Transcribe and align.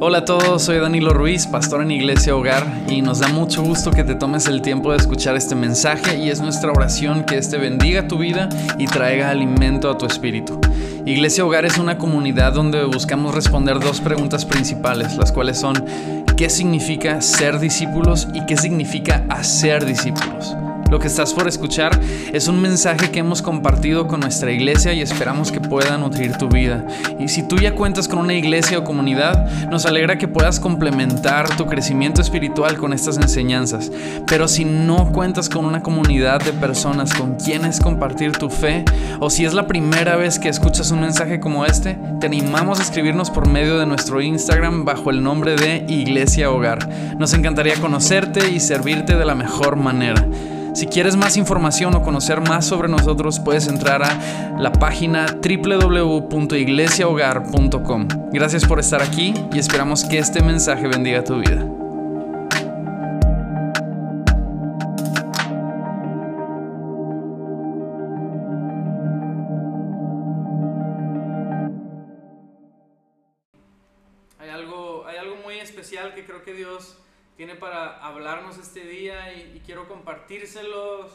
Hola 0.00 0.18
a 0.18 0.24
todos, 0.24 0.62
soy 0.62 0.78
Danilo 0.78 1.12
Ruiz, 1.12 1.48
pastor 1.48 1.82
en 1.82 1.90
Iglesia 1.90 2.36
Hogar, 2.36 2.64
y 2.88 3.02
nos 3.02 3.18
da 3.18 3.26
mucho 3.26 3.64
gusto 3.64 3.90
que 3.90 4.04
te 4.04 4.14
tomes 4.14 4.46
el 4.46 4.62
tiempo 4.62 4.92
de 4.92 4.98
escuchar 4.98 5.34
este 5.34 5.56
mensaje 5.56 6.16
y 6.18 6.30
es 6.30 6.40
nuestra 6.40 6.70
oración 6.70 7.24
que 7.24 7.36
este 7.36 7.58
bendiga 7.58 8.06
tu 8.06 8.16
vida 8.16 8.48
y 8.78 8.86
traiga 8.86 9.28
alimento 9.28 9.90
a 9.90 9.98
tu 9.98 10.06
espíritu. 10.06 10.60
Iglesia 11.04 11.44
Hogar 11.44 11.64
es 11.64 11.78
una 11.78 11.98
comunidad 11.98 12.52
donde 12.52 12.84
buscamos 12.84 13.34
responder 13.34 13.80
dos 13.80 14.00
preguntas 14.00 14.44
principales, 14.44 15.16
las 15.16 15.32
cuales 15.32 15.58
son 15.58 15.84
¿qué 16.36 16.48
significa 16.48 17.20
ser 17.20 17.58
discípulos 17.58 18.28
y 18.32 18.46
qué 18.46 18.56
significa 18.56 19.24
hacer 19.28 19.84
discípulos? 19.84 20.54
Lo 20.90 20.98
que 20.98 21.06
estás 21.06 21.34
por 21.34 21.46
escuchar 21.46 22.00
es 22.32 22.48
un 22.48 22.60
mensaje 22.62 23.10
que 23.10 23.18
hemos 23.18 23.42
compartido 23.42 24.06
con 24.06 24.20
nuestra 24.20 24.50
iglesia 24.50 24.94
y 24.94 25.02
esperamos 25.02 25.52
que 25.52 25.60
pueda 25.60 25.98
nutrir 25.98 26.38
tu 26.38 26.48
vida. 26.48 26.86
Y 27.18 27.28
si 27.28 27.42
tú 27.42 27.56
ya 27.56 27.74
cuentas 27.74 28.08
con 28.08 28.18
una 28.18 28.34
iglesia 28.34 28.78
o 28.78 28.84
comunidad, 28.84 29.68
nos 29.68 29.84
alegra 29.84 30.16
que 30.16 30.28
puedas 30.28 30.58
complementar 30.58 31.56
tu 31.56 31.66
crecimiento 31.66 32.22
espiritual 32.22 32.78
con 32.78 32.94
estas 32.94 33.18
enseñanzas. 33.18 33.92
Pero 34.26 34.48
si 34.48 34.64
no 34.64 35.12
cuentas 35.12 35.50
con 35.50 35.66
una 35.66 35.82
comunidad 35.82 36.42
de 36.42 36.52
personas 36.52 37.12
con 37.12 37.34
quienes 37.34 37.80
compartir 37.80 38.32
tu 38.32 38.48
fe, 38.48 38.84
o 39.20 39.28
si 39.28 39.44
es 39.44 39.52
la 39.52 39.66
primera 39.66 40.16
vez 40.16 40.38
que 40.38 40.48
escuchas 40.48 40.90
un 40.90 41.00
mensaje 41.00 41.38
como 41.38 41.66
este, 41.66 41.98
te 42.18 42.26
animamos 42.26 42.80
a 42.80 42.82
escribirnos 42.82 43.30
por 43.30 43.46
medio 43.46 43.78
de 43.78 43.86
nuestro 43.86 44.22
Instagram 44.22 44.86
bajo 44.86 45.10
el 45.10 45.22
nombre 45.22 45.54
de 45.54 45.84
Iglesia 45.88 46.50
Hogar. 46.50 46.88
Nos 47.18 47.34
encantaría 47.34 47.74
conocerte 47.76 48.50
y 48.50 48.60
servirte 48.60 49.16
de 49.16 49.24
la 49.26 49.34
mejor 49.34 49.76
manera. 49.76 50.26
Si 50.74 50.86
quieres 50.86 51.16
más 51.16 51.36
información 51.36 51.94
o 51.94 52.02
conocer 52.02 52.40
más 52.40 52.64
sobre 52.66 52.88
nosotros, 52.88 53.38
puedes 53.40 53.68
entrar 53.68 54.02
a 54.02 54.56
la 54.58 54.72
página 54.72 55.26
www.iglesiahogar.com. 55.26 58.08
Gracias 58.32 58.64
por 58.64 58.78
estar 58.78 59.02
aquí 59.02 59.34
y 59.52 59.58
esperamos 59.58 60.04
que 60.04 60.18
este 60.18 60.40
mensaje 60.42 60.86
bendiga 60.86 61.24
tu 61.24 61.40
vida. 61.40 61.66
Hay 74.38 74.50
algo, 74.50 75.04
hay 75.06 75.16
algo 75.16 75.34
muy 75.44 75.58
especial 75.58 76.14
que 76.14 76.24
creo 76.24 76.44
que 76.44 76.52
Dios 76.52 76.96
tiene 77.38 77.54
para 77.54 78.04
hablarnos 78.04 78.58
este 78.58 78.80
día 78.80 79.32
y, 79.32 79.62
quiero 79.64 79.86
compartírselos 79.86 81.12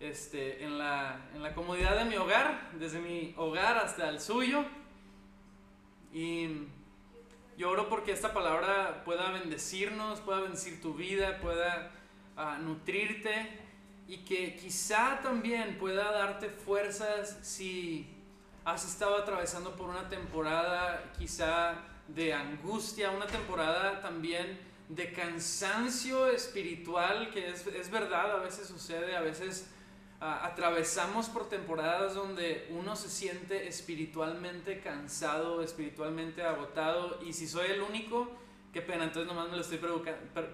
este, 0.00 0.64
en, 0.64 0.78
la, 0.78 1.28
en 1.32 1.44
la 1.44 1.54
comodidad 1.54 1.96
de 1.96 2.06
mi 2.06 2.16
hogar, 2.16 2.72
desde 2.72 2.98
mi 2.98 3.32
hogar 3.36 3.78
hasta 3.78 4.08
el 4.08 4.20
suyo. 4.20 4.64
Y 6.12 6.66
yo 7.56 7.70
oro 7.70 7.88
porque 7.88 8.10
esta 8.10 8.34
palabra 8.34 9.04
pueda 9.04 9.30
bendecirnos, 9.30 10.18
pueda 10.18 10.40
bendecir 10.40 10.82
tu 10.82 10.94
vida, 10.94 11.38
pueda 11.38 11.92
ah, 12.36 12.58
nutrirte 12.60 13.30
y 14.08 14.24
que 14.24 14.56
quizá 14.56 15.20
también 15.22 15.78
pueda 15.78 16.10
darte 16.10 16.48
fuerzas 16.48 17.38
si 17.42 18.08
has 18.64 18.84
estado 18.84 19.18
atravesando 19.18 19.76
por 19.76 19.88
una 19.88 20.08
temporada 20.08 21.12
quizá 21.16 21.76
de 22.08 22.34
angustia, 22.34 23.12
una 23.12 23.28
temporada 23.28 24.00
también 24.00 24.68
de 24.90 25.12
cansancio 25.12 26.26
espiritual, 26.26 27.30
que 27.30 27.48
es, 27.48 27.64
es, 27.66 27.90
verdad, 27.90 28.32
a 28.32 28.42
veces 28.42 28.66
sucede, 28.66 29.16
a 29.16 29.20
veces 29.20 29.68
uh, 30.20 30.24
atravesamos 30.24 31.28
por 31.28 31.48
temporadas 31.48 32.14
donde 32.14 32.66
uno 32.70 32.96
se 32.96 33.08
siente 33.08 33.68
espiritualmente 33.68 34.80
cansado, 34.80 35.62
espiritualmente 35.62 36.42
agotado, 36.42 37.20
y 37.24 37.32
si 37.32 37.46
soy 37.46 37.70
el 37.70 37.82
único, 37.82 38.28
qué 38.72 38.82
pena, 38.82 39.04
entonces 39.04 39.28
nomás 39.32 39.48
me 39.48 39.56
lo 39.56 39.62
estoy 39.62 39.78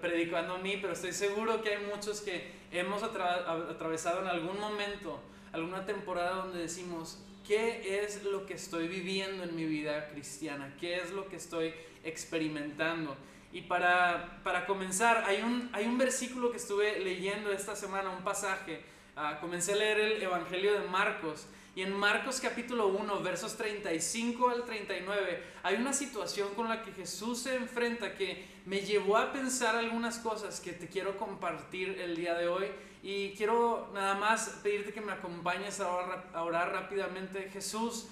predicando 0.01 0.53
a 0.53 0.59
mí, 0.59 0.77
pero 0.79 0.93
estoy 0.93 1.13
seguro 1.13 1.63
que 1.63 1.75
hay 1.75 1.85
muchos 1.85 2.21
que 2.21 2.51
hemos 2.71 3.01
atra 3.01 3.51
atravesado 3.71 4.21
en 4.21 4.27
algún 4.27 4.59
momento, 4.59 5.19
alguna 5.51 5.83
temporada 5.87 6.35
donde 6.35 6.59
decimos, 6.59 7.17
¿qué 7.47 8.03
es 8.03 8.23
lo 8.23 8.45
que 8.45 8.53
estoy 8.53 8.87
viviendo 8.87 9.43
en 9.43 9.55
mi 9.55 9.65
vida 9.65 10.09
cristiana? 10.09 10.75
¿Qué 10.79 10.97
es 10.97 11.09
lo 11.09 11.27
que 11.27 11.37
estoy 11.37 11.73
experimentando? 12.03 13.17
Y 13.51 13.61
para, 13.61 14.39
para 14.43 14.65
comenzar, 14.65 15.23
hay 15.25 15.41
un, 15.41 15.69
hay 15.73 15.85
un 15.85 15.97
versículo 15.97 16.51
que 16.51 16.57
estuve 16.57 16.99
leyendo 16.99 17.51
esta 17.51 17.75
semana, 17.75 18.09
un 18.09 18.23
pasaje. 18.23 18.83
Uh, 19.15 19.39
comencé 19.41 19.73
a 19.73 19.77
leer 19.77 19.99
el 19.99 20.21
Evangelio 20.21 20.79
de 20.79 20.87
Marcos. 20.87 21.47
Y 21.77 21.83
en 21.83 21.93
Marcos 21.93 22.39
capítulo 22.41 22.87
1, 22.87 23.21
versos 23.21 23.55
35 23.55 24.49
al 24.49 24.65
39, 24.65 25.43
hay 25.61 25.75
una 25.75 25.93
situación 25.93 26.55
con 26.55 26.67
la 26.67 26.81
que 26.81 26.91
Jesús 26.91 27.39
se 27.39 27.55
enfrenta 27.55 28.15
que 28.15 28.47
me 28.65 28.81
llevó 28.81 29.15
a 29.15 29.31
pensar 29.31 29.75
algunas 29.75 30.17
cosas 30.17 30.59
que 30.59 30.73
te 30.73 30.87
quiero 30.87 31.17
compartir 31.17 31.99
el 31.99 32.15
día 32.15 32.33
de 32.33 32.47
hoy. 32.47 32.65
Y 33.03 33.33
quiero 33.35 33.91
nada 33.93 34.15
más 34.15 34.59
pedirte 34.63 34.91
que 34.91 35.01
me 35.01 35.11
acompañes 35.11 35.79
a 35.79 35.87
orar, 35.87 36.31
a 36.33 36.43
orar 36.43 36.71
rápidamente. 36.71 37.49
Jesús, 37.53 38.07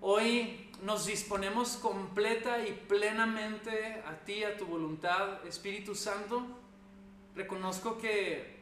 hoy 0.00 0.65
nos 0.82 1.06
disponemos 1.06 1.76
completa 1.76 2.66
y 2.66 2.72
plenamente 2.72 4.02
a 4.06 4.16
ti, 4.24 4.44
a 4.44 4.56
tu 4.56 4.66
voluntad, 4.66 5.44
Espíritu 5.46 5.94
Santo. 5.94 6.46
Reconozco 7.34 7.98
que 7.98 8.56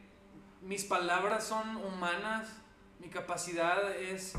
mis 0.61 0.83
palabras 0.83 1.45
son 1.45 1.77
humanas, 1.77 2.49
mi 2.99 3.09
capacidad 3.09 3.95
es 3.95 4.33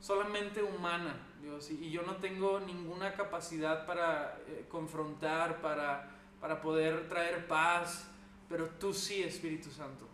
solamente 0.00 0.62
humana, 0.62 1.16
Dios, 1.40 1.70
y 1.70 1.90
yo 1.90 2.02
no 2.02 2.16
tengo 2.16 2.60
ninguna 2.60 3.14
capacidad 3.14 3.86
para 3.86 4.38
eh, 4.46 4.66
confrontar, 4.68 5.60
para, 5.60 6.10
para 6.40 6.60
poder 6.60 7.08
traer 7.08 7.46
paz, 7.46 8.06
pero 8.48 8.68
tú 8.68 8.92
sí, 8.92 9.22
Espíritu 9.22 9.70
Santo. 9.70 10.06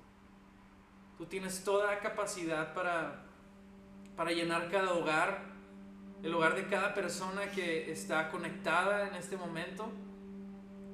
Tú 1.19 1.27
tienes 1.27 1.65
toda 1.65 1.99
capacidad 1.99 2.73
para, 2.73 3.25
para 4.17 4.31
llenar 4.31 4.71
cada 4.71 4.95
hogar, 4.95 5.50
el 6.23 6.35
hogar 6.35 6.55
de 6.55 6.67
cada 6.67 6.95
persona 6.95 7.51
que 7.51 7.91
está 7.91 8.31
conectada 8.31 9.09
en 9.09 9.15
este 9.15 9.37
momento, 9.37 9.91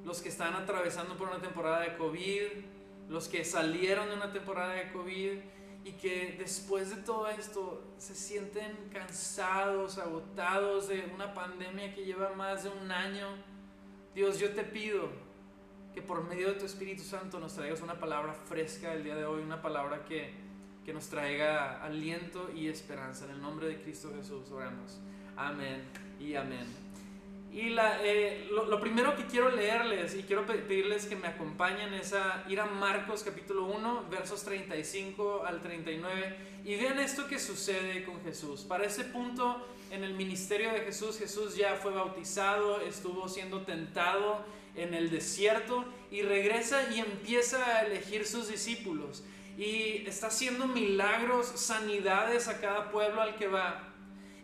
los 0.05 0.21
que 0.21 0.29
están 0.29 0.53
atravesando 0.53 1.17
por 1.17 1.27
una 1.27 1.41
temporada 1.41 1.81
de 1.81 1.97
COVID, 1.97 2.63
los 3.09 3.27
que 3.27 3.43
salieron 3.43 4.09
de 4.09 4.15
una 4.15 4.31
temporada 4.31 4.73
de 4.73 4.91
COVID 4.91 5.37
y 5.83 5.91
que 5.93 6.35
después 6.37 6.95
de 6.95 7.01
todo 7.01 7.27
esto 7.29 7.83
se 7.97 8.15
sienten 8.15 8.89
cansados, 8.91 9.97
agotados 9.97 10.87
de 10.87 11.09
una 11.13 11.33
pandemia 11.33 11.93
que 11.93 12.05
lleva 12.05 12.33
más 12.33 12.63
de 12.63 12.69
un 12.69 12.91
año. 12.91 13.27
Dios, 14.15 14.39
yo 14.39 14.53
te 14.53 14.63
pido 14.63 15.09
que 15.93 16.01
por 16.01 16.23
medio 16.23 16.49
de 16.49 16.59
tu 16.59 16.65
Espíritu 16.65 17.03
Santo 17.03 17.39
nos 17.39 17.53
traigas 17.53 17.81
una 17.81 17.99
palabra 17.99 18.33
fresca 18.33 18.93
el 18.93 19.03
día 19.03 19.15
de 19.15 19.25
hoy, 19.25 19.41
una 19.41 19.61
palabra 19.61 20.05
que, 20.05 20.33
que 20.85 20.93
nos 20.93 21.07
traiga 21.07 21.81
aliento 21.83 22.49
y 22.53 22.67
esperanza. 22.67 23.25
En 23.25 23.31
el 23.31 23.41
nombre 23.41 23.67
de 23.67 23.81
Cristo 23.81 24.11
Jesús 24.15 24.51
oramos. 24.51 24.99
Amén 25.37 25.83
y 26.19 26.33
amén. 26.33 26.65
Y 27.53 27.69
la, 27.69 27.99
eh, 28.03 28.49
lo, 28.51 28.79
primero 28.79 29.15
que 29.15 29.25
quiero 29.25 29.49
leerles 29.49 30.15
y 30.15 30.23
quiero 30.23 30.45
pedirles 30.45 31.05
que 31.05 31.15
me 31.15 31.27
acompañen 31.27 31.93
es 31.93 32.13
a 32.13 32.43
ir 32.49 32.59
a 32.59 32.65
Marcos 32.65 33.23
capítulo 33.23 33.65
1, 33.65 34.07
versos 34.09 34.43
35 34.43 35.43
al 35.45 35.61
39 35.61 36.35
y 36.65 36.75
vean 36.75 36.99
esto 36.99 37.27
que 37.27 37.39
sucede 37.39 38.03
con 38.03 38.21
Jesús. 38.23 38.61
Para 38.61 38.85
ese 38.85 39.05
punto 39.05 39.65
en 39.91 40.03
el 40.03 40.15
ministerio 40.15 40.71
de 40.71 40.81
Jesús, 40.81 41.17
Jesús 41.17 41.55
ya 41.55 41.75
fue 41.75 41.93
bautizado, 41.93 42.81
estuvo 42.81 43.29
siendo 43.29 43.61
tentado 43.61 44.43
en 44.75 44.93
el 44.93 45.09
desierto 45.09 45.85
y 46.11 46.23
regresa 46.23 46.91
y 46.93 46.99
empieza 46.99 47.77
a 47.77 47.85
elegir 47.85 48.25
sus 48.25 48.49
discípulos 48.49 49.23
y 49.57 50.03
está 50.05 50.27
haciendo 50.27 50.67
milagros, 50.67 51.47
sanidades 51.47 52.47
a 52.47 52.59
cada 52.59 52.91
pueblo 52.91 53.21
al 53.21 53.35
que 53.35 53.47
va. 53.47 53.86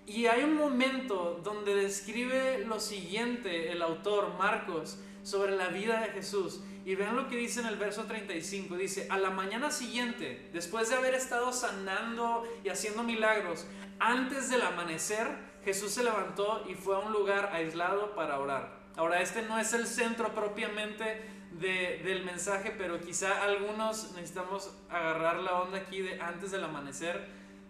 Y 0.06 0.26
hay 0.26 0.44
un 0.44 0.56
momento 0.56 1.40
donde 1.44 1.76
describe 1.76 2.66
lo 2.66 2.80
siguiente 2.80 3.72
el 3.72 3.82
autor 3.82 4.34
Marcos 4.38 4.98
sobre 5.24 5.56
la 5.56 5.70
vida 5.70 6.02
de 6.02 6.10
Jesús. 6.10 6.62
Y 6.86 6.96
vean 6.96 7.16
lo 7.16 7.30
que 7.30 7.38
dice 7.38 7.62
en 7.62 7.68
el 7.68 7.78
verso 7.78 8.04
35. 8.04 8.76
Dice, 8.76 9.08
a 9.10 9.18
la 9.18 9.30
mañana 9.30 9.72
siguiente, 9.72 10.50
después 10.52 10.90
de 10.90 10.96
haber 10.96 11.14
estado 11.14 11.54
sanando 11.54 12.44
y 12.64 12.70
haciendo 12.70 13.04
milagros, 13.04 13.66
antes 14.00 14.50
del 14.50 14.62
amanecer, 14.62 15.28
Jesús 15.64 15.92
se 15.92 16.04
levantó 16.04 16.66
y 16.68 16.76
fue 16.76 16.96
a 16.96 17.00
un 17.00 17.14
lugar 17.14 17.52
aislado 17.54 18.14
para 18.16 18.40
orar. 18.40 18.84
Ahora, 18.98 19.22
este 19.22 19.42
no 19.44 19.58
es 19.58 19.74
el 19.74 19.88
centro 19.88 20.36
propiamente 20.36 21.22
del 21.52 22.24
mensaje, 22.26 22.74
pero 22.78 23.00
quizá 23.00 23.44
algunos 23.44 24.12
necesitamos 24.14 24.76
agarrar 24.90 25.38
la 25.38 25.62
onda 25.62 25.78
aquí 25.78 26.02
de 26.02 26.20
antes 26.20 26.52
del 26.52 26.64
amanecer. 26.64 27.28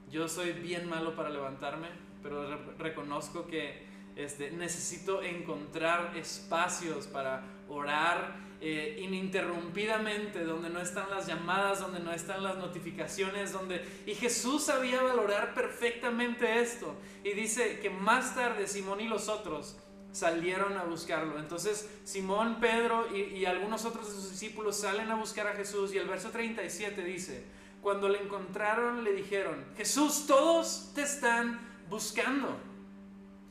Yo 0.10 0.28
soy 0.28 0.54
bien 0.54 0.88
malo 0.88 1.16
para 1.16 1.30
levantarme, 1.30 1.88
pero 2.22 2.58
reconozco 2.78 3.48
que 3.48 3.84
este, 4.16 4.52
necesito 4.52 5.24
encontrar 5.24 6.16
espacios 6.16 7.08
para 7.08 7.44
orar 7.68 8.36
eh, 8.62 9.00
ininterrumpidamente, 9.02 10.46
donde 10.46 10.70
no 10.70 10.80
están 10.80 11.10
las 11.10 11.28
llamadas, 11.28 11.82
donde 11.82 12.00
no 12.00 12.14
están 12.14 12.44
las 12.44 12.58
notificaciones, 12.58 13.52
donde... 13.52 13.84
Y 14.06 14.16
Jesús 14.16 14.64
sabía 14.64 15.02
valorar 15.02 15.54
perfectamente 15.54 16.62
esto. 16.62 16.96
Y 17.24 17.32
dice 17.32 17.80
que 17.80 17.90
más 17.90 18.36
tarde 18.36 18.68
Simón 18.68 19.02
y 19.02 19.08
los 19.08 19.28
otros 19.28 19.76
salieron 20.14 20.78
a 20.78 20.84
buscarlo. 20.84 21.40
Entonces 21.40 21.90
Simón, 22.06 22.60
Pedro 22.62 23.08
y, 23.14 23.38
y, 23.38 23.46
algunos 23.46 23.84
otros 23.84 24.08
de 24.08 24.14
sus 24.14 24.32
discípulos 24.32 24.78
salen 24.78 25.12
a 25.12 25.16
buscar 25.16 25.48
a 25.48 25.54
Jesús 25.54 25.94
y 25.94 25.98
el 25.98 26.08
verso 26.08 26.30
37 26.30 27.04
dice, 27.04 27.44
cuando 27.84 28.08
le 28.08 28.24
encontraron 28.24 29.04
le 29.04 29.12
dijeron, 29.12 29.64
Jesús, 29.76 30.26
todos 30.26 30.92
te 30.96 31.04
están 31.04 31.60
buscando. 31.90 32.58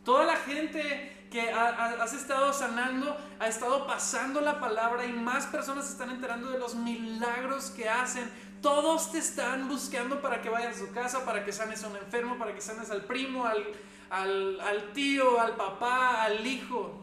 Toda 0.05 0.25
la 0.25 0.37
gente 0.37 1.29
que 1.31 1.51
has 1.51 2.13
estado 2.15 2.53
sanando, 2.53 3.17
ha 3.39 3.47
estado 3.47 3.87
pasando 3.87 4.41
la 4.41 4.59
palabra 4.59 5.05
y 5.05 5.13
más 5.13 5.47
personas 5.47 5.87
se 5.87 5.93
están 5.93 6.11
enterando 6.11 6.51
de 6.51 6.59
los 6.59 6.75
milagros 6.75 7.71
que 7.71 7.89
hacen. 7.89 8.29
Todos 8.63 9.13
te 9.13 9.19
están 9.19 9.69
buscando 9.69 10.23
para 10.23 10.41
que 10.41 10.49
vayas 10.49 10.77
a 10.77 10.87
su 10.87 10.93
casa, 10.93 11.25
para 11.25 11.45
que 11.45 11.53
sanes 11.53 11.85
a 11.85 11.89
un 11.89 11.97
enfermo, 11.97 12.39
para 12.39 12.55
que 12.55 12.61
sanes 12.61 12.91
al 12.91 13.05
primo, 13.05 13.45
al, 13.45 13.65
al, 14.09 14.61
al 14.61 14.93
tío, 14.93 15.39
al 15.41 15.57
papá, 15.57 16.23
al 16.23 16.47
hijo. 16.47 17.03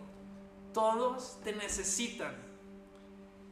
Todos 0.74 1.40
te 1.44 1.54
necesitan. 1.54 2.49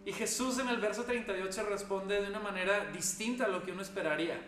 Y 0.07 0.13
Jesús 0.13 0.57
en 0.57 0.69
el 0.69 0.77
verso 0.77 1.04
38 1.04 1.65
responde 1.65 2.21
de 2.21 2.30
una 2.30 2.39
manera 2.39 2.86
distinta 2.94 3.44
a 3.44 3.50
lo 3.50 3.62
que 3.62 3.74
uno 3.74 3.81
esperaría. 3.81 4.39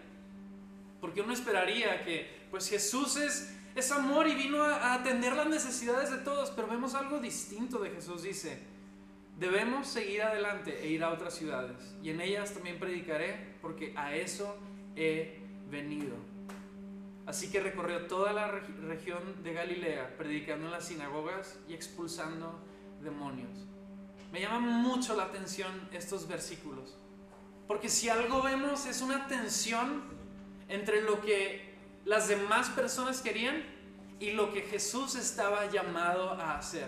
Porque 1.02 1.20
uno 1.20 1.34
esperaría 1.34 2.06
que, 2.06 2.48
pues 2.50 2.70
Jesús 2.70 3.18
es 3.18 3.92
amor 3.92 4.30
y 4.30 4.36
vino 4.36 4.64
a, 4.64 4.94
atender 4.94 5.34
las 5.34 5.48
necesidades 5.48 6.12
de 6.12 6.20
todos, 6.20 6.52
pero 6.52 6.70
vemos 6.70 6.96
algo 6.96 7.20
distinto 7.20 7.80
de 7.80 7.90
Jesús. 7.90 8.24
Dice, 8.24 8.58
debemos 9.38 9.90
seguir 9.90 10.22
adelante 10.22 10.80
e 10.82 10.92
ir 10.92 11.04
a 11.04 11.12
otras 11.12 11.36
ciudades, 11.36 11.94
y 12.02 12.12
en 12.12 12.22
ellas 12.22 12.54
también 12.54 12.80
predicaré, 12.80 13.58
porque 13.62 13.94
a 13.98 14.16
eso 14.16 14.56
he 14.96 15.40
venido. 15.70 16.16
Así 17.26 17.52
que 17.52 17.60
recorrió 17.60 18.08
toda 18.08 18.32
la 18.32 18.48
región 18.48 19.44
de 19.44 19.52
Galilea, 19.52 20.16
predicando 20.18 20.68
en 20.68 20.72
las 20.72 20.88
sinagogas 20.88 21.60
y 21.68 21.74
expulsando 21.74 22.58
demonios. 23.04 23.69
Me 24.32 24.42
llama 24.42 24.60
mucho 24.60 25.16
la 25.16 25.24
atención 25.24 25.90
estos 25.92 26.28
versículos, 26.28 26.98
porque 27.68 27.90
si 27.90 28.10
algo 28.10 28.42
vemos 28.42 28.86
es 28.86 29.02
una 29.02 29.28
tensión 29.28 30.04
entre 30.68 31.02
lo 31.02 31.22
que 31.22 31.76
las 32.06 32.28
demás 32.28 32.70
personas 32.70 33.22
querían 33.22 33.64
y 34.20 34.32
lo 34.32 34.54
que 34.54 34.62
Jesús 34.62 35.16
estaba 35.16 35.70
llamado 35.72 36.32
a 36.32 36.58
hacer. 36.58 36.88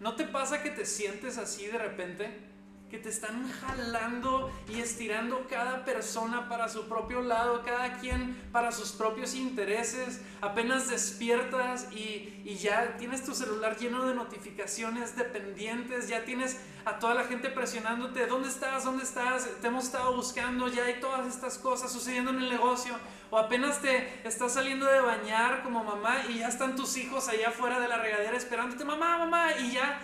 ¿No 0.00 0.16
te 0.16 0.24
pasa 0.24 0.62
que 0.62 0.70
te 0.70 0.84
sientes 0.84 1.38
así 1.38 1.66
de 1.66 1.78
repente? 1.78 2.51
Que 2.92 2.98
te 2.98 3.08
están 3.08 3.50
jalando 3.50 4.52
y 4.68 4.78
estirando 4.78 5.46
cada 5.48 5.82
persona 5.82 6.46
para 6.50 6.68
su 6.68 6.90
propio 6.90 7.22
lado, 7.22 7.62
cada 7.64 7.94
quien 7.94 8.36
para 8.52 8.70
sus 8.70 8.92
propios 8.92 9.34
intereses. 9.34 10.20
Apenas 10.42 10.90
despiertas 10.90 11.88
y, 11.90 12.42
y, 12.44 12.56
ya 12.60 12.98
tienes 12.98 13.24
tu 13.24 13.34
celular 13.34 13.78
lleno 13.78 14.04
de 14.04 14.14
notificaciones 14.14 15.16
dependientes, 15.16 16.06
ya 16.08 16.26
tienes 16.26 16.60
a 16.84 16.98
toda 16.98 17.14
la 17.14 17.24
gente 17.24 17.48
presionándote, 17.48 18.26
¿dónde 18.26 18.50
estás? 18.50 18.84
¿Dónde 18.84 19.04
estás? 19.04 19.48
Te 19.62 19.68
hemos 19.68 19.84
estado 19.84 20.14
buscando, 20.14 20.68
ya 20.68 20.84
hay 20.84 21.00
todas 21.00 21.26
estas 21.26 21.56
cosas 21.56 21.90
sucediendo 21.90 22.30
en 22.30 22.42
el 22.42 22.50
negocio. 22.50 22.94
O 23.30 23.38
apenas 23.38 23.80
te 23.80 24.20
estás 24.28 24.52
saliendo 24.52 24.84
de 24.84 25.00
bañar 25.00 25.62
como 25.62 25.82
mamá 25.82 26.26
y 26.28 26.40
ya 26.40 26.48
están 26.48 26.76
tus 26.76 26.98
hijos 26.98 27.28
allá 27.28 27.48
afuera 27.48 27.80
de 27.80 27.88
la 27.88 27.96
regadera 27.96 28.36
esperándote, 28.36 28.84
mamá, 28.84 29.16
mamá, 29.16 29.52
y 29.58 29.72
ya 29.72 29.98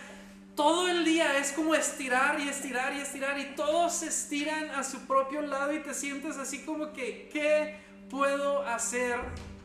todo 0.59 0.89
el 0.89 1.05
día 1.05 1.39
es 1.39 1.53
como 1.53 1.73
estirar 1.73 2.41
y 2.41 2.49
estirar 2.49 2.93
y 2.93 2.99
estirar 2.99 3.39
y 3.39 3.55
todos 3.55 3.93
se 3.93 4.09
estiran 4.09 4.71
a 4.71 4.83
su 4.83 5.07
propio 5.07 5.41
lado 5.41 5.73
y 5.73 5.79
te 5.85 5.95
sientes 5.95 6.37
así 6.37 6.65
como 6.65 6.93
que, 6.93 7.29
¿qué 7.33 7.79
puedo 8.11 8.67
hacer 8.67 9.21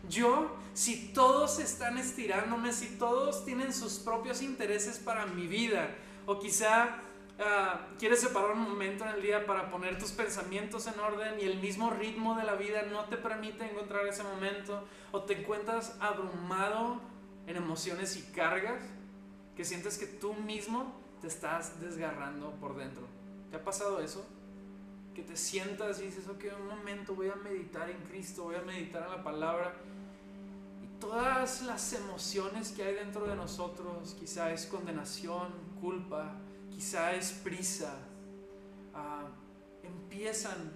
yo 0.07 0.55
si 0.75 1.11
todos 1.11 1.57
están 1.57 1.97
estirándome, 1.97 2.71
si 2.73 2.99
todos 2.99 3.43
tienen 3.43 3.73
sus 3.73 3.93
propios 3.93 4.43
intereses 4.43 4.99
para 4.99 5.25
mi 5.25 5.47
vida? 5.47 5.89
O 6.27 6.37
quizá 6.37 6.97
ah, 7.39 7.87
quieres 7.97 8.21
separar 8.21 8.51
un 8.51 8.61
momento 8.61 9.03
en 9.05 9.15
el 9.15 9.23
día 9.23 9.47
para 9.47 9.71
poner 9.71 9.97
tus 9.97 10.11
pensamientos 10.11 10.85
en 10.85 10.99
orden 10.99 11.39
y 11.39 11.45
el 11.45 11.57
mismo 11.57 11.89
ritmo 11.89 12.35
de 12.35 12.43
la 12.43 12.53
vida 12.53 12.83
no 12.83 13.05
te 13.05 13.17
permite 13.17 13.65
encontrar 13.65 14.05
ese 14.05 14.21
momento 14.21 14.87
o 15.11 15.23
te 15.23 15.39
encuentras 15.39 15.97
abrumado 15.99 17.01
en 17.47 17.55
emociones 17.55 18.15
y 18.15 18.31
cargas 18.31 18.83
que 19.55 19.65
sientes 19.65 19.97
que 19.97 20.07
tú 20.07 20.33
mismo 20.33 20.93
te 21.21 21.27
estás 21.27 21.79
desgarrando 21.79 22.51
por 22.59 22.75
dentro. 22.75 23.03
¿Te 23.49 23.57
ha 23.57 23.63
pasado 23.63 23.99
eso? 23.99 24.25
Que 25.13 25.21
te 25.21 25.37
sientas 25.37 25.99
y 26.01 26.05
dices, 26.05 26.27
ok, 26.27 26.45
un 26.59 26.67
momento, 26.67 27.15
voy 27.15 27.29
a 27.29 27.35
meditar 27.35 27.89
en 27.89 27.97
Cristo, 28.03 28.43
voy 28.43 28.55
a 28.55 28.61
meditar 28.61 29.03
en 29.03 29.11
la 29.11 29.23
palabra. 29.23 29.75
Y 30.83 30.99
todas 30.99 31.61
las 31.61 31.93
emociones 31.93 32.71
que 32.71 32.83
hay 32.83 32.95
dentro 32.95 33.25
de 33.27 33.35
nosotros, 33.35 34.15
quizá 34.19 34.51
es 34.51 34.65
condenación, 34.65 35.53
culpa, 35.79 36.35
quizá 36.71 37.13
es 37.13 37.31
prisa, 37.31 37.95
ah, 38.93 39.27
empiezan 39.83 40.71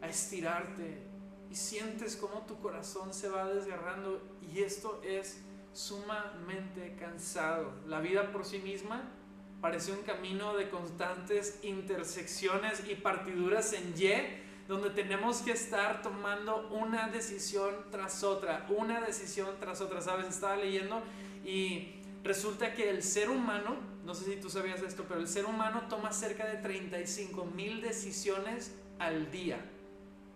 a 0.00 0.08
estirarte 0.08 1.02
y 1.50 1.54
sientes 1.54 2.16
como 2.16 2.40
tu 2.46 2.58
corazón 2.60 3.12
se 3.12 3.28
va 3.28 3.46
desgarrando 3.46 4.22
y 4.52 4.62
esto 4.62 5.00
es 5.04 5.38
sumamente 5.72 6.96
cansado. 6.98 7.72
La 7.86 8.00
vida 8.00 8.30
por 8.32 8.44
sí 8.44 8.58
misma 8.58 9.02
parece 9.60 9.92
un 9.92 10.02
camino 10.02 10.56
de 10.56 10.68
constantes 10.68 11.60
intersecciones 11.62 12.82
y 12.88 12.96
partiduras 12.96 13.72
en 13.72 13.94
Y, 13.96 14.12
donde 14.68 14.90
tenemos 14.90 15.38
que 15.42 15.52
estar 15.52 16.02
tomando 16.02 16.68
una 16.70 17.08
decisión 17.08 17.74
tras 17.90 18.22
otra, 18.24 18.66
una 18.68 19.00
decisión 19.00 19.48
tras 19.60 19.80
otra. 19.80 20.00
¿Sabes? 20.00 20.26
Estaba 20.26 20.56
leyendo 20.56 21.02
y 21.44 21.94
resulta 22.24 22.74
que 22.74 22.90
el 22.90 23.02
ser 23.02 23.30
humano, 23.30 23.76
no 24.04 24.14
sé 24.14 24.24
si 24.24 24.40
tú 24.40 24.50
sabías 24.50 24.82
esto, 24.82 25.04
pero 25.08 25.20
el 25.20 25.28
ser 25.28 25.46
humano 25.46 25.82
toma 25.88 26.12
cerca 26.12 26.46
de 26.46 26.56
35 26.58 27.44
mil 27.44 27.80
decisiones 27.80 28.74
al 28.98 29.30
día. 29.30 29.60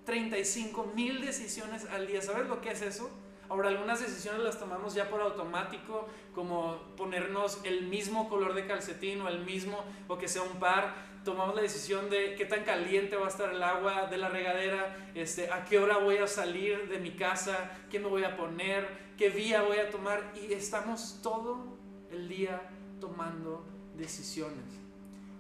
35 0.05 0.93
mil 0.94 1.21
decisiones 1.21 1.85
al 1.87 2.06
día. 2.06 2.23
¿Sabes 2.23 2.47
lo 2.47 2.61
que 2.61 2.71
es 2.71 2.83
eso? 2.83 3.11
Ahora, 3.49 3.69
algunas 3.69 4.01
decisiones 4.01 4.43
las 4.43 4.59
tomamos 4.59 4.95
ya 4.95 5.09
por 5.09 5.21
automático, 5.21 6.09
como 6.35 6.79
ponernos 6.97 7.61
el 7.65 7.87
mismo 7.87 8.29
color 8.29 8.55
de 8.55 8.67
calcetín 8.67 9.21
o 9.21 9.29
el 9.29 9.45
mismo, 9.45 9.85
o 10.09 10.19
que 10.19 10.29
sea 10.29 10.43
un 10.43 10.59
par. 10.59 10.95
Tomamos 11.25 11.55
la 11.55 11.63
decisión 11.63 12.09
de 12.11 12.35
qué 12.37 12.45
tan 12.45 12.65
caliente 12.65 13.17
va 13.17 13.27
a 13.27 13.29
estar 13.29 13.53
el 13.53 13.63
agua 13.63 14.07
de 14.07 14.17
la 14.17 14.29
regadera, 14.29 15.11
este, 15.15 15.51
a 15.53 15.65
qué 15.65 15.79
hora 15.79 15.99
voy 15.99 16.19
a 16.19 16.27
salir 16.27 16.89
de 16.89 16.99
mi 16.99 17.13
casa, 17.13 17.73
qué 17.91 17.99
me 17.99 18.09
voy 18.09 18.25
a 18.25 18.37
poner, 18.37 18.87
qué 19.17 19.31
vía 19.31 19.62
voy 19.62 19.79
a 19.79 19.91
tomar. 19.91 20.33
Y 20.35 20.53
estamos 20.53 21.21
todo 21.23 21.76
el 22.11 22.29
día 22.29 22.62
tomando 23.00 23.65
decisiones. 23.97 24.65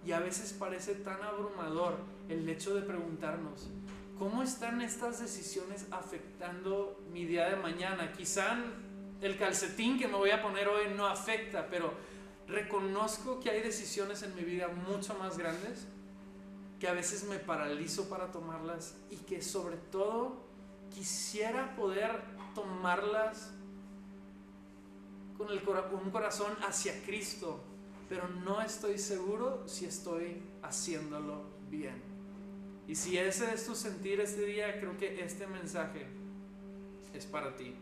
Y 0.04 0.12
a 0.12 0.20
veces 0.20 0.52
parece 0.52 0.94
tan 0.94 1.20
abrumador 1.22 1.96
el 2.28 2.48
hecho 2.48 2.74
de 2.74 2.82
preguntarnos, 2.82 3.68
¿Cómo 4.18 4.42
están 4.42 4.80
estas 4.80 5.20
decisiones 5.20 5.84
afectando 5.90 6.98
mi 7.12 7.26
día 7.26 7.50
de 7.50 7.56
mañana? 7.56 8.12
Quizá 8.12 8.56
el 9.20 9.36
calcetín 9.36 9.98
que 9.98 10.08
me 10.08 10.14
voy 10.14 10.30
a 10.30 10.42
poner 10.42 10.68
hoy 10.68 10.94
no 10.96 11.06
afecta, 11.06 11.68
pero 11.68 11.92
reconozco 12.48 13.40
que 13.40 13.50
hay 13.50 13.60
decisiones 13.60 14.22
en 14.22 14.34
mi 14.34 14.40
vida 14.40 14.68
mucho 14.68 15.14
más 15.18 15.36
grandes 15.36 15.86
que 16.80 16.88
a 16.88 16.94
veces 16.94 17.24
me 17.24 17.38
paralizo 17.38 18.08
para 18.08 18.32
tomarlas 18.32 18.94
y 19.10 19.16
que 19.16 19.42
sobre 19.42 19.76
todo 19.76 20.46
quisiera 20.94 21.76
poder 21.76 22.22
tomarlas 22.54 23.50
con 25.36 25.48
un 25.50 26.10
corazón 26.10 26.56
hacia 26.66 27.02
Cristo, 27.04 27.60
pero 28.08 28.28
no 28.28 28.62
estoy 28.62 28.98
seguro 28.98 29.68
si 29.68 29.84
estoy 29.84 30.40
haciéndolo 30.62 31.42
bien. 31.68 32.05
Y 32.88 32.94
si 32.94 33.18
ese 33.18 33.52
es 33.52 33.66
tu 33.66 33.74
sentir 33.74 34.20
este 34.20 34.44
día, 34.44 34.78
creo 34.78 34.96
que 34.96 35.20
este 35.20 35.46
mensaje 35.46 36.06
es 37.12 37.26
para 37.26 37.56
ti. 37.56 37.74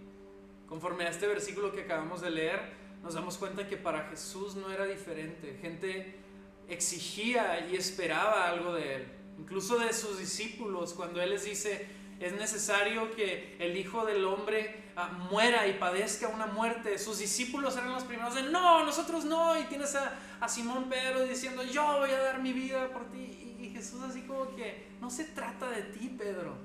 Conforme 0.69 1.05
a 1.05 1.11
este 1.11 1.27
versículo 1.27 1.73
que 1.73 1.83
acabamos 1.83 2.23
de 2.23 2.31
leer, 2.31 2.61
nos 3.03 3.15
damos 3.15 3.37
cuenta 3.37 3.69
que 3.69 3.77
para 3.77 4.09
Jesús 4.09 4.57
no 4.57 4.71
era 4.71 4.87
diferente. 4.87 5.59
Gente 5.61 6.15
exigía 6.69 7.69
y 7.71 7.77
esperaba 7.77 8.49
algo 8.49 8.73
de 8.73 8.97
Él. 8.97 9.09
Incluso 9.39 9.79
de 9.79 9.93
sus 9.93 10.19
discípulos, 10.19 10.95
cuando 10.95 11.21
Él 11.21 11.31
les 11.31 11.45
dice, 11.45 11.87
es 12.19 12.33
necesario 12.33 13.15
que 13.15 13.57
el 13.59 13.77
Hijo 13.77 14.07
del 14.07 14.25
Hombre 14.25 14.85
ah, 14.97 15.09
muera 15.31 15.67
y 15.67 15.75
padezca 15.75 16.29
una 16.29 16.47
muerte. 16.47 16.99
Sus 16.99 17.19
discípulos 17.19 17.77
eran 17.77 17.93
los 17.93 18.05
primeros 18.05 18.35
de, 18.35 18.45
no, 18.45 18.85
nosotros 18.87 19.27
no. 19.27 19.59
Y 19.61 19.65
tienes 19.65 19.95
a, 19.97 20.19
a 20.41 20.49
Simón 20.49 20.89
Pedro 20.89 21.25
diciendo, 21.25 21.63
yo 21.63 21.99
voy 21.99 22.11
a 22.11 22.21
dar 22.21 22.41
mi 22.41 22.55
vida 22.55 22.89
por 22.91 23.11
ti. 23.11 23.44
Jesús 23.85 24.03
así 24.03 24.23
como 24.23 24.57
que, 24.57 24.87
no 24.99 25.11
se 25.11 25.25
trata 25.25 25.69
de 25.69 25.83
ti, 25.83 26.09
Pedro. 26.17 26.57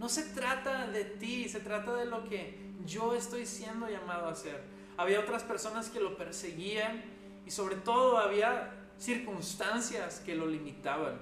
No 0.00 0.08
se 0.08 0.24
trata 0.24 0.88
de 0.88 1.04
ti, 1.04 1.48
se 1.48 1.60
trata 1.60 1.94
de 1.94 2.04
lo 2.04 2.28
que 2.28 2.58
yo 2.84 3.14
estoy 3.14 3.46
siendo 3.46 3.88
llamado 3.88 4.26
a 4.26 4.32
hacer. 4.32 4.60
Había 4.96 5.20
otras 5.20 5.44
personas 5.44 5.88
que 5.88 6.00
lo 6.00 6.16
perseguían 6.16 7.04
y 7.46 7.50
sobre 7.52 7.76
todo 7.76 8.18
había 8.18 8.74
circunstancias 8.98 10.20
que 10.26 10.34
lo 10.34 10.48
limitaban. 10.48 11.20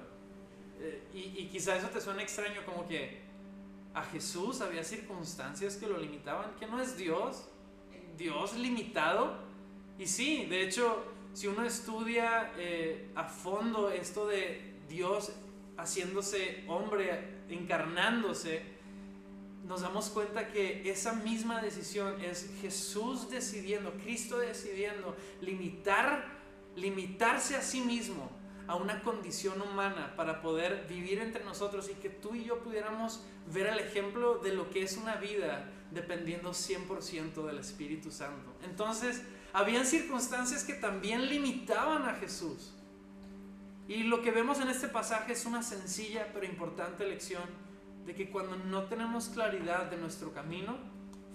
Eh, 0.79 1.03
y, 1.13 1.19
y 1.43 1.49
quizá 1.49 1.75
eso 1.75 1.89
te 1.89 2.01
suena 2.01 2.23
extraño 2.23 2.65
como 2.65 2.87
que 2.87 3.21
a 3.93 4.01
Jesús 4.03 4.61
había 4.61 4.83
circunstancias 4.83 5.75
que 5.75 5.85
lo 5.85 5.99
limitaban, 5.99 6.55
que 6.59 6.65
no 6.65 6.81
es 6.81 6.97
Dios, 6.97 7.47
Dios 8.17 8.55
limitado. 8.55 9.37
Y 9.99 10.07
sí, 10.07 10.45
de 10.45 10.63
hecho, 10.63 11.03
si 11.33 11.45
uno 11.45 11.63
estudia 11.63 12.51
eh, 12.57 13.11
a 13.13 13.25
fondo 13.25 13.91
esto 13.91 14.25
de 14.25 14.66
Dios 14.87 15.31
haciéndose 15.77 16.63
hombre, 16.67 17.43
encarnándose, 17.49 18.61
nos 19.67 19.81
damos 19.81 20.09
cuenta 20.09 20.47
que 20.47 20.89
esa 20.89 21.13
misma 21.13 21.61
decisión 21.61 22.21
es 22.21 22.49
Jesús 22.61 23.29
decidiendo, 23.29 23.93
Cristo 24.03 24.37
decidiendo 24.37 25.15
limitar, 25.41 26.25
limitarse 26.75 27.55
a 27.55 27.61
sí 27.61 27.81
mismo 27.81 28.29
a 28.67 28.75
una 28.75 29.01
condición 29.01 29.61
humana 29.61 30.13
para 30.15 30.41
poder 30.41 30.85
vivir 30.89 31.19
entre 31.19 31.43
nosotros 31.43 31.89
y 31.89 31.95
que 31.95 32.09
tú 32.09 32.35
y 32.35 32.45
yo 32.45 32.59
pudiéramos 32.59 33.21
ver 33.53 33.67
el 33.67 33.79
ejemplo 33.79 34.39
de 34.39 34.53
lo 34.53 34.69
que 34.69 34.83
es 34.83 34.97
una 34.97 35.15
vida 35.15 35.69
dependiendo 35.91 36.51
100% 36.51 37.45
del 37.45 37.59
Espíritu 37.59 38.11
Santo. 38.11 38.53
Entonces, 38.63 39.21
habían 39.53 39.85
circunstancias 39.85 40.63
que 40.63 40.73
también 40.73 41.27
limitaban 41.27 42.03
a 42.03 42.15
Jesús. 42.15 42.73
Y 43.87 44.03
lo 44.03 44.21
que 44.21 44.31
vemos 44.31 44.59
en 44.59 44.69
este 44.69 44.89
pasaje 44.89 45.33
es 45.33 45.45
una 45.45 45.63
sencilla 45.63 46.27
pero 46.33 46.45
importante 46.45 47.07
lección 47.07 47.43
de 48.05 48.13
que 48.13 48.29
cuando 48.29 48.57
no 48.57 48.83
tenemos 48.83 49.29
claridad 49.29 49.89
de 49.89 49.97
nuestro 49.97 50.33
camino, 50.33 50.77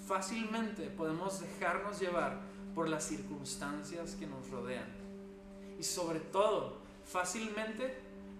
fácilmente 0.06 0.88
podemos 0.90 1.40
dejarnos 1.40 1.98
llevar 1.98 2.40
por 2.74 2.88
las 2.88 3.04
circunstancias 3.04 4.16
que 4.16 4.26
nos 4.26 4.48
rodean. 4.50 4.86
Y 5.78 5.82
sobre 5.82 6.20
todo, 6.20 6.78
fácilmente 7.04 7.94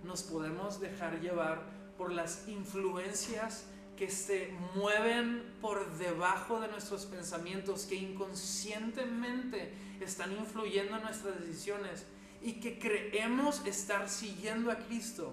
nos 0.04 0.22
podemos 0.22 0.80
dejar 0.80 1.20
llevar 1.20 1.62
por 1.96 2.12
las 2.12 2.48
influencias 2.48 3.66
que 3.96 4.10
se 4.10 4.52
mueven 4.74 5.42
por 5.60 5.96
debajo 5.98 6.60
de 6.60 6.68
nuestros 6.68 7.06
pensamientos, 7.06 7.84
que 7.84 7.94
inconscientemente 7.94 9.72
están 10.00 10.32
influyendo 10.32 10.96
en 10.96 11.02
nuestras 11.02 11.38
decisiones 11.40 12.06
y 12.42 12.54
que 12.54 12.78
creemos 12.78 13.64
estar 13.66 14.08
siguiendo 14.08 14.70
a 14.70 14.76
Cristo, 14.76 15.32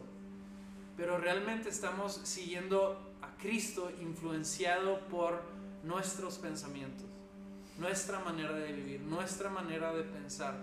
pero 0.95 1.17
realmente 1.17 1.69
estamos 1.69 2.21
siguiendo 2.23 2.99
a 3.21 3.35
Cristo 3.37 3.91
influenciado 4.01 4.99
por 5.07 5.41
nuestros 5.83 6.37
pensamientos, 6.37 7.05
nuestra 7.77 8.19
manera 8.19 8.53
de 8.53 8.73
vivir, 8.73 9.01
nuestra 9.01 9.49
manera 9.49 9.93
de 9.93 10.03
pensar 10.03 10.55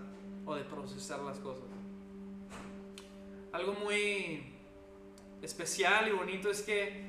o 0.45 0.55
de 0.55 0.63
procesar 0.63 1.19
las 1.21 1.39
cosas. 1.39 1.65
Algo 3.51 3.73
muy 3.73 4.43
especial 5.41 6.07
y 6.07 6.11
bonito 6.11 6.49
es 6.49 6.61
que, 6.61 7.05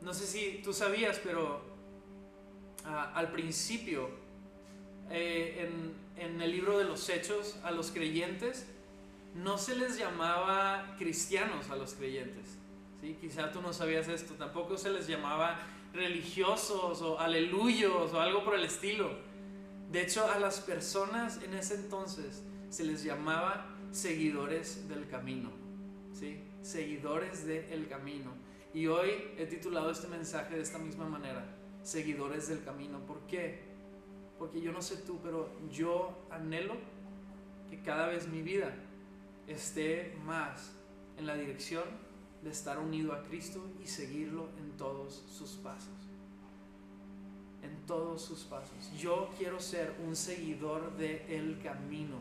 no 0.00 0.12
sé 0.14 0.26
si 0.26 0.62
tú 0.64 0.72
sabías, 0.72 1.20
pero 1.22 1.60
ah, 2.84 3.12
al 3.14 3.30
principio, 3.30 4.08
eh, 5.10 5.68
en, 5.68 6.01
en, 6.16 6.40
el 6.40 6.50
libro 6.50 6.78
de 6.78 6.84
los 6.84 7.08
Hechos, 7.08 7.56
a 7.62 7.70
los 7.70 7.90
creyentes, 7.90 8.66
no 9.34 9.58
se 9.58 9.76
les 9.76 9.98
llamaba 9.98 10.94
cristianos 10.98 11.70
a 11.70 11.76
los 11.76 11.94
creyentes. 11.94 12.58
¿sí? 13.00 13.16
Quizá 13.20 13.50
tú 13.50 13.62
no 13.62 13.72
sabías 13.72 14.08
esto, 14.08 14.34
tampoco 14.34 14.76
se 14.76 14.90
les 14.90 15.06
llamaba 15.06 15.60
religiosos 15.92 17.02
o 17.02 17.18
aleluyos 17.18 18.12
o 18.12 18.20
algo 18.20 18.44
por 18.44 18.54
el 18.54 18.64
estilo. 18.64 19.10
De 19.90 20.02
hecho, 20.02 20.30
a 20.30 20.38
las 20.38 20.60
personas 20.60 21.42
en 21.42 21.54
ese 21.54 21.74
entonces 21.74 22.42
se 22.70 22.84
les 22.84 23.04
llamaba 23.04 23.66
seguidores 23.90 24.88
del 24.88 25.08
camino. 25.08 25.50
¿sí? 26.12 26.42
Seguidores 26.62 27.46
del 27.46 27.88
camino. 27.88 28.32
Y 28.74 28.86
hoy 28.86 29.10
he 29.36 29.46
titulado 29.46 29.90
este 29.90 30.08
mensaje 30.08 30.56
de 30.56 30.62
esta 30.62 30.78
misma 30.78 31.06
manera, 31.06 31.44
seguidores 31.82 32.48
del 32.48 32.64
camino. 32.64 33.00
¿Por 33.00 33.26
qué? 33.26 33.71
Porque 34.42 34.60
yo 34.60 34.72
no 34.72 34.82
sé 34.82 34.96
tú, 34.96 35.20
pero 35.22 35.48
yo 35.70 36.26
anhelo 36.28 36.74
que 37.70 37.80
cada 37.80 38.08
vez 38.08 38.26
mi 38.26 38.42
vida 38.42 38.74
esté 39.46 40.18
más 40.24 40.72
en 41.16 41.28
la 41.28 41.36
dirección 41.36 41.84
de 42.42 42.50
estar 42.50 42.80
unido 42.80 43.12
a 43.12 43.22
Cristo 43.22 43.64
y 43.80 43.86
seguirlo 43.86 44.48
en 44.58 44.76
todos 44.76 45.24
sus 45.30 45.52
pasos. 45.52 45.94
En 47.62 47.86
todos 47.86 48.20
sus 48.20 48.40
pasos. 48.40 48.74
Yo 48.98 49.30
quiero 49.38 49.60
ser 49.60 49.94
un 50.04 50.16
seguidor 50.16 50.96
del 50.96 51.20
el 51.28 51.62
camino 51.62 52.16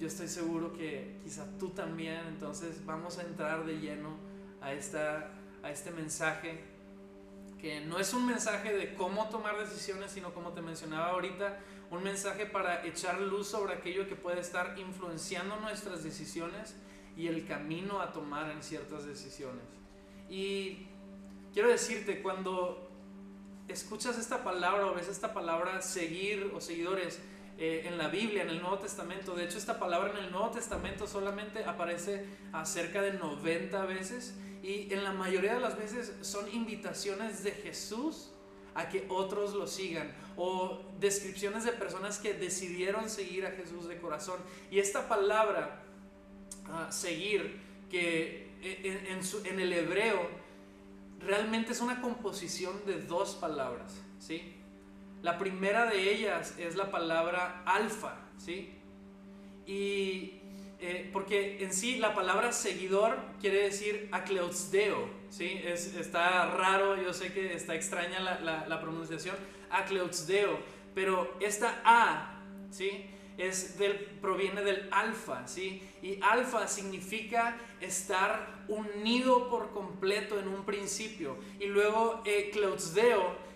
yo 0.00 0.08
estoy 0.08 0.26
seguro 0.26 0.72
que 0.72 1.20
quizá 1.22 1.46
tú 1.60 1.68
también, 1.68 2.26
entonces 2.26 2.84
vamos 2.84 3.18
a 3.18 3.22
entrar 3.22 3.64
de 3.64 3.78
lleno 3.78 4.16
a, 4.60 4.72
esta, 4.72 5.30
a 5.62 5.70
este 5.70 5.92
mensaje, 5.92 6.58
que 7.62 7.80
no 7.80 8.00
es 8.00 8.12
un 8.12 8.26
mensaje 8.26 8.76
de 8.76 8.94
cómo 8.94 9.28
tomar 9.28 9.56
decisiones, 9.56 10.10
sino 10.10 10.34
como 10.34 10.50
te 10.52 10.60
mencionaba 10.60 11.10
ahorita, 11.10 11.60
un 11.92 12.02
mensaje 12.02 12.44
para 12.44 12.84
echar 12.84 13.20
luz 13.20 13.46
sobre 13.46 13.74
aquello 13.74 14.08
que 14.08 14.16
puede 14.16 14.40
estar 14.40 14.76
influenciando 14.78 15.56
nuestras 15.60 16.02
decisiones 16.02 16.74
y 17.16 17.28
el 17.28 17.46
camino 17.46 18.00
a 18.00 18.12
tomar 18.12 18.50
en 18.50 18.64
ciertas 18.64 19.06
decisiones. 19.06 19.62
Y 20.28 20.88
quiero 21.54 21.68
decirte, 21.68 22.20
cuando 22.20 22.90
escuchas 23.68 24.18
esta 24.18 24.42
palabra 24.42 24.86
o 24.86 24.94
ves 24.94 25.06
esta 25.06 25.32
palabra 25.32 25.80
seguir 25.82 26.50
o 26.54 26.60
seguidores, 26.60 27.20
eh, 27.58 27.86
en 27.86 27.98
la 27.98 28.08
Biblia, 28.08 28.42
en 28.42 28.48
el 28.48 28.60
Nuevo 28.60 28.78
Testamento. 28.78 29.36
De 29.36 29.44
hecho, 29.44 29.58
esta 29.58 29.78
palabra 29.78 30.10
en 30.18 30.24
el 30.24 30.32
Nuevo 30.32 30.50
Testamento 30.50 31.06
solamente 31.06 31.64
aparece 31.64 32.26
a 32.52 32.64
cerca 32.64 33.02
de 33.02 33.12
90 33.12 33.84
veces 33.84 34.34
y 34.62 34.92
en 34.92 35.02
la 35.02 35.12
mayoría 35.12 35.54
de 35.54 35.60
las 35.60 35.76
veces 35.76 36.12
son 36.20 36.48
invitaciones 36.52 37.42
de 37.42 37.50
Jesús 37.50 38.30
a 38.74 38.88
que 38.88 39.06
otros 39.08 39.54
lo 39.54 39.66
sigan 39.66 40.12
o 40.36 40.80
descripciones 40.98 41.64
de 41.64 41.72
personas 41.72 42.18
que 42.18 42.34
decidieron 42.34 43.10
seguir 43.10 43.44
a 43.44 43.50
Jesús 43.50 43.88
de 43.88 43.98
corazón. 43.98 44.38
Y 44.70 44.78
esta 44.78 45.08
palabra, 45.08 45.82
ah, 46.66 46.90
seguir, 46.90 47.60
que 47.90 48.50
eh, 48.62 49.08
en, 49.10 49.46
en 49.46 49.60
el 49.60 49.72
hebreo 49.72 50.28
realmente 51.20 51.72
es 51.72 51.80
una 51.80 52.00
composición 52.00 52.86
de 52.86 53.02
dos 53.02 53.34
palabras, 53.34 54.00
¿sí? 54.18 54.54
La 55.22 55.38
primera 55.38 55.86
de 55.86 56.12
ellas 56.12 56.54
es 56.58 56.74
la 56.74 56.90
palabra 56.90 57.62
alfa, 57.64 58.16
¿sí? 58.38 58.74
Y 59.66 60.41
eh, 60.84 61.08
porque 61.12 61.62
en 61.62 61.72
sí 61.72 61.98
la 61.98 62.12
palabra 62.12 62.52
seguidor 62.52 63.16
quiere 63.40 63.62
decir 63.62 64.08
acleotsdeo, 64.10 65.08
¿sí? 65.30 65.60
Es, 65.64 65.94
está 65.94 66.46
raro, 66.46 67.00
yo 67.00 67.12
sé 67.12 67.32
que 67.32 67.54
está 67.54 67.76
extraña 67.76 68.18
la, 68.18 68.66
la, 68.66 68.80
pronunciación, 68.80 69.36
acleotsdeo, 69.70 70.58
pero 70.92 71.36
esta 71.38 71.80
A, 71.84 72.42
¿sí? 72.70 73.06
Es 73.38 73.78
del, 73.78 73.94
proviene 74.20 74.62
del 74.62 74.88
alfa, 74.90 75.46
¿sí? 75.46 75.88
Y 76.02 76.18
alfa 76.20 76.66
significa 76.66 77.56
estar 77.80 78.64
unido 78.66 79.48
por 79.48 79.70
completo 79.70 80.40
en 80.40 80.48
un 80.48 80.64
principio. 80.64 81.36
Y 81.60 81.66
luego 81.66 82.22
eh, 82.24 82.50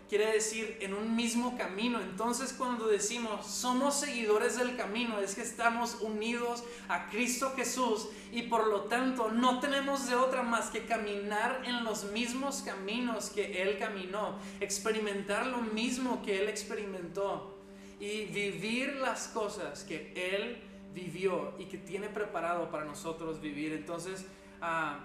quiere 0.09 0.33
decir 0.33 0.79
en 0.81 0.95
un 0.95 1.17
mismo 1.17 1.57
camino. 1.57 2.01
Entonces 2.01 2.53
cuando 2.53 2.87
decimos 2.87 3.47
somos 3.47 4.01
seguidores 4.01 4.57
del 4.57 4.77
camino, 4.77 5.19
es 5.19 5.35
que 5.35 5.43
estamos 5.43 5.97
unidos 6.01 6.65
a 6.89 7.09
Cristo 7.09 7.53
Jesús 7.57 8.09
y 8.33 8.43
por 8.43 8.67
lo 8.67 8.83
tanto 8.83 9.31
no 9.31 9.61
tenemos 9.61 10.09
de 10.09 10.15
otra 10.15 10.43
más 10.43 10.71
que 10.71 10.85
caminar 10.85 11.63
en 11.65 11.85
los 11.85 12.05
mismos 12.13 12.63
caminos 12.63 13.31
que 13.31 13.63
Él 13.63 13.79
caminó, 13.79 14.39
experimentar 14.61 15.47
lo 15.47 15.59
mismo 15.59 16.23
que 16.23 16.41
Él 16.41 16.49
experimentó 16.49 17.59
y 17.99 18.27
vivir 18.27 18.97
las 18.97 19.29
cosas 19.29 19.85
que 19.85 20.13
Él 20.15 20.59
vivió 20.95 21.55
y 21.59 21.67
que 21.67 21.79
tiene 21.79 22.09
preparado 22.09 22.71
para 22.71 22.85
nosotros 22.85 23.41
vivir. 23.41 23.73
Entonces 23.73 24.25
ah, 24.61 25.01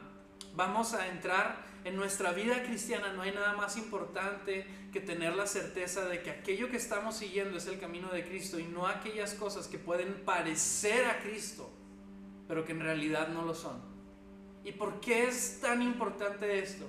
vamos 0.55 0.93
a 0.93 1.07
entrar 1.07 1.71
en 1.83 1.95
nuestra 1.95 2.31
vida 2.31 2.63
cristiana 2.63 3.11
no 3.13 3.23
hay 3.23 3.31
nada 3.31 3.53
más 3.53 3.75
importante 3.77 4.65
que 4.91 4.99
tener 4.99 5.35
la 5.35 5.47
certeza 5.47 6.05
de 6.05 6.21
que 6.21 6.29
aquello 6.29 6.69
que 6.69 6.77
estamos 6.77 7.15
siguiendo 7.15 7.57
es 7.57 7.65
el 7.65 7.79
camino 7.79 8.09
de 8.09 8.23
Cristo 8.23 8.59
y 8.59 8.65
no 8.65 8.87
aquellas 8.87 9.33
cosas 9.33 9.67
que 9.67 9.79
pueden 9.79 10.23
parecer 10.25 11.05
a 11.05 11.19
Cristo, 11.19 11.71
pero 12.47 12.65
que 12.65 12.73
en 12.73 12.81
realidad 12.81 13.29
no 13.29 13.43
lo 13.43 13.55
son. 13.55 13.81
¿Y 14.63 14.73
por 14.73 14.99
qué 14.99 15.27
es 15.27 15.59
tan 15.59 15.81
importante 15.81 16.59
esto? 16.59 16.85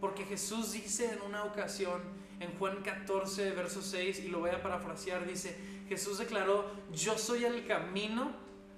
Porque 0.00 0.24
Jesús 0.24 0.72
dice 0.72 1.12
en 1.12 1.20
una 1.20 1.44
ocasión, 1.44 2.00
en 2.40 2.52
Juan 2.58 2.82
14, 2.82 3.50
verso 3.50 3.82
6, 3.82 4.20
y 4.20 4.28
lo 4.28 4.40
voy 4.40 4.50
a 4.50 4.62
parafrasear, 4.62 5.26
dice, 5.26 5.56
Jesús 5.88 6.18
declaró, 6.18 6.70
yo 6.90 7.18
soy 7.18 7.44
el 7.44 7.66
camino, 7.66 8.32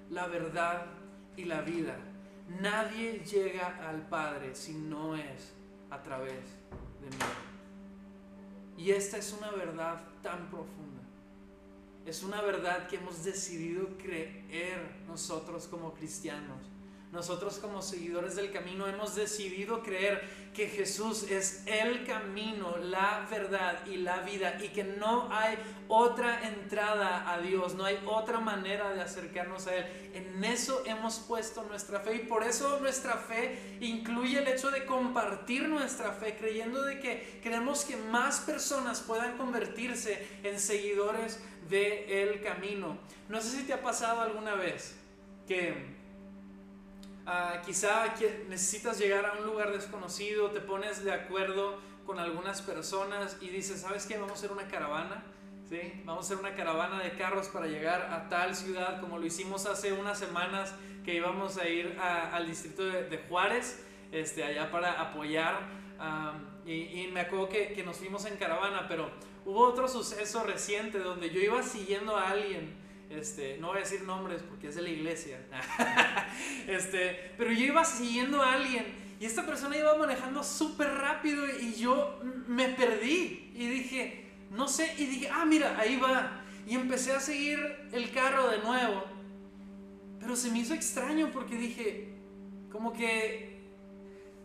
la 0.09 0.27
verdad 0.27 0.87
y 1.37 1.45
la 1.45 1.61
vida. 1.61 1.97
Nadie 2.47 3.19
llega 3.19 3.89
al 3.89 4.07
Padre 4.07 4.55
si 4.55 4.73
no 4.73 5.15
es 5.15 5.53
a 5.89 6.01
través 6.01 6.43
de 7.01 7.07
mí. 7.09 7.23
Y 8.77 8.91
esta 8.91 9.17
es 9.17 9.33
una 9.33 9.51
verdad 9.51 10.01
tan 10.21 10.49
profunda. 10.49 11.01
Es 12.05 12.21
una 12.23 12.41
verdad 12.41 12.87
que 12.87 12.97
hemos 12.97 13.23
decidido 13.23 13.97
creer 13.97 15.03
nosotros 15.07 15.67
como 15.67 15.93
cristianos. 15.93 16.74
Nosotros 17.15 17.59
como 17.59 17.81
seguidores 17.81 18.35
del 18.35 18.51
camino 18.51 18.85
hemos 18.87 19.15
decidido 19.15 19.81
creer 19.81 20.21
que 20.53 20.67
Jesús 20.67 21.23
es 21.31 21.63
el 21.65 22.05
camino, 22.05 22.77
la 22.77 23.25
verdad 23.31 23.85
y 23.87 23.97
la 23.97 24.19
vida 24.19 24.57
y 24.61 24.69
que 24.69 24.83
no 24.83 25.29
hay 25.31 25.57
otra 25.87 26.47
entrada 26.47 27.31
a 27.31 27.39
Dios, 27.39 27.75
no 27.75 27.85
hay 27.85 27.99
otra 28.05 28.39
manera 28.39 28.93
de 28.93 29.01
acercarnos 29.01 29.67
a 29.67 29.75
Él. 29.75 30.11
En 30.13 30.43
eso 30.43 30.83
hemos 30.85 31.19
puesto 31.19 31.63
nuestra 31.63 32.01
fe 32.01 32.15
y 32.15 32.19
por 32.19 32.43
eso 32.43 32.79
nuestra 32.79 33.13
fe 33.13 33.77
incluye 33.79 34.39
el 34.39 34.47
hecho 34.47 34.69
de 34.69 34.85
compartir 34.85 35.67
nuestra 35.69 36.11
fe, 36.11 36.35
creyendo 36.37 36.81
de 36.83 36.99
que 36.99 37.39
queremos 37.41 37.85
que 37.85 37.95
más 37.95 38.41
personas 38.41 38.99
puedan 39.01 39.37
convertirse 39.37 40.27
en 40.43 40.59
seguidores 40.59 41.39
del 41.69 42.41
camino. 42.41 42.97
No 43.29 43.41
sé 43.41 43.57
si 43.57 43.63
te 43.63 43.73
ha 43.73 43.81
pasado 43.81 44.21
alguna 44.21 44.55
vez 44.55 44.95
que 45.47 45.94
Ah, 47.27 47.61
quizá 47.65 48.13
necesitas 48.49 48.99
llegar 48.99 49.25
a 49.25 49.33
un 49.33 49.47
lugar 49.47 49.71
desconocido, 49.71 50.51
te 50.51 50.61
pones 50.61 51.03
de 51.03 51.11
acuerdo 51.11 51.79
con 52.05 52.19
algunas 52.19 52.61
personas 52.61 53.37
y 53.41 53.49
dices, 53.49 53.81
¿sabes 53.81 54.05
qué? 54.05 54.17
Vamos 54.17 54.33
a 54.33 54.35
hacer 54.35 54.51
una 54.51 54.67
caravana. 54.67 55.23
¿Sí? 55.67 56.03
Vamos 56.05 56.25
a 56.25 56.25
hacer 56.27 56.45
una 56.45 56.55
caravana 56.55 57.01
de 57.01 57.13
carros 57.13 57.47
para 57.47 57.65
llegar 57.65 58.13
a 58.13 58.29
tal 58.29 58.55
ciudad, 58.55 59.01
como 59.01 59.17
lo 59.17 59.25
hicimos 59.25 59.65
hace 59.65 59.93
unas 59.93 60.19
semanas 60.19 60.75
que 61.03 61.15
íbamos 61.15 61.57
a 61.57 61.67
ir 61.67 61.97
al 61.99 62.45
distrito 62.45 62.85
de, 62.85 63.17
Juárez, 63.27 63.83
este, 64.11 64.43
allá 64.43 64.69
para 64.69 65.01
apoyar. 65.01 65.61
y, 66.67 67.09
me 67.11 67.21
acuerdo 67.21 67.49
que, 67.49 67.73
que, 67.73 67.83
nos 67.83 67.97
fuimos 67.97 68.25
en 68.25 68.37
caravana, 68.37 68.85
pero 68.87 69.09
hubo 69.43 69.67
otro 69.67 69.87
suceso 69.87 70.43
reciente 70.43 70.99
donde 70.99 71.31
yo 71.31 71.41
iba 71.41 71.63
siguiendo 71.63 72.15
a 72.15 72.29
alguien 72.29 72.84
este, 73.09 73.57
no 73.57 73.67
voy 73.67 73.77
a 73.77 73.79
decir 73.81 74.03
nombres 74.03 74.41
porque 74.41 74.69
es 74.69 74.75
de 74.75 74.81
la 74.81 74.89
iglesia. 74.89 75.39
este, 76.67 77.33
pero 77.37 77.51
yo 77.51 77.65
iba 77.65 77.85
siguiendo 77.85 78.41
a 78.41 78.53
alguien 78.53 78.85
y 79.19 79.25
esta 79.25 79.45
persona 79.45 79.77
iba 79.77 79.95
manejando 79.97 80.43
súper 80.43 80.89
rápido 80.89 81.45
y 81.59 81.73
yo 81.75 82.19
me 82.47 82.69
perdí 82.69 83.51
y 83.55 83.67
dije, 83.67 84.25
no 84.51 84.67
sé, 84.67 84.93
y 84.97 85.05
dije, 85.05 85.29
ah, 85.31 85.45
mira, 85.45 85.79
ahí 85.79 85.97
va. 85.97 86.41
Y 86.67 86.75
empecé 86.75 87.13
a 87.13 87.19
seguir 87.19 87.59
el 87.91 88.11
carro 88.11 88.49
de 88.49 88.59
nuevo. 88.59 89.03
Pero 90.19 90.35
se 90.35 90.51
me 90.51 90.59
hizo 90.59 90.73
extraño 90.73 91.31
porque 91.31 91.55
dije, 91.55 92.13
como 92.71 92.91
que 92.91 93.61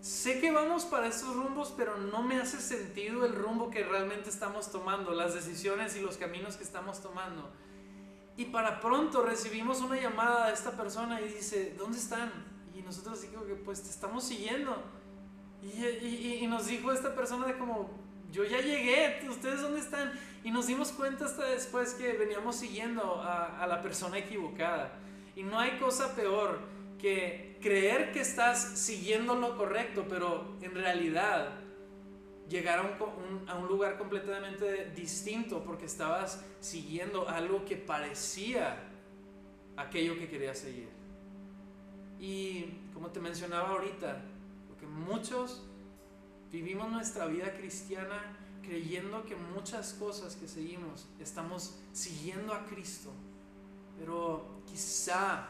sé 0.00 0.40
que 0.40 0.52
vamos 0.52 0.84
para 0.84 1.08
esos 1.08 1.34
rumbos, 1.34 1.72
pero 1.76 1.96
no 1.96 2.22
me 2.22 2.40
hace 2.40 2.60
sentido 2.60 3.24
el 3.24 3.34
rumbo 3.34 3.70
que 3.70 3.82
realmente 3.82 4.30
estamos 4.30 4.70
tomando, 4.70 5.12
las 5.12 5.34
decisiones 5.34 5.96
y 5.96 6.00
los 6.00 6.16
caminos 6.16 6.56
que 6.56 6.64
estamos 6.64 7.02
tomando. 7.02 7.50
Y 8.36 8.46
para 8.46 8.80
pronto 8.80 9.22
recibimos 9.22 9.80
una 9.80 10.00
llamada 10.00 10.48
de 10.48 10.54
esta 10.54 10.72
persona 10.72 11.20
y 11.20 11.28
dice, 11.28 11.74
¿dónde 11.76 11.98
están? 11.98 12.32
Y 12.74 12.82
nosotros 12.82 13.20
digo 13.22 13.46
que 13.46 13.54
pues 13.54 13.82
te 13.82 13.90
estamos 13.90 14.24
siguiendo. 14.24 14.82
Y, 15.62 16.46
nos 16.46 16.66
dijo 16.66 16.90
esta 16.90 17.14
persona 17.14 17.46
de 17.46 17.58
como, 17.58 17.90
yo 18.32 18.44
ya 18.44 18.60
llegué, 18.60 19.20
¿ustedes 19.28 19.60
dónde 19.60 19.80
están? 19.80 20.12
Y 20.42 20.50
nos 20.50 20.66
dimos 20.66 20.90
cuenta 20.92 21.26
hasta 21.26 21.44
después 21.44 21.94
que 21.94 22.14
veníamos 22.14 22.56
siguiendo 22.56 23.20
a, 23.20 23.62
a 23.62 23.66
la 23.66 23.82
persona 23.82 24.18
equivocada. 24.18 24.92
Y 25.36 25.42
no 25.42 25.58
hay 25.58 25.78
cosa 25.78 26.14
peor 26.14 26.60
que 26.98 27.58
creer 27.60 28.12
que 28.12 28.20
estás 28.20 28.78
siguiendo 28.78 29.34
lo 29.34 29.56
correcto, 29.56 30.06
pero 30.08 30.56
en 30.62 30.74
realidad 30.74 31.50
llegar 32.50 32.80
a 32.80 33.56
un, 33.56 33.68
lugar 33.68 33.96
completamente 33.96 34.90
distinto 34.90 35.62
porque 35.62 35.86
estabas 35.86 36.44
siguiendo 36.58 37.28
algo 37.28 37.64
que 37.64 37.76
parecía 37.76 38.76
aquello 39.76 40.18
que 40.18 40.28
querías 40.28 40.58
seguir. 40.58 40.88
Y 42.18 42.64
como 42.92 43.08
te 43.10 43.20
mencionaba 43.20 43.70
ahorita, 43.70 44.20
porque 44.68 44.86
muchos 44.86 45.64
vivimos 46.50 46.90
nuestra 46.90 47.26
vida 47.26 47.54
cristiana 47.54 48.36
creyendo 48.62 49.24
que 49.24 49.36
muchas 49.36 49.94
cosas 49.94 50.34
que 50.34 50.48
seguimos 50.48 51.06
estamos 51.20 51.78
siguiendo 51.92 52.52
a 52.52 52.66
Cristo, 52.66 53.10
pero 53.96 54.62
quizá 54.66 55.48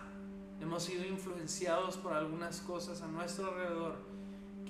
hemos 0.61 0.85
sido 0.85 1.05
influenciados 1.07 1.97
por 1.97 2.13
algunas 2.13 2.61
cosas 2.61 3.01
a 3.01 3.07
nuestro 3.09 3.49
alrededor 3.49 4.10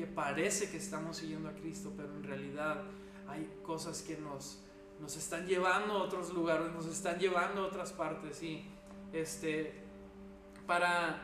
que 0.00 0.06
parece 0.06 0.70
que 0.70 0.78
estamos 0.78 1.18
siguiendo 1.18 1.50
a 1.50 1.52
Cristo, 1.52 1.92
pero 1.94 2.08
en 2.16 2.22
realidad 2.22 2.84
hay 3.28 3.46
cosas 3.62 4.00
que 4.00 4.16
nos, 4.16 4.62
nos 4.98 5.14
están 5.14 5.46
llevando 5.46 5.92
a 5.92 6.02
otros 6.04 6.32
lugares, 6.32 6.72
nos 6.72 6.86
están 6.86 7.18
llevando 7.18 7.60
a 7.60 7.66
otras 7.66 7.92
partes. 7.92 8.42
Y 8.42 8.64
este, 9.12 9.74
para, 10.66 11.20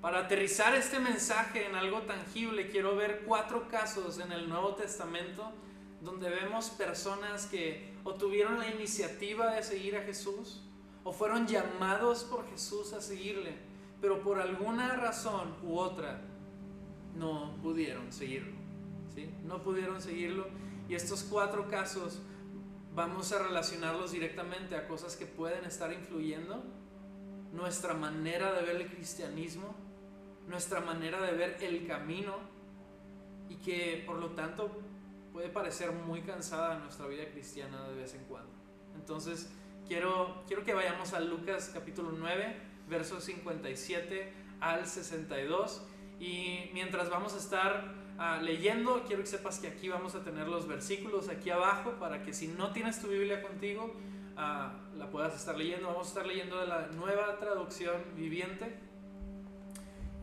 para 0.00 0.18
aterrizar 0.18 0.74
este 0.74 0.98
mensaje 0.98 1.66
en 1.66 1.76
algo 1.76 2.02
tangible, 2.02 2.68
quiero 2.68 2.96
ver 2.96 3.22
cuatro 3.24 3.68
casos 3.68 4.18
en 4.18 4.32
el 4.32 4.48
Nuevo 4.48 4.74
Testamento 4.74 5.52
donde 6.00 6.28
vemos 6.28 6.70
personas 6.70 7.46
que 7.46 7.94
o 8.02 8.14
tuvieron 8.14 8.58
la 8.58 8.68
iniciativa 8.68 9.54
de 9.54 9.62
seguir 9.62 9.96
a 9.96 10.02
Jesús 10.02 10.62
o 11.04 11.12
fueron 11.12 11.46
llamados 11.46 12.24
por 12.24 12.44
Jesús 12.50 12.92
a 12.92 13.00
seguirle, 13.00 13.56
pero 14.00 14.20
por 14.20 14.40
alguna 14.40 14.96
razón 14.96 15.54
u 15.62 15.78
otra 15.78 16.20
no 17.16 17.56
pudieron 17.62 18.12
seguirlo. 18.12 18.54
¿sí? 19.14 19.30
No 19.44 19.62
pudieron 19.62 20.00
seguirlo. 20.00 20.46
Y 20.88 20.94
estos 20.94 21.24
cuatro 21.24 21.68
casos 21.68 22.20
vamos 22.94 23.32
a 23.32 23.42
relacionarlos 23.42 24.12
directamente 24.12 24.76
a 24.76 24.86
cosas 24.86 25.16
que 25.16 25.26
pueden 25.26 25.64
estar 25.64 25.92
influyendo 25.92 26.62
nuestra 27.52 27.94
manera 27.94 28.52
de 28.52 28.62
ver 28.62 28.76
el 28.76 28.88
cristianismo, 28.88 29.74
nuestra 30.46 30.80
manera 30.80 31.20
de 31.22 31.32
ver 31.32 31.58
el 31.60 31.86
camino 31.86 32.34
y 33.48 33.56
que 33.56 34.02
por 34.06 34.16
lo 34.16 34.30
tanto 34.30 34.70
puede 35.32 35.48
parecer 35.48 35.92
muy 35.92 36.22
cansada 36.22 36.78
nuestra 36.78 37.06
vida 37.06 37.28
cristiana 37.30 37.86
de 37.88 37.94
vez 37.94 38.14
en 38.14 38.24
cuando. 38.24 38.50
Entonces, 38.94 39.50
quiero, 39.86 40.42
quiero 40.46 40.64
que 40.64 40.72
vayamos 40.72 41.12
a 41.12 41.20
Lucas 41.20 41.70
capítulo 41.72 42.12
9, 42.12 42.56
versos 42.88 43.24
57 43.24 44.32
al 44.60 44.86
62 44.86 45.82
y 46.18 46.70
mientras 46.72 47.10
vamos 47.10 47.34
a 47.34 47.38
estar 47.38 47.92
ah, 48.18 48.38
leyendo, 48.42 49.04
quiero 49.06 49.22
que 49.22 49.28
sepas 49.28 49.58
que 49.58 49.68
aquí 49.68 49.88
vamos 49.88 50.14
a 50.14 50.24
tener 50.24 50.48
los 50.48 50.66
versículos 50.66 51.28
aquí 51.28 51.50
abajo 51.50 51.92
para 51.98 52.22
que 52.22 52.32
si 52.32 52.48
no 52.48 52.72
tienes 52.72 53.00
tu 53.00 53.08
Biblia 53.08 53.42
contigo, 53.42 53.94
ah, 54.36 54.72
la 54.96 55.10
puedas 55.10 55.34
estar 55.34 55.56
leyendo. 55.56 55.88
Vamos 55.88 56.06
a 56.06 56.10
estar 56.10 56.26
leyendo 56.26 56.58
de 56.58 56.66
la 56.66 56.86
nueva 56.88 57.38
traducción 57.38 57.96
viviente. 58.16 58.78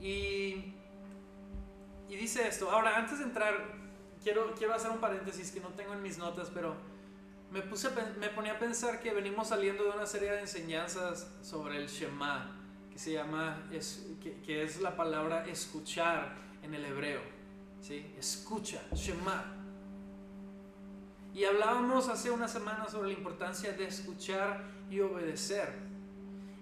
Y, 0.01 0.73
y 2.09 2.15
dice 2.15 2.47
esto. 2.47 2.71
Ahora, 2.71 2.97
antes 2.97 3.19
de 3.19 3.25
entrar, 3.25 3.53
quiero, 4.23 4.53
quiero 4.55 4.73
hacer 4.73 4.89
un 4.89 4.99
paréntesis 4.99 5.51
que 5.51 5.59
no 5.59 5.69
tengo 5.69 5.93
en 5.93 6.01
mis 6.01 6.17
notas, 6.17 6.49
pero 6.51 6.75
me, 7.51 7.61
puse, 7.61 7.89
me 8.19 8.29
ponía 8.29 8.53
a 8.53 8.59
pensar 8.59 8.99
que 8.99 9.13
venimos 9.13 9.49
saliendo 9.49 9.83
de 9.83 9.91
una 9.91 10.07
serie 10.07 10.31
de 10.31 10.41
enseñanzas 10.41 11.31
sobre 11.43 11.77
el 11.77 11.87
Shema 11.87 12.62
que 12.93 12.99
se 12.99 13.11
llama, 13.11 13.67
es, 13.71 14.05
que, 14.21 14.63
es 14.63 14.79
la 14.79 14.95
palabra 14.95 15.47
escuchar 15.47 16.35
en 16.61 16.75
el 16.75 16.85
hebreo. 16.85 17.21
¿sí? 17.81 18.05
Escucha, 18.19 18.83
Shema. 18.93 19.43
Y 21.33 21.43
hablábamos 21.45 22.07
hace 22.07 22.29
una 22.29 22.47
semana 22.47 22.87
sobre 22.87 23.11
la 23.11 23.17
importancia 23.17 23.73
de 23.73 23.87
escuchar 23.87 24.63
y 24.91 24.99
obedecer. 24.99 25.73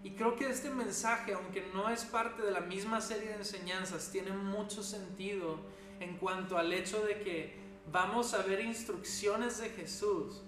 Y 0.06 0.12
creo 0.12 0.38
que 0.38 0.50
este 0.50 0.70
mensaje, 0.70 1.34
aunque 1.34 1.70
no 1.74 1.89
es 1.89 2.06
parte 2.06 2.41
de 2.44 2.52
la 2.52 2.62
misma 2.62 3.02
serie 3.02 3.32
de 3.32 3.36
enseñanzas, 3.36 4.10
tiene 4.10 4.32
mucho 4.32 4.84
sentido 4.84 5.60
en 6.00 6.15
cuanto 6.17 6.58
al 6.58 6.72
hecho 6.72 7.06
de 7.06 7.20
que 7.20 7.60
vamos 7.91 8.34
a 8.34 8.41
ver 8.44 8.62
instrucciones 8.62 9.60
de 9.60 9.70
Jesús 9.70 10.41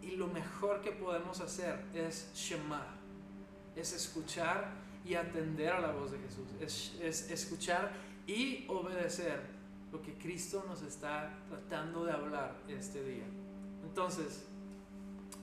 y 0.00 0.12
lo 0.12 0.26
mejor 0.28 0.80
que 0.80 0.90
podemos 0.90 1.40
hacer 1.40 1.84
es 1.94 2.32
Shema 2.34 3.03
es 3.76 3.92
escuchar 3.92 4.72
y 5.04 5.14
atender 5.14 5.72
a 5.72 5.80
la 5.80 5.92
voz 5.92 6.12
de 6.12 6.18
Jesús, 6.18 6.48
es, 7.00 7.30
escuchar 7.30 7.92
y 8.26 8.64
obedecer 8.68 9.40
lo 9.92 10.00
que 10.02 10.14
Cristo 10.14 10.64
nos 10.66 10.82
está 10.82 11.38
tratando 11.48 12.04
de 12.04 12.12
hablar 12.12 12.56
este 12.68 13.04
día. 13.04 13.26
Entonces, 13.84 14.44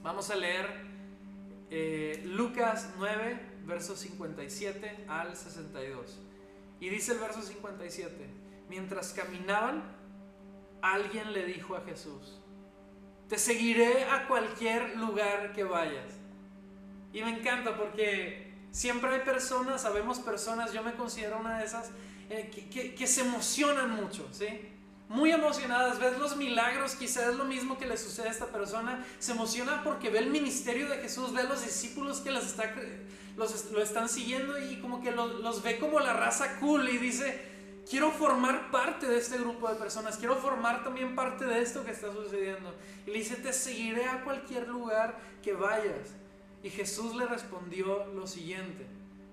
vamos 0.02 0.30
a 0.30 0.36
leer 0.36 0.66
eh, 1.70 2.22
Lucas 2.26 2.90
9, 2.98 3.40
versos 3.64 4.00
57 4.00 5.04
al 5.08 5.36
62. 5.36 6.18
Y 6.80 6.88
dice 6.88 7.12
el 7.12 7.18
verso 7.18 7.40
57, 7.40 8.12
mientras 8.68 9.12
caminaban, 9.12 9.82
alguien 10.82 11.32
le 11.32 11.46
dijo 11.46 11.76
a 11.76 11.82
Jesús, 11.82 12.40
te 13.28 13.38
seguiré 13.38 14.04
a 14.04 14.26
cualquier 14.26 14.96
lugar 14.98 15.52
que 15.52 15.64
vayas. 15.64 16.21
Y 17.12 17.22
me 17.22 17.38
encanta 17.38 17.76
porque 17.76 18.52
siempre 18.70 19.10
hay 19.14 19.20
personas, 19.20 19.82
sabemos 19.82 20.18
personas, 20.18 20.72
yo 20.72 20.82
me 20.82 20.94
considero 20.94 21.38
una 21.38 21.58
de 21.58 21.66
esas, 21.66 21.90
eh, 22.30 22.50
que, 22.96 23.06
se 23.06 23.20
emocionan 23.20 23.90
mucho, 23.90 24.26
¿sí? 24.32 24.46
muy 25.08 25.30
emocionadas, 25.30 25.98
ves 25.98 26.18
los 26.18 26.36
milagros, 26.36 26.94
quizás 26.94 27.28
es 27.28 27.36
lo 27.36 27.44
mismo 27.44 27.76
que 27.76 27.84
le 27.84 27.98
sucede 27.98 28.28
a 28.28 28.30
esta 28.30 28.46
persona, 28.46 29.04
se 29.18 29.32
emociona 29.32 29.82
porque 29.84 30.08
ve 30.08 30.20
el 30.20 30.30
ministerio 30.30 30.88
de 30.88 30.98
Jesús, 30.98 31.34
ve 31.34 31.42
a 31.42 31.44
los 31.44 31.62
discípulos 31.62 32.20
que 32.20 32.30
las 32.30 32.46
está, 32.46 32.74
los, 33.36 33.70
lo 33.72 33.82
están 33.82 34.08
siguiendo 34.08 34.58
y 34.58 34.80
como 34.80 35.02
que 35.02 35.10
los, 35.10 35.40
los 35.40 35.62
ve 35.62 35.78
como 35.78 36.00
la 36.00 36.14
raza 36.14 36.58
cool 36.60 36.88
y 36.88 36.96
dice, 36.96 37.42
quiero 37.88 38.10
formar 38.10 38.70
parte 38.70 39.06
de 39.06 39.18
este 39.18 39.36
grupo 39.36 39.68
de 39.68 39.74
personas, 39.74 40.16
quiero 40.16 40.36
formar 40.36 40.82
también 40.82 41.14
parte 41.14 41.44
de 41.44 41.60
esto 41.60 41.84
que 41.84 41.90
está 41.90 42.10
sucediendo. 42.10 42.74
Y 43.06 43.10
le 43.10 43.18
dice, 43.18 43.36
te 43.36 43.52
seguiré 43.52 44.06
a 44.06 44.24
cualquier 44.24 44.66
lugar 44.68 45.18
que 45.42 45.52
vayas. 45.52 46.14
Y 46.62 46.70
Jesús 46.70 47.14
le 47.16 47.26
respondió 47.26 48.06
lo 48.06 48.26
siguiente, 48.26 48.86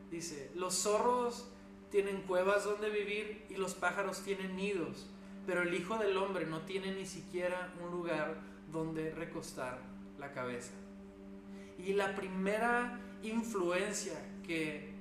dice, 0.10 0.52
los 0.56 0.74
zorros 0.76 1.48
tienen 1.92 2.22
cuevas 2.24 2.66
donde 2.66 2.90
vivir 2.90 3.46
y 3.50 3.56
los 3.56 3.74
pájaros 3.76 4.22
tienen 4.22 4.56
nidos 4.56 5.08
pero 5.50 5.64
el 5.64 5.74
Hijo 5.74 5.98
del 5.98 6.16
Hombre 6.16 6.46
no 6.46 6.62
tiene 6.62 6.94
ni 6.94 7.08
siquiera 7.08 7.74
un 7.84 7.90
lugar 7.90 8.36
donde 8.72 9.10
recostar 9.10 9.80
la 10.20 10.32
cabeza. 10.32 10.74
Y 11.80 11.94
la 11.94 12.16
primera 12.16 13.00
influencia 13.24 14.14
que 14.46 14.94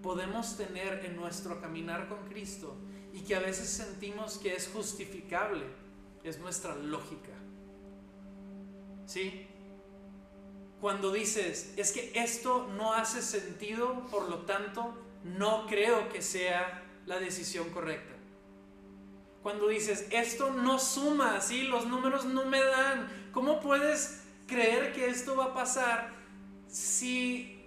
podemos 0.00 0.56
tener 0.56 1.04
en 1.04 1.16
nuestro 1.16 1.60
caminar 1.60 2.08
con 2.08 2.28
Cristo 2.28 2.76
y 3.12 3.22
que 3.22 3.34
a 3.34 3.40
veces 3.40 3.68
sentimos 3.68 4.38
que 4.38 4.54
es 4.54 4.68
justificable 4.68 5.64
es 6.22 6.38
nuestra 6.38 6.76
lógica. 6.76 7.32
¿Sí? 9.04 9.47
Cuando 10.80 11.12
dices, 11.12 11.72
es 11.76 11.92
que 11.92 12.12
esto 12.14 12.68
no 12.76 12.94
hace 12.94 13.22
sentido, 13.22 14.06
por 14.10 14.28
lo 14.28 14.38
tanto, 14.42 14.94
no 15.24 15.66
creo 15.66 16.08
que 16.08 16.22
sea 16.22 16.84
la 17.06 17.18
decisión 17.18 17.70
correcta. 17.70 18.14
Cuando 19.42 19.68
dices, 19.68 20.06
esto 20.10 20.50
no 20.50 20.78
suma, 20.78 21.36
así 21.36 21.62
los 21.62 21.86
números 21.86 22.24
no 22.24 22.44
me 22.44 22.62
dan. 22.62 23.30
¿Cómo 23.32 23.60
puedes 23.60 24.22
creer 24.46 24.92
que 24.92 25.08
esto 25.08 25.36
va 25.36 25.46
a 25.46 25.54
pasar 25.54 26.12
si 26.68 27.58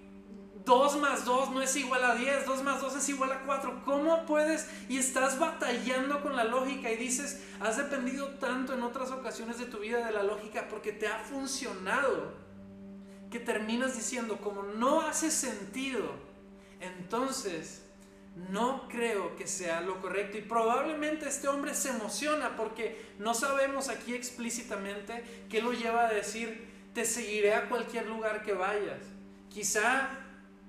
2 0.65 0.97
más 0.97 1.25
2 1.25 1.51
no 1.51 1.61
es 1.61 1.75
igual 1.75 2.03
a 2.03 2.15
10, 2.15 2.45
2 2.45 2.63
más 2.63 2.81
2 2.81 2.95
es 2.97 3.09
igual 3.09 3.31
a 3.31 3.39
4. 3.45 3.83
¿Cómo 3.85 4.25
puedes? 4.25 4.67
Y 4.89 4.97
estás 4.97 5.39
batallando 5.39 6.21
con 6.21 6.35
la 6.35 6.43
lógica 6.43 6.91
y 6.91 6.97
dices, 6.97 7.43
has 7.59 7.77
dependido 7.77 8.27
tanto 8.35 8.73
en 8.73 8.83
otras 8.83 9.11
ocasiones 9.11 9.57
de 9.57 9.65
tu 9.65 9.79
vida 9.79 10.05
de 10.05 10.11
la 10.11 10.23
lógica 10.23 10.67
porque 10.69 10.91
te 10.91 11.07
ha 11.07 11.19
funcionado, 11.19 12.33
que 13.31 13.39
terminas 13.39 13.95
diciendo, 13.95 14.37
como 14.37 14.61
no 14.63 15.01
hace 15.01 15.31
sentido, 15.31 16.11
entonces 16.81 17.81
no 18.49 18.87
creo 18.87 19.35
que 19.35 19.47
sea 19.47 19.81
lo 19.81 20.01
correcto. 20.01 20.37
Y 20.37 20.41
probablemente 20.41 21.27
este 21.27 21.47
hombre 21.47 21.73
se 21.73 21.89
emociona 21.89 22.55
porque 22.55 23.13
no 23.19 23.33
sabemos 23.33 23.89
aquí 23.89 24.13
explícitamente 24.13 25.23
qué 25.49 25.61
lo 25.61 25.71
lleva 25.71 26.07
a 26.07 26.13
decir, 26.13 26.69
te 26.93 27.05
seguiré 27.05 27.53
a 27.53 27.69
cualquier 27.69 28.07
lugar 28.07 28.43
que 28.43 28.53
vayas. 28.53 28.99
Quizá 29.49 30.09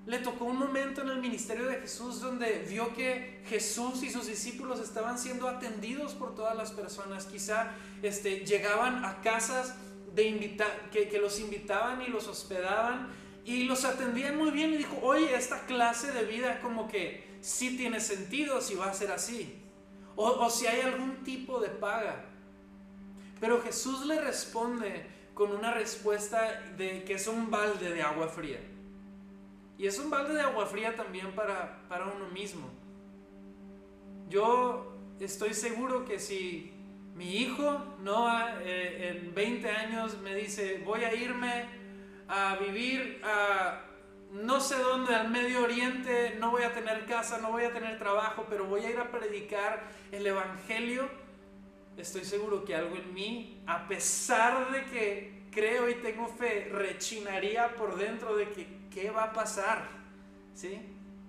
le 0.07 0.19
tocó 0.19 0.47
un 0.47 0.59
momento 0.59 1.03
en 1.03 1.11
el 1.11 1.19
ministerio 1.19 1.67
de 1.67 1.77
Jesús 1.77 2.21
donde 2.21 2.65
vio 2.69 2.93
que 2.95 3.43
Jesús 3.47 4.03
y 4.03 4.11
sus 4.11 4.27
discípulos 4.27 4.81
estaban 4.81 5.19
siendo 5.19 5.49
atendidos 5.49 6.15
por 6.15 6.35
todas 6.35 6.57
las 6.57 6.73
personas. 6.73 7.27
Quizá 7.27 7.71
este, 8.03 8.45
llegaban 8.45 9.05
a 9.05 9.21
casas 9.21 9.75
de 10.15 10.57
que, 10.91 11.09
que 11.09 11.19
los 11.19 11.41
invitaban 11.41 12.03
y 12.03 12.09
los 12.09 12.29
hospedaban 12.29 13.09
y 13.45 13.65
los 13.65 13.85
atendían 13.85 14.37
muy 14.37 14.51
bien 14.51 14.73
y 14.73 14.77
dijo, 14.77 14.99
oye, 15.03 15.35
esta 15.35 15.67
clase 15.67 16.13
de 16.13 16.25
vida 16.25 16.61
como 16.61 16.87
que 16.89 17.33
si 17.41 17.77
tiene 17.77 18.01
sentido 18.01 18.61
si 18.61 18.75
va 18.75 18.87
a 18.87 18.95
ser 18.95 19.11
así. 19.11 19.59
O, 20.15 20.49
si 20.51 20.67
hay 20.67 20.83
algún 20.83 21.25
tipo 21.25 21.59
de 21.59 21.69
paga. 21.69 22.25
Pero 23.41 23.63
Jesús 23.63 24.07
le 24.07 24.21
responde 24.21 25.07
con 25.35 25.51
una 25.51 25.73
respuesta 25.73 26.61
de 26.77 27.03
que 27.05 27.15
es 27.15 27.27
un 27.27 27.51
balde 27.51 27.93
de 27.93 28.03
agua 28.03 28.29
fría. 28.29 28.61
Y 29.79 29.87
es 29.87 29.99
un 29.99 30.11
balde 30.11 30.35
de 30.35 30.43
agua 30.43 30.67
fría 30.67 30.95
también 30.95 31.35
para, 31.35 31.83
para 31.89 32.07
uno 32.07 32.29
mismo. 32.29 32.69
Yo 34.29 34.95
estoy 35.19 35.55
seguro 35.55 36.05
que 36.05 36.21
si 36.21 36.72
mi 37.15 37.37
hijo 37.37 37.97
Noah 38.01 38.61
eh, 38.63 39.11
en 39.11 39.35
20 39.35 39.71
años 39.71 40.19
me 40.19 40.35
dice 40.35 40.83
voy 40.85 41.05
a 41.05 41.15
irme 41.15 41.67
a 42.29 42.57
vivir 42.57 43.21
a 43.25 43.83
no 44.33 44.61
sé 44.61 44.79
dónde, 44.79 45.15
al 45.15 45.29
Medio 45.29 45.63
Oriente, 45.63 46.37
no 46.41 46.51
voy 46.51 46.63
a 46.63 46.73
tener 46.73 47.05
casa, 47.05 47.39
no 47.39 47.51
voy 47.51 47.65
a 47.65 47.73
tener 47.73 47.99
trabajo, 47.99 48.47
pero 48.49 48.65
voy 48.65 48.83
a 48.83 48.91
ir 48.91 48.99
a 48.99 49.11
predicar 49.11 49.83
el 50.11 50.27
Evangelio, 50.27 51.07
estoy 51.99 52.25
seguro 52.25 52.65
que 52.65 52.75
algo 52.75 52.97
en 52.97 53.13
mí, 53.13 53.63
a 53.67 53.87
pesar 53.87 54.73
de 54.73 54.85
que 54.87 55.43
creo 55.51 55.91
y 55.91 55.97
tengo 55.97 56.27
fe, 56.29 56.71
rechinaría 56.73 57.75
por 57.75 57.99
dentro 57.99 58.35
de 58.35 58.49
que 58.49 58.67
qué 58.91 59.11
va 59.11 59.25
a 59.25 59.33
pasar, 59.35 59.87
¿sí? 60.55 60.81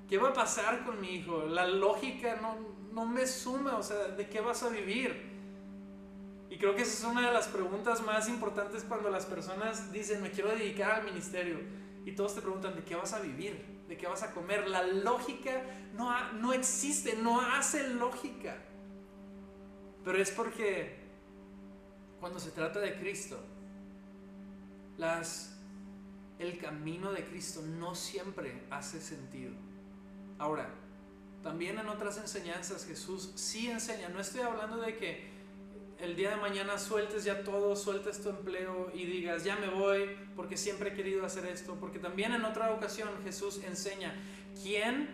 ¿Qué 0.07 0.17
va 0.17 0.29
a 0.29 0.33
pasar 0.33 0.85
con 0.85 1.01
mi 1.01 1.15
hijo? 1.15 1.43
La 1.45 1.67
lógica 1.67 2.39
no, 2.41 2.55
no 2.93 3.05
me 3.05 3.27
suma, 3.27 3.75
o 3.75 3.83
sea, 3.83 3.97
¿de 3.97 4.29
qué 4.29 4.39
vas 4.39 4.63
a 4.63 4.69
vivir? 4.69 5.32
Y 6.53 6.57
creo 6.59 6.75
que 6.75 6.83
esa 6.83 6.93
es 6.93 7.03
una 7.11 7.25
de 7.25 7.33
las 7.33 7.47
preguntas 7.47 8.03
más 8.03 8.29
importantes 8.29 8.83
cuando 8.83 9.09
las 9.09 9.25
personas 9.25 9.91
dicen, 9.91 10.21
me 10.21 10.29
quiero 10.29 10.51
dedicar 10.51 10.91
al 10.91 11.03
ministerio 11.03 11.57
y 12.05 12.11
todos 12.11 12.35
te 12.35 12.41
preguntan 12.41 12.75
de 12.75 12.83
qué 12.83 12.95
vas 12.95 13.11
a 13.13 13.21
vivir, 13.21 13.83
de 13.87 13.97
qué 13.97 14.05
vas 14.05 14.21
a 14.21 14.35
comer. 14.35 14.67
La 14.67 14.83
lógica 14.83 15.63
no, 15.95 16.31
no 16.33 16.53
existe, 16.53 17.15
no 17.15 17.41
hace 17.41 17.89
lógica. 17.89 18.55
Pero 20.05 20.15
es 20.19 20.29
porque 20.29 20.95
cuando 22.19 22.39
se 22.39 22.51
trata 22.51 22.79
de 22.79 22.99
Cristo, 22.99 23.39
las, 24.99 25.57
el 26.37 26.59
camino 26.59 27.11
de 27.13 27.25
Cristo 27.25 27.63
no 27.63 27.95
siempre 27.95 28.61
hace 28.69 29.01
sentido. 29.01 29.53
Ahora, 30.37 30.69
también 31.41 31.79
en 31.79 31.89
otras 31.89 32.19
enseñanzas 32.19 32.85
Jesús 32.85 33.31
sí 33.33 33.71
enseña, 33.71 34.09
no 34.09 34.19
estoy 34.19 34.41
hablando 34.41 34.77
de 34.77 34.95
que 34.97 35.32
el 36.03 36.17
día 36.17 36.31
de 36.31 36.35
mañana 36.35 36.77
sueltes 36.77 37.23
ya 37.23 37.43
todo, 37.43 37.75
sueltes 37.77 38.21
tu 38.21 38.29
empleo 38.29 38.91
y 38.93 39.05
digas, 39.05 39.45
ya 39.45 39.55
me 39.55 39.69
voy 39.69 40.17
porque 40.35 40.57
siempre 40.57 40.89
he 40.89 40.93
querido 40.93 41.25
hacer 41.25 41.45
esto. 41.45 41.77
Porque 41.79 41.97
también 41.97 42.33
en 42.33 42.43
otra 42.43 42.71
ocasión 42.73 43.09
Jesús 43.23 43.61
enseña, 43.63 44.13
¿quién 44.61 45.09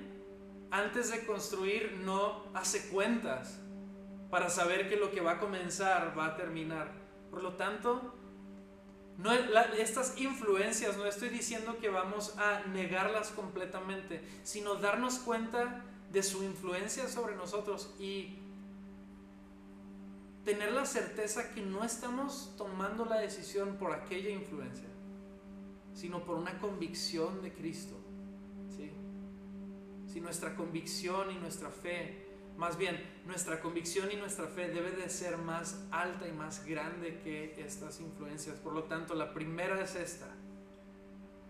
antes 0.72 1.12
de 1.12 1.26
construir 1.26 2.00
no 2.04 2.44
hace 2.56 2.90
cuentas 2.90 3.60
para 4.32 4.50
saber 4.50 4.90
que 4.90 4.98
lo 4.98 5.12
que 5.12 5.22
va 5.22 5.34
a 5.34 5.40
comenzar 5.40 6.18
va 6.18 6.26
a 6.26 6.36
terminar? 6.36 6.92
Por 7.30 7.44
lo 7.44 7.54
tanto, 7.54 8.16
estas 9.78 10.20
influencias, 10.20 10.98
no 10.98 11.06
estoy 11.06 11.30
diciendo 11.30 11.78
que 11.80 11.90
vamos 11.90 12.36
a 12.40 12.62
negarlas 12.68 13.30
completamente, 13.30 14.24
sino 14.44 14.76
darnos 14.76 15.20
cuenta 15.20 15.84
de 16.12 16.24
su 16.24 16.44
influencia 16.44 17.08
sobre 17.08 17.36
nosotros 17.36 17.94
y 18.00 18.39
tener 20.50 20.72
la 20.72 20.84
certeza 20.84 21.54
que 21.54 21.62
no 21.62 21.84
estamos 21.84 22.56
tomando 22.58 23.06
la 23.06 23.20
decisión 23.20 23.76
por 23.76 23.94
aquella 23.94 24.32
influencia, 24.32 24.88
sino 25.94 26.26
por 26.26 26.38
una 26.38 26.58
convicción 26.58 27.44
de 27.44 27.54
Cristo. 27.54 27.96
¿sí? 28.76 28.90
Si 30.12 30.20
nuestra 30.20 30.56
convicción 30.56 31.30
y 31.30 31.36
nuestra 31.36 31.70
fe, 31.70 32.26
más 32.58 32.80
bien 32.80 33.00
nuestra 33.28 33.62
convicción 33.62 34.12
y 34.12 34.16
nuestra 34.16 34.48
fe 34.48 34.70
debe 34.70 34.90
de 34.90 35.08
ser 35.10 35.38
más 35.38 35.86
alta 35.92 36.28
y 36.28 36.32
más 36.32 36.66
grande 36.66 37.20
que 37.24 37.54
estas 37.64 38.00
influencias. 38.00 38.58
Por 38.58 38.74
lo 38.74 38.86
tanto, 38.86 39.14
la 39.14 39.36
primera 39.36 39.80
es 39.80 39.94
esta, 39.94 40.30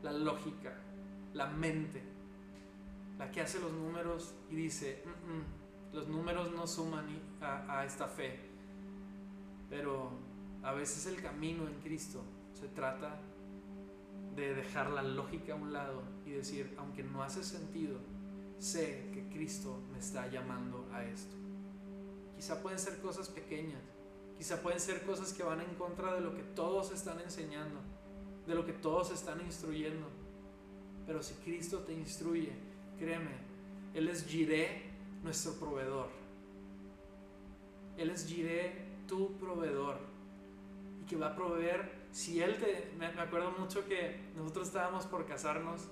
la 0.03 0.12
lógica, 0.12 0.73
la 1.33 1.47
mente, 1.47 2.03
la 3.17 3.31
que 3.31 3.39
hace 3.39 3.62
los 3.62 3.71
números 3.71 4.33
y 4.49 4.55
dice, 4.55 5.05
mm, 5.05 5.31
mm, 5.31 5.93
los 5.95 6.09
números 6.09 6.51
no 6.51 6.67
suman 6.67 7.07
a 7.39 7.85
esta 7.85 8.05
fe 8.09 8.48
pero 9.69 10.12
a 10.63 10.73
veces 10.73 11.05
el 11.05 11.21
camino 11.21 11.67
en 11.67 11.75
Cristo 11.82 12.23
se 12.53 12.67
trata 12.67 13.19
de 14.36 14.53
dejar 14.55 14.89
la 14.91 15.03
lógica 15.03 15.53
a 15.53 15.55
un 15.55 15.73
lado 15.73 16.01
y 16.25 16.32
decir, 16.32 16.73
aunque 16.77 17.03
no 17.03 17.23
hace 17.23 17.43
sentido, 17.43 17.97
sé 18.58 19.10
que 19.13 19.27
Cristo 19.29 19.82
me 19.91 19.99
está 19.99 20.27
llamando 20.27 20.88
a 20.91 21.03
esto. 21.03 21.36
Quizá 22.36 22.62
pueden 22.62 22.79
ser 22.79 22.99
cosas 22.99 23.29
pequeñas, 23.29 23.82
quizá 24.38 24.62
pueden 24.62 24.79
ser 24.79 25.03
cosas 25.03 25.34
que 25.34 25.43
van 25.43 25.62
en 25.62 25.75
contra 25.75 26.13
de 26.13 26.21
lo 26.21 26.36
que 26.36 26.43
todos 26.43 26.91
están 26.91 27.19
enseñando, 27.19 27.79
de 28.47 28.55
lo 28.55 28.65
que 28.65 28.73
todos 28.73 29.12
están 29.12 29.41
instruyendo. 29.41 30.08
Pero 31.05 31.21
si 31.23 31.34
Cristo 31.36 31.79
te 31.79 31.93
instruye, 31.93 32.53
créeme, 32.97 33.32
Él 33.93 34.08
es 34.08 34.25
Jiré, 34.25 34.84
nuestro 35.23 35.53
proveedor. 35.53 36.08
Él 37.97 38.10
es 38.10 38.25
Jiré, 38.25 38.88
tu 39.10 39.36
proveedor 39.38 39.98
y 41.02 41.06
que 41.06 41.17
va 41.17 41.28
a 41.28 41.36
proveer 41.36 41.91
si 42.12 42.41
Él 42.41 42.58
te... 42.58 42.91
Me, 42.98 43.08
acuerdo 43.08 43.52
mucho 43.52 43.86
que 43.86 44.15
nosotros 44.38 44.67
estábamos 44.67 45.06
por 45.08 45.26
casarnos 45.26 45.89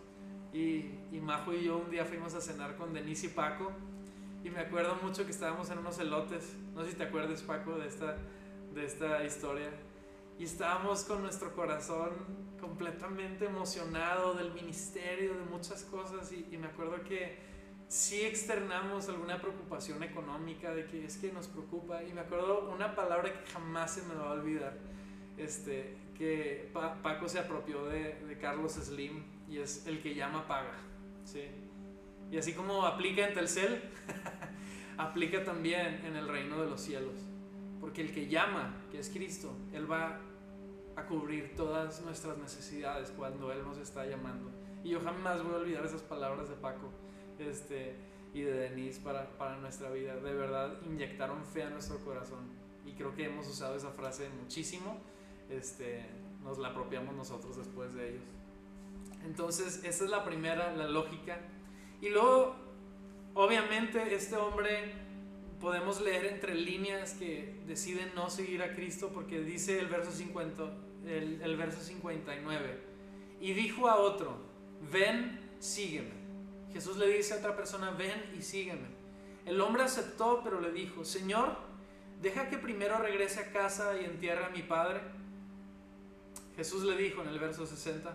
y, 0.54 0.92
y, 1.12 1.20
Majo 1.22 1.54
y 1.54 1.66
yo 1.66 1.78
un 1.80 1.90
día 1.92 2.06
fuimos 2.06 2.34
a 2.36 2.42
cenar 2.42 2.78
con 2.78 2.94
Denise 2.94 3.26
y 3.28 3.30
Paco 3.30 3.74
Y 4.44 4.50
me 4.50 4.60
acuerdo 4.60 4.96
mucho 5.04 5.26
que 5.26 5.32
estábamos 5.32 5.70
en 5.72 5.80
unos 5.80 6.00
elotes. 6.00 6.56
No 6.74 6.84
sé 6.84 6.92
si 6.92 6.98
te 6.98 7.04
acuerdas, 7.04 7.42
Paco, 7.42 7.76
de 7.76 7.88
esta, 7.88 8.16
de 8.74 8.86
esta 8.86 9.24
historia. 9.26 9.72
Y 10.40 10.46
estábamos 10.46 11.04
con 11.04 11.22
nuestro 11.22 11.54
corazón 11.54 12.12
completamente 12.62 13.46
emocionado 13.46 14.36
del 14.36 14.54
ministerio, 14.54 15.34
de 15.34 15.46
muchas 15.46 15.84
cosas. 15.84 16.32
Y, 16.32 16.48
y 16.52 16.58
me 16.58 16.68
acuerdo 16.68 17.04
que 17.04 17.38
sí 17.88 18.22
externamos 18.22 19.08
alguna 19.10 19.40
preocupación 19.40 20.04
económica, 20.04 20.74
de 20.74 20.86
que 20.86 21.06
es 21.06 21.18
que 21.18 21.32
nos 21.32 21.48
preocupa. 21.48 22.04
Y 22.04 22.14
me 22.14 22.22
acuerdo 22.22 22.70
una 22.74 22.96
palabra 22.96 23.32
que 23.32 23.52
jamás 23.52 23.96
se 23.96 24.04
me 24.04 24.16
va 24.16 24.30
a 24.30 24.34
olvidar, 24.34 24.78
este, 25.38 25.96
que 26.18 26.70
Paco 26.74 27.30
se 27.30 27.40
apropió 27.40 27.86
de, 27.86 28.16
de, 28.16 28.38
Carlos 28.38 28.74
Slim 28.74 29.24
y 29.48 29.60
es 29.60 29.86
el 29.88 30.02
que 30.02 30.16
llama 30.16 30.48
paga. 30.48 30.74
¿sí? 31.24 31.44
Y 32.32 32.38
así 32.38 32.54
como 32.54 32.86
aplica 32.86 33.28
en 33.28 33.34
Telcel, 33.34 33.82
aplica 34.98 35.44
también 35.44 36.02
en 36.06 36.16
el 36.16 36.28
reino 36.28 36.62
de 36.62 36.70
los 36.70 36.82
cielos. 36.82 37.16
Porque 37.80 38.02
el 38.02 38.12
que 38.12 38.28
llama, 38.28 38.74
que 38.92 39.00
es 39.00 39.10
Cristo, 39.10 39.56
Él 39.72 39.90
va 39.90 40.20
a 40.96 41.06
cubrir 41.06 41.56
todas 41.56 42.02
nuestras 42.02 42.38
necesidades 42.40 43.12
cuando 43.16 43.52
Él 43.52 43.64
nos 43.64 43.78
está 43.78 44.06
llamando. 44.06 44.50
Y 44.84 44.90
yo 44.90 45.00
jamás 45.00 45.44
voy 45.44 45.54
a 45.54 45.58
olvidar 45.58 45.86
esas 45.86 46.02
palabras 46.02 46.50
de 46.50 46.56
Paco 46.56 46.92
este, 47.40 47.96
y 48.34 48.42
de 48.42 48.54
Denise 48.54 49.02
para, 49.02 49.30
para 49.38 49.58
nuestra 49.58 49.90
vida. 49.92 50.16
De 50.16 50.34
verdad, 50.34 50.80
inyectaron 50.86 51.44
fe 51.46 51.64
a 51.64 51.70
nuestro 51.70 52.00
corazón. 52.00 52.40
Y 52.86 52.94
creo 52.94 53.14
que 53.16 53.26
hemos 53.26 53.48
usado 53.48 53.76
esa 53.76 53.92
frase 53.92 54.30
muchísimo. 54.42 54.98
Este, 55.50 56.06
nos 56.44 56.58
la 56.58 56.70
apropiamos 56.70 57.16
nosotros 57.16 57.58
después 57.58 57.94
de 57.94 58.10
ellos. 58.10 58.24
Entonces, 59.26 59.84
esa 59.84 60.04
es 60.06 60.10
la 60.10 60.24
primera, 60.24 60.74
la 60.76 60.88
lógica. 60.88 61.40
Y 62.02 62.10
luego, 62.10 62.56
obviamente, 63.34 64.14
este 64.14 64.36
hombre, 64.36 64.94
podemos 65.60 66.02
leer 66.02 66.26
entre 66.26 66.56
líneas 66.56 67.14
que 67.14 67.60
decide 67.66 68.12
no 68.16 68.30
seguir 68.30 68.62
a 68.62 68.76
Cristo 68.76 69.10
porque 69.14 69.42
dice 69.42 69.80
el 69.80 69.88
verso, 69.88 70.12
50, 70.12 70.64
el, 71.06 71.42
el 71.42 71.58
verso 71.58 71.82
59, 71.82 72.80
y 73.42 73.54
dijo 73.54 73.88
a 73.88 73.96
otro, 73.96 74.38
ven, 74.92 75.40
sígueme. 75.60 76.27
Jesús 76.74 76.98
le 76.98 77.08
dice 77.08 77.34
a 77.34 77.38
otra 77.38 77.56
persona, 77.56 77.92
ven 77.92 78.32
y 78.38 78.42
sígueme. 78.42 78.88
El 79.46 79.62
hombre 79.62 79.84
aceptó, 79.84 80.42
pero 80.44 80.60
le 80.60 80.72
dijo, 80.72 81.06
Señor, 81.06 81.58
deja 82.22 82.50
que 82.50 82.58
primero 82.58 82.98
regrese 82.98 83.40
a 83.40 83.52
casa 83.52 84.00
y 84.00 84.06
entierre 84.06 84.46
a 84.46 84.50
mi 84.50 84.62
padre. 84.62 85.02
Jesús 86.56 86.84
le 86.84 86.98
dijo 86.98 87.22
en 87.22 87.30
el 87.30 87.40
verso 87.40 87.66
60, 87.66 88.14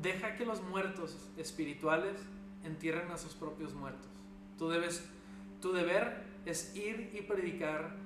deja 0.00 0.36
que 0.36 0.46
los 0.46 0.62
muertos 0.62 1.16
espirituales 1.36 2.16
entierren 2.64 3.10
a 3.10 3.18
sus 3.18 3.34
propios 3.34 3.74
muertos. 3.74 4.08
Tú 4.58 4.68
debes, 4.68 5.04
tu 5.60 5.72
deber 5.72 6.24
es 6.46 6.74
ir 6.74 7.10
y 7.14 7.22
predicar 7.22 7.96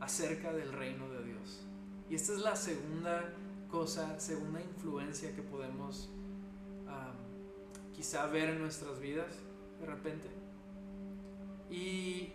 acerca 0.00 0.52
del 0.52 0.72
reino 0.72 1.08
de 1.10 1.24
Dios. 1.24 1.64
Y 2.10 2.14
esta 2.14 2.32
es 2.32 2.38
la 2.38 2.56
segunda 2.56 3.32
cosa, 3.70 4.18
segunda 4.18 4.60
influencia 4.60 5.34
que 5.34 5.42
podemos 5.42 6.08
quizá 7.98 8.26
ver 8.26 8.50
en 8.50 8.60
nuestras 8.60 9.00
vidas 9.00 9.26
de 9.80 9.86
repente. 9.86 10.28
Y 11.68 12.32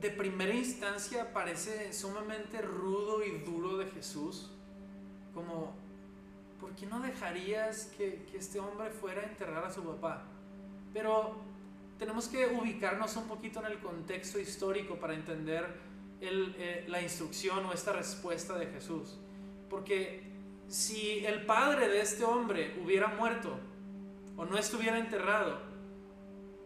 de 0.00 0.10
primera 0.10 0.54
instancia 0.54 1.32
parece 1.32 1.92
sumamente 1.92 2.62
rudo 2.62 3.24
y 3.24 3.40
duro 3.40 3.78
de 3.78 3.86
Jesús, 3.86 4.48
como, 5.34 5.74
¿por 6.60 6.76
qué 6.76 6.86
no 6.86 7.00
dejarías 7.00 7.86
que, 7.96 8.24
que 8.30 8.38
este 8.38 8.60
hombre 8.60 8.90
fuera 8.90 9.22
a 9.22 9.24
enterrar 9.24 9.64
a 9.64 9.72
su 9.72 9.82
papá? 9.82 10.22
Pero 10.92 11.34
tenemos 11.98 12.28
que 12.28 12.46
ubicarnos 12.46 13.16
un 13.16 13.26
poquito 13.26 13.58
en 13.58 13.72
el 13.72 13.80
contexto 13.80 14.38
histórico 14.38 15.00
para 15.00 15.14
entender 15.14 15.66
eh, 16.20 16.84
la 16.86 17.02
instrucción 17.02 17.66
o 17.66 17.72
esta 17.72 17.92
respuesta 17.92 18.56
de 18.56 18.66
Jesús. 18.66 19.18
Porque 19.68 20.22
si 20.68 21.26
el 21.26 21.44
padre 21.44 21.88
de 21.88 22.02
este 22.02 22.24
hombre 22.24 22.78
hubiera 22.84 23.08
muerto, 23.08 23.58
o 24.42 24.44
no 24.44 24.58
estuviera 24.58 24.98
enterrado, 24.98 25.60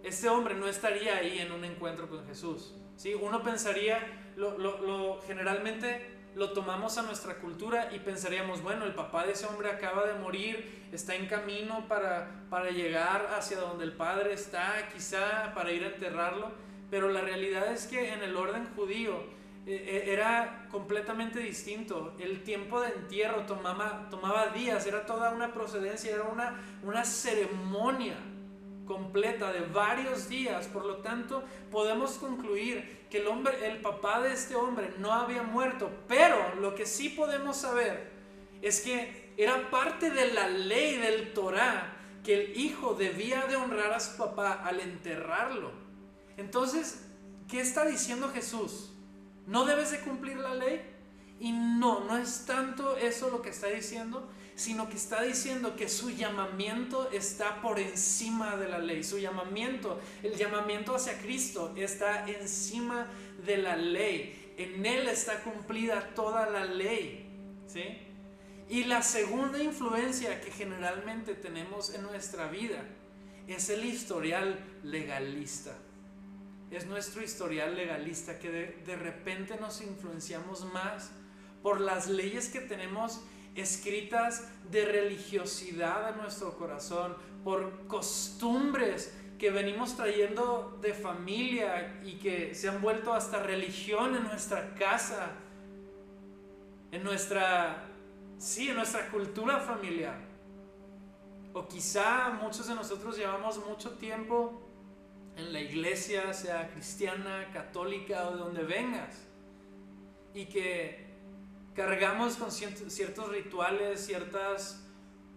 este 0.03 0.31
hombre 0.31 0.55
no 0.55 0.67
estaría 0.67 1.17
ahí 1.19 1.39
en 1.41 1.53
un 1.53 1.63
encuentro 1.65 2.09
con 2.09 2.27
Jesús. 2.27 2.75
¿sí? 2.97 3.13
Uno 3.15 3.43
pensaría, 3.43 4.33
lo, 4.37 4.57
lo, 4.57 5.21
generalmente 5.27 6.17
lo 6.35 6.53
tomamos 6.53 6.97
a 6.97 7.03
nuestra 7.03 7.35
cultura 7.35 7.91
y 7.93 7.99
pensaríamos, 7.99 8.63
bueno, 8.63 8.87
el 8.87 8.95
papá 8.95 9.27
de 9.27 9.33
ese 9.33 9.47
hombre 9.47 9.71
acaba 9.71 10.07
de 10.07 10.15
morir, 10.15 10.87
está 10.91 11.15
en 11.17 11.27
camino 11.27 11.87
para, 11.87 12.47
para 12.49 12.71
llegar 12.71 13.35
hacia 13.39 13.59
donde 13.59 13.85
el 13.85 13.93
padre 13.93 14.33
está, 14.33 14.89
quizá 14.95 15.53
para 15.55 15.71
ir 15.71 15.85
a 15.85 15.89
enterrarlo, 15.89 16.53
pero 16.91 17.11
la 17.11 17.21
realidad 17.21 17.71
es 17.73 17.87
que 17.87 18.15
en 18.15 18.23
el 18.23 18.37
orden 18.37 18.69
judío, 18.75 19.23
era 19.67 20.69
completamente 20.71 21.41
distinto. 21.41 22.15
El 22.19 22.45
tiempo 22.45 22.81
de 22.81 22.91
entierro 22.91 23.43
tomaba, 23.47 24.09
tomaba 24.11 24.49
días, 24.49 24.87
era 24.87 25.05
toda 25.05 25.31
una 25.31 25.53
procedencia, 25.53 26.15
era 26.15 26.23
una, 26.25 26.61
una 26.83 27.05
ceremonia 27.05 28.17
completa 28.87 29.53
de 29.53 29.61
varios 29.61 30.29
días. 30.29 30.69
Por 30.69 30.85
lo 30.85 30.99
tanto, 30.99 31.43
podemos 31.71 32.13
concluir 32.13 33.07
que 33.11 33.19
el 33.19 33.27
hombre, 33.27 33.67
el 33.67 33.81
papá 33.81 34.21
de 34.21 34.33
este 34.33 34.55
hombre 34.55 34.95
no 34.99 35.13
había 35.13 35.43
muerto, 35.43 35.91
pero 36.07 36.55
lo 36.61 36.75
que 36.75 36.87
sí 36.87 37.09
podemos 37.09 37.57
saber 37.57 38.13
es 38.63 38.81
que 38.81 39.35
era 39.37 39.69
parte 39.71 40.11
de 40.11 40.33
la 40.33 40.49
ley 40.49 40.97
del 40.97 41.35
Torah 41.35 41.93
que 42.25 42.35
el 42.35 42.57
hijo 42.57 42.95
debía 42.95 43.47
de 43.47 43.57
honrar 43.57 43.93
a 43.93 44.01
su 44.01 44.17
papá 44.17 44.53
al 44.65 44.81
enterrarlo. 44.81 45.73
Entonces, 46.37 47.05
¿qué 47.49 47.61
está 47.61 47.85
diciendo 47.85 48.31
Jesús? 48.33 48.96
¿No 49.47 49.65
debes 49.65 49.93
de 49.93 50.01
cumplir 50.01 50.37
la 50.39 50.55
ley? 50.55 50.83
Y 51.39 51.53
no, 51.53 52.01
no 52.01 52.17
es 52.17 52.47
tanto 52.47 52.97
eso 52.97 53.31
lo 53.31 53.43
que 53.43 53.51
está 53.51 53.69
diciendo, 53.69 54.29
sino 54.57 54.89
que 54.89 54.97
está 54.97 55.23
diciendo 55.23 55.77
que 55.77 55.89
su 55.89 56.11
llamamiento 56.11 57.11
está 57.13 57.61
por 57.61 57.79
encima 57.79 58.57
de 58.57 58.69
la 58.69 58.79
ley. 58.79 59.05
Su 59.05 59.19
llamamiento, 59.19 60.01
el 60.23 60.35
llamamiento 60.35 60.95
hacia 60.97 61.19
Cristo 61.19 61.73
está 61.77 62.29
encima 62.29 63.07
de 63.45 63.59
la 63.59 63.77
ley. 63.77 64.55
En 64.57 64.85
Él 64.85 65.07
está 65.09 65.43
cumplida 65.43 66.15
toda 66.15 66.49
la 66.51 66.65
ley. 66.65 67.29
¿sí? 67.69 67.85
Y 68.69 68.85
la 68.85 69.03
segunda 69.03 69.63
influencia 69.63 70.41
que 70.41 70.51
generalmente 70.51 71.35
tenemos 71.35 71.95
en 71.95 72.03
nuestra 72.03 72.49
vida 72.49 72.83
es 73.47 73.69
el 73.69 73.85
historial 73.85 74.59
legalista 74.83 75.77
es 76.71 76.87
nuestro 76.87 77.23
historial 77.23 77.77
legalista, 77.77 78.39
que 78.39 78.51
de, 78.51 78.97
repente 78.97 79.57
nos 79.61 79.81
influenciamos 79.81 80.65
más 80.73 81.13
por 81.63 81.81
las 81.81 82.09
leyes 82.09 82.49
que 82.49 82.61
tenemos 82.61 83.23
escritas 83.55 84.49
de 84.71 84.85
religiosidad 84.85 86.07
a 86.09 86.13
nuestro 86.13 86.57
corazón, 86.57 87.17
por 87.45 87.87
costumbres 87.87 89.17
que 89.39 89.51
venimos 89.51 89.97
trayendo 89.97 90.79
de 90.83 90.93
familia 90.93 92.01
y 92.05 92.15
que 92.15 92.55
se 92.55 92.69
han 92.69 92.83
vuelto 92.83 93.13
hasta 93.13 93.43
religión 93.43 94.17
en 94.17 94.25
nuestra 94.25 94.75
casa, 94.75 95.31
en 96.91 97.05
nuestra, 97.05 97.87
sí, 98.39 98.69
en 98.69 98.77
nuestra 98.77 99.09
cultura 99.11 99.61
familiar. 99.61 100.19
O 101.53 101.69
quizá 101.69 102.31
muchos 102.31 102.67
de 102.67 102.75
nosotros 102.75 103.17
llevamos 103.17 103.65
mucho 103.67 103.93
tiempo 103.93 104.66
en 105.37 105.53
la 105.53 105.61
iglesia, 105.61 106.33
sea 106.33 106.71
cristiana, 106.71 107.51
católica 107.53 108.29
o 108.29 108.33
de 108.33 108.39
donde 108.39 108.63
vengas, 108.65 109.27
y 110.35 110.47
que 110.47 111.07
cargamos 111.75 112.37
con 112.37 112.51
ciertos 112.51 113.29
rituales, 113.29 114.05
ciertas 114.05 114.83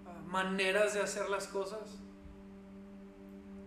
ah, 0.06 0.22
maneras 0.26 0.94
de 0.94 1.02
hacer 1.02 1.30
las 1.30 1.48
cosas, 1.48 2.00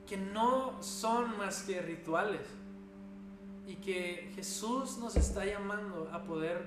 que 0.07 0.17
no 0.17 0.83
son 0.83 1.37
más 1.37 1.63
que 1.63 1.81
rituales, 1.81 2.47
y 3.67 3.77
que 3.77 4.33
Jesús 4.35 4.99
nos 4.99 5.17
está 5.17 5.45
llamando 5.45 6.11
a 6.13 6.25
poder 6.25 6.65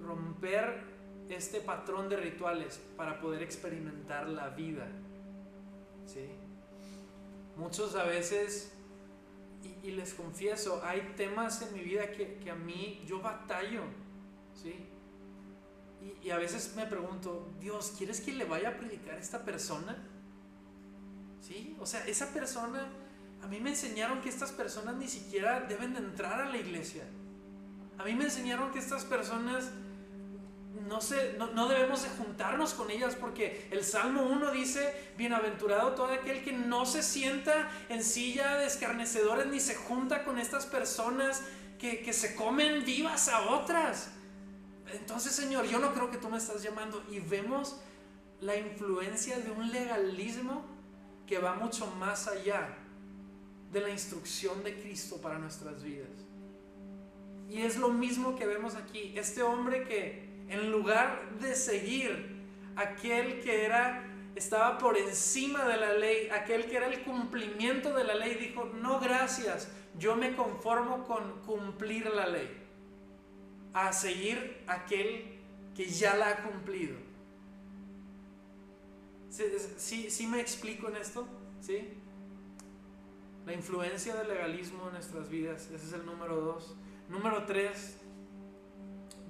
romper 0.00 0.84
este 1.28 1.60
patrón 1.60 2.08
de 2.08 2.16
rituales 2.16 2.80
para 2.96 3.18
poder 3.18 3.42
experimentar 3.42 4.28
la 4.28 4.50
vida. 4.50 4.86
Muchos 7.56 7.94
a 7.94 8.04
veces 8.04 8.72
y, 9.82 9.92
les 9.92 10.14
confieso, 10.14 10.82
hay 10.84 11.14
temas 11.16 11.62
en 11.62 11.72
mi 11.72 11.80
vida 11.80 12.10
que, 12.10 12.38
que 12.38 12.50
a 12.50 12.54
mí 12.54 13.02
yo 13.06 13.20
batallo, 13.20 13.82
¿sí? 14.54 14.88
Y, 16.22 16.30
a 16.30 16.36
veces 16.36 16.74
me 16.76 16.86
pregunto, 16.86 17.50
Dios, 17.60 17.94
¿quieres 17.96 18.20
que 18.20 18.32
le 18.32 18.44
vaya 18.44 18.70
a 18.70 18.76
predicar 18.76 19.14
a 19.14 19.18
esta 19.18 19.44
persona? 19.44 19.96
¿Sí? 21.40 21.76
O 21.80 21.86
sea, 21.86 22.06
esa 22.06 22.32
persona, 22.32 22.88
a 23.42 23.46
mí 23.46 23.60
me 23.60 23.70
enseñaron 23.70 24.20
que 24.20 24.28
estas 24.28 24.52
personas 24.52 24.96
ni 24.96 25.08
siquiera 25.08 25.60
deben 25.60 25.94
de 25.94 26.00
entrar 26.00 26.40
a 26.40 26.48
la 26.50 26.58
iglesia. 26.58 27.04
A 27.98 28.04
mí 28.04 28.14
me 28.14 28.24
enseñaron 28.24 28.72
que 28.72 28.78
estas 28.78 29.04
personas 29.04 29.70
no, 30.74 30.88
no, 30.88 31.00
se, 31.00 31.34
no, 31.38 31.68
debemos 31.68 32.02
de 32.02 32.08
juntarnos 32.10 32.74
con 32.74 32.90
ellas 32.90 33.14
porque 33.14 33.68
el 33.70 33.84
Salmo 33.84 34.22
1 34.22 34.50
dice, 34.52 34.94
bienaventurado 35.16 35.92
todo 35.92 36.12
aquel 36.12 36.42
que 36.42 36.52
no 36.52 36.86
se 36.86 37.02
sienta 37.02 37.70
en 37.88 38.02
silla 38.02 38.56
de 38.56 38.66
escarnecedores 38.66 39.46
ni 39.46 39.60
se 39.60 39.74
junta 39.74 40.24
con 40.24 40.38
estas 40.38 40.66
personas 40.66 41.42
que, 41.78 42.00
que 42.02 42.12
se 42.12 42.34
comen 42.34 42.84
vivas 42.84 43.28
a 43.28 43.50
otras. 43.50 44.10
Entonces, 44.92 45.32
Señor, 45.32 45.66
yo 45.66 45.78
no 45.78 45.92
creo 45.92 46.10
que 46.10 46.18
tú 46.18 46.28
me 46.28 46.38
estás 46.38 46.62
llamando 46.62 47.04
y 47.10 47.20
vemos 47.20 47.80
la 48.40 48.56
influencia 48.56 49.38
de 49.38 49.50
un 49.50 49.72
legalismo 49.72 50.64
que 51.26 51.38
va 51.38 51.54
mucho 51.54 51.86
más 51.98 52.28
allá 52.28 52.76
de 53.72 53.80
la 53.80 53.90
instrucción 53.90 54.62
de 54.62 54.80
Cristo 54.80 55.16
para 55.16 55.38
nuestras 55.38 55.82
vidas. 55.82 56.10
Y 57.48 57.62
es 57.62 57.76
lo 57.76 57.88
mismo 57.88 58.36
que 58.36 58.46
vemos 58.46 58.74
aquí. 58.74 59.12
Este 59.16 59.42
hombre 59.42 59.84
que 59.84 60.23
en 60.48 60.70
lugar 60.70 61.38
de 61.40 61.54
seguir 61.54 62.42
aquel 62.76 63.40
que 63.40 63.64
era 63.64 64.10
estaba 64.34 64.78
por 64.78 64.98
encima 64.98 65.64
de 65.64 65.76
la 65.76 65.92
ley, 65.94 66.28
aquel 66.30 66.66
que 66.66 66.76
era 66.76 66.88
el 66.88 67.02
cumplimiento 67.02 67.94
de 67.94 68.04
la 68.04 68.14
ley, 68.14 68.34
dijo, 68.34 68.64
"No, 68.64 68.98
gracias. 68.98 69.70
Yo 69.96 70.16
me 70.16 70.34
conformo 70.34 71.04
con 71.04 71.40
cumplir 71.42 72.06
la 72.06 72.26
ley." 72.26 72.48
A 73.72 73.92
seguir 73.92 74.62
aquel 74.66 75.38
que 75.76 75.86
ya 75.86 76.16
la 76.16 76.30
ha 76.30 76.36
cumplido. 76.42 76.96
¿Sí, 79.76 80.10
sí 80.10 80.26
me 80.26 80.40
explico 80.40 80.88
en 80.88 80.96
esto? 80.96 81.26
¿Sí? 81.60 81.94
La 83.46 83.52
influencia 83.52 84.14
del 84.14 84.28
legalismo 84.28 84.86
en 84.86 84.94
nuestras 84.94 85.28
vidas, 85.28 85.68
ese 85.70 85.86
es 85.86 85.92
el 85.92 86.06
número 86.06 86.40
dos. 86.40 86.76
Número 87.08 87.44
3, 87.44 87.98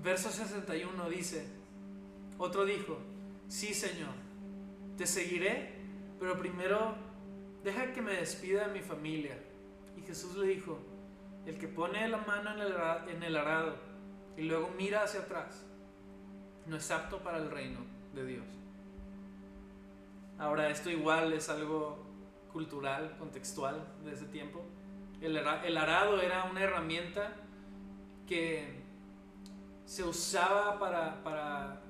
verso 0.05 0.31
61 0.31 1.09
dice, 1.09 1.47
otro 2.39 2.65
dijo, 2.65 2.99
sí 3.49 3.75
Señor, 3.75 4.15
te 4.97 5.07
seguiré, 5.07 5.73
pero 6.21 6.39
primero 6.39 6.95
deja 7.65 7.93
que 7.93 8.03
me 8.03 8.13
despida 8.13 8.69
de 8.69 8.75
mi 8.75 8.81
familia. 8.81 9.37
Y 9.97 10.03
Jesús 10.03 10.37
le 10.37 10.47
dijo, 10.47 10.79
el 11.47 11.59
que 11.59 11.67
pone 11.67 12.07
la 12.09 12.19
mano 12.19 12.53
en 13.09 13.23
el 13.23 13.37
arado 13.37 13.77
y 14.37 14.43
luego 14.43 14.71
mira 14.77 15.03
hacia 15.03 15.21
atrás, 15.21 15.65
no 16.67 16.77
es 16.77 16.91
apto 16.91 17.19
para 17.19 17.39
el 17.39 17.51
reino 17.51 17.81
de 18.15 18.27
Dios. 18.27 18.47
Ahora, 20.39 20.69
esto 20.69 20.91
igual 20.91 21.33
es 21.33 21.49
algo 21.49 21.99
cultural, 22.53 23.17
contextual 23.19 23.85
de 24.05 24.13
ese 24.13 24.27
tiempo. 24.27 24.65
El, 25.21 25.37
arado 25.37 26.21
era 26.21 26.45
una 26.45 26.63
herramienta 26.63 27.33
que 28.27 28.84
se 29.85 30.03
usaba 30.03 30.79
para, 30.79 31.23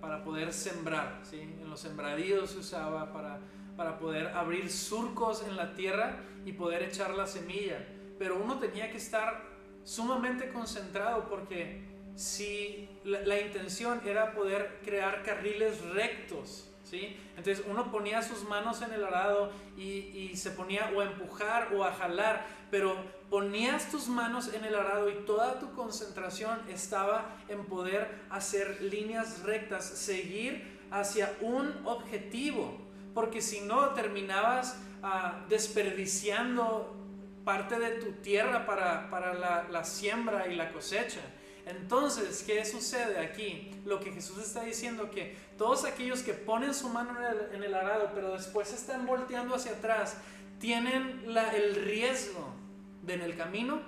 para, 0.00 0.24
poder 0.24 0.52
sembrar, 0.52 1.20
¿sí? 1.22 1.40
en 1.40 1.68
los 1.68 1.80
sembradíos 1.80 2.50
se 2.50 2.58
usaba 2.58 3.12
para, 3.12 3.38
para 3.76 3.98
poder 3.98 4.28
abrir 4.28 4.70
surcos 4.70 5.44
en 5.46 5.56
la 5.56 5.74
tierra 5.74 6.16
y 6.44 6.52
poder 6.52 6.82
echar 6.82 7.10
la 7.10 7.26
semilla. 7.26 7.86
Pero 8.18 8.40
uno 8.42 8.58
tenía 8.58 8.90
que 8.90 8.96
estar 8.96 9.42
sumamente 9.84 10.48
concentrado 10.48 11.28
porque 11.28 11.82
si 12.16 12.88
la, 13.04 13.20
la 13.20 13.40
intención 13.40 14.00
era 14.06 14.34
poder 14.34 14.80
crear 14.84 15.22
carriles 15.22 15.80
rectos, 15.82 16.70
¿sí? 16.84 17.16
Entonces 17.36 17.64
uno 17.68 17.90
ponía 17.90 18.22
sus 18.22 18.48
manos 18.48 18.82
en 18.82 18.92
el 18.92 19.04
arado 19.04 19.52
y, 19.76 19.82
y, 19.82 20.36
se 20.36 20.50
ponía 20.50 20.90
o 20.94 21.00
a 21.00 21.04
empujar 21.04 21.74
o 21.74 21.84
a 21.84 21.92
jalar, 21.92 22.46
pero 22.74 22.96
ponías 23.30 23.88
tus 23.88 24.08
manos 24.08 24.52
en 24.52 24.64
el 24.64 24.74
arado 24.74 25.08
y 25.08 25.24
toda 25.26 25.60
tu 25.60 25.72
concentración 25.74 26.58
estaba 26.68 27.36
en 27.48 27.66
poder 27.66 28.22
hacer 28.30 28.82
líneas 28.82 29.44
rectas, 29.44 29.84
seguir 29.84 30.80
hacia 30.90 31.32
un 31.40 31.72
objetivo, 31.84 32.76
porque 33.14 33.40
si 33.40 33.60
no 33.60 33.90
terminabas 33.90 34.76
ah, 35.04 35.44
desperdiciando 35.48 36.96
parte 37.44 37.78
de 37.78 37.90
tu 37.90 38.10
tierra 38.22 38.66
para, 38.66 39.08
para 39.08 39.34
la, 39.68 39.84
siembra 39.84 40.48
y 40.48 40.56
la 40.56 40.72
cosecha. 40.72 41.20
Entonces, 41.66 42.42
¿qué 42.44 42.64
sucede 42.64 43.20
aquí? 43.20 43.70
Lo 43.84 44.00
que 44.00 44.10
Jesús 44.10 44.38
está 44.38 44.64
diciendo 44.64 45.12
que 45.12 45.36
todos 45.56 45.84
aquellos 45.84 46.24
que 46.24 46.34
ponen 46.34 46.74
su 46.74 46.88
mano 46.88 47.14
en 47.52 47.62
el, 47.62 47.72
arado, 47.72 48.10
pero 48.16 48.32
después 48.32 48.72
están 48.72 49.06
volteando 49.06 49.54
hacia 49.54 49.70
atrás, 49.70 50.16
tienen 50.58 51.22
el 51.54 51.76
riesgo 51.76 52.63
de 53.06 53.14
en 53.14 53.22
el 53.22 53.36
camino 53.36 53.80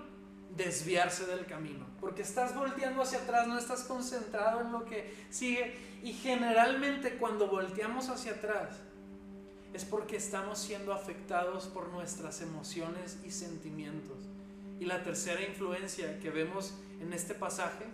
desviarse 0.56 1.26
del 1.26 1.46
camino. 1.46 1.86
Porque 2.00 2.22
estás 2.22 2.54
volteando 2.54 3.02
hacia 3.02 3.18
atrás, 3.18 3.46
no 3.46 3.58
estás 3.58 3.84
concentrado 3.84 4.60
en 4.60 4.72
lo 4.72 4.84
que 4.84 5.14
sigue. 5.30 5.74
Y 6.02 6.12
generalmente 6.12 7.16
cuando 7.16 7.48
volteamos 7.48 8.08
hacia 8.08 8.32
atrás 8.32 8.76
es 9.74 9.84
porque 9.84 10.16
estamos 10.16 10.58
siendo 10.58 10.92
afectados 10.92 11.66
por 11.66 11.88
nuestras 11.88 12.40
emociones 12.40 13.18
y 13.24 13.30
sentimientos. 13.30 14.16
Y 14.80 14.84
la 14.84 15.02
tercera 15.02 15.42
influencia 15.42 16.18
que 16.20 16.30
vemos 16.30 16.74
en 17.00 17.12
este 17.12 17.34
pasaje 17.34 17.84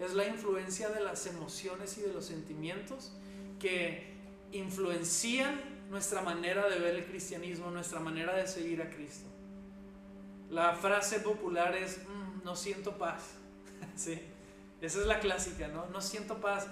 es 0.00 0.14
la 0.14 0.26
influencia 0.26 0.88
de 0.90 1.00
las 1.00 1.26
emociones 1.26 1.96
y 1.98 2.02
de 2.02 2.12
los 2.12 2.26
sentimientos 2.26 3.12
que 3.58 4.14
influencian 4.52 5.60
nuestra 5.90 6.22
manera 6.22 6.68
de 6.68 6.78
ver 6.78 6.96
el 6.96 7.04
cristianismo, 7.06 7.70
nuestra 7.70 8.00
manera 8.00 8.34
de 8.34 8.46
seguir 8.46 8.82
a 8.82 8.90
Cristo. 8.90 9.35
La 10.50 10.74
frase 10.74 11.20
popular 11.20 11.74
es, 11.74 11.98
mm, 11.98 12.44
no 12.44 12.56
siento 12.56 12.96
paz. 12.98 13.22
¿Sí? 13.96 14.20
Esa 14.80 15.00
es 15.00 15.06
la 15.06 15.20
clásica, 15.20 15.68
¿no? 15.68 15.86
No 15.86 16.00
siento 16.00 16.40
paz. 16.40 16.66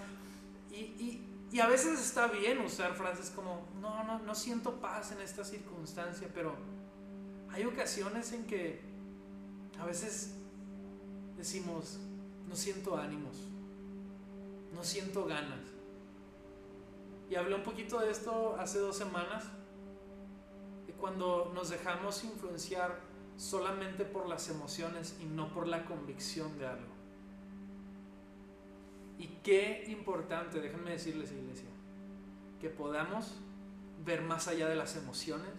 Y, 0.70 1.20
y, 1.52 1.60
a 1.60 1.68
veces 1.68 2.00
está 2.00 2.26
bien 2.26 2.58
usar 2.58 2.94
frases 2.94 3.30
como, 3.30 3.68
no, 3.80 4.02
no, 4.02 4.18
no 4.18 4.34
siento 4.34 4.80
paz 4.80 5.12
en 5.12 5.20
esta 5.20 5.44
circunstancia, 5.44 6.28
pero 6.34 6.56
hay 7.48 7.64
ocasiones 7.64 8.32
en 8.32 8.44
que 8.44 8.80
a 9.78 9.84
veces 9.84 10.34
decimos, 11.36 12.00
no 12.48 12.56
siento 12.56 12.96
ánimos, 12.96 13.36
no 14.72 14.82
siento 14.82 15.26
ganas. 15.26 15.60
Y 17.30 17.36
hablé 17.36 17.54
un 17.54 17.62
poquito 17.62 18.00
de 18.00 18.10
esto 18.10 18.56
hace 18.58 18.80
dos 18.80 18.96
semanas, 18.96 19.44
de 20.88 20.92
cuando 20.94 21.52
nos 21.54 21.70
dejamos 21.70 22.24
influenciar 22.24 22.98
solamente 23.36 24.04
por 24.04 24.28
las 24.28 24.48
emociones 24.48 25.16
y 25.20 25.24
no 25.24 25.52
por 25.52 25.66
la 25.66 25.84
convicción 25.84 26.58
de 26.58 26.66
algo. 26.66 26.94
Y 29.18 29.28
qué 29.42 29.84
importante, 29.88 30.60
déjenme 30.60 30.92
decirles, 30.92 31.32
iglesia, 31.32 31.68
que 32.60 32.68
podamos 32.68 33.38
ver 34.04 34.22
más 34.22 34.48
allá 34.48 34.68
de 34.68 34.76
las 34.76 34.96
emociones, 34.96 35.50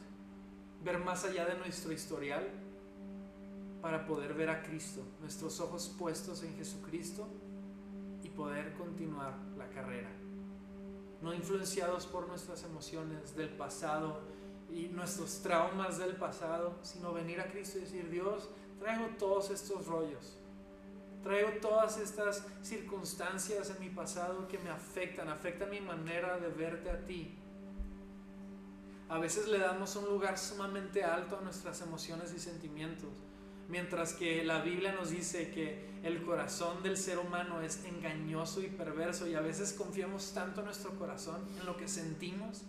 ver 0.84 1.00
más 1.00 1.26
allá 1.26 1.46
de 1.46 1.56
nuestro 1.58 1.92
historial, 1.92 2.48
para 3.82 4.06
poder 4.08 4.34
ver 4.34 4.50
a 4.50 4.64
Cristo, 4.64 5.04
nuestros 5.22 5.60
ojos 5.60 5.94
puestos 6.00 6.42
en 6.44 6.56
Jesucristo 6.56 7.28
y 8.24 8.30
poder 8.30 8.74
continuar 8.74 9.38
la 9.58 9.70
carrera. 9.70 10.10
No 11.22 11.34
influenciados 11.34 12.08
por 12.08 12.28
nuestras 12.28 12.64
emociones 12.64 13.36
del 13.36 13.50
pasado 13.50 14.22
y 14.72 14.88
nuestros 14.88 15.42
traumas 15.42 15.98
del 15.98 16.16
pasado, 16.16 16.78
sino 16.82 17.14
venir 17.14 17.40
a 17.40 17.52
Cristo 17.52 17.78
y 17.78 17.82
decir, 17.82 18.10
Dios, 18.10 18.50
traigo 18.80 19.08
todos 19.18 19.50
estos 19.52 19.88
rollos, 19.88 20.38
traigo 21.24 21.50
todas 21.62 21.98
estas 21.98 22.46
circunstancias 22.62 23.70
en 23.70 23.80
mi 23.80 23.90
pasado 23.90 24.48
que 24.48 24.60
me 24.60 24.70
afectan, 24.70 25.30
afectan 25.30 25.70
mi 25.70 25.82
manera 25.82 26.40
de 26.40 26.50
verte 26.50 26.90
a 26.90 27.06
ti. 27.06 27.38
A 29.08 29.20
veces 29.20 29.48
le 29.48 29.60
damos 29.60 29.96
un 29.96 30.06
lugar 30.06 30.38
sumamente 30.38 31.04
alto 31.04 31.38
a 31.38 31.42
nuestras 31.42 31.80
emociones 31.82 32.34
y 32.34 32.40
sentimientos 32.40 33.10
Mientras 33.68 34.14
que 34.14 34.44
la 34.44 34.62
Biblia 34.62 34.92
nos 34.92 35.10
dice 35.10 35.50
que 35.50 35.90
el 36.04 36.22
corazón 36.22 36.84
del 36.84 36.98
ser 36.98 37.18
humano 37.18 37.62
es 37.62 37.84
engañoso 37.86 38.62
y 38.62 38.68
perverso 38.68 39.28
y 39.28 39.34
a 39.34 39.42
veces 39.42 39.74
confiamos 39.74 40.34
tanto 40.34 40.62
en 40.62 40.66
nuestro 40.66 40.92
corazón, 41.00 41.42
en 41.60 41.66
lo 41.66 41.76
que 41.76 41.88
sentimos, 41.88 42.64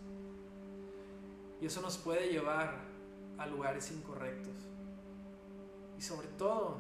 y 1.61 1.67
eso 1.67 1.81
nos 1.81 1.99
puede 1.99 2.29
llevar 2.29 2.81
a 3.39 3.47
lugares 3.47 3.91
incorrectos. 3.91 4.55
Y 5.99 6.03
sobre 6.03 6.29
todo, 6.29 6.79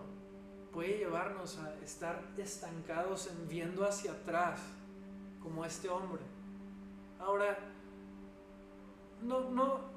puede 0.73 0.99
llevarnos 0.99 1.59
a 1.59 1.75
estar 1.83 2.23
estancados 2.37 3.29
en 3.29 3.49
viendo 3.49 3.87
hacia 3.87 4.12
atrás, 4.12 4.61
como 5.43 5.65
este 5.65 5.89
hombre. 5.89 6.23
Ahora, 7.19 7.57
no, 9.23 9.51
no, 9.51 9.97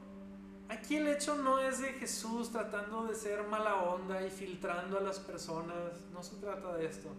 Aquí 0.69 0.97
el 0.97 1.07
hecho 1.07 1.35
no 1.35 1.59
es 1.59 1.81
de 1.81 1.93
Jesús 1.93 2.51
tratando 2.51 3.07
de 3.07 3.15
ser 3.15 3.41
mala 3.47 3.85
onda 3.85 4.23
y 4.23 4.29
filtrando 4.29 4.99
a 4.99 5.01
las 5.01 5.17
personas, 5.17 5.99
no 6.13 6.21
se 6.21 6.35
trata 6.35 6.77
de 6.77 6.85
esto. 6.85 7.09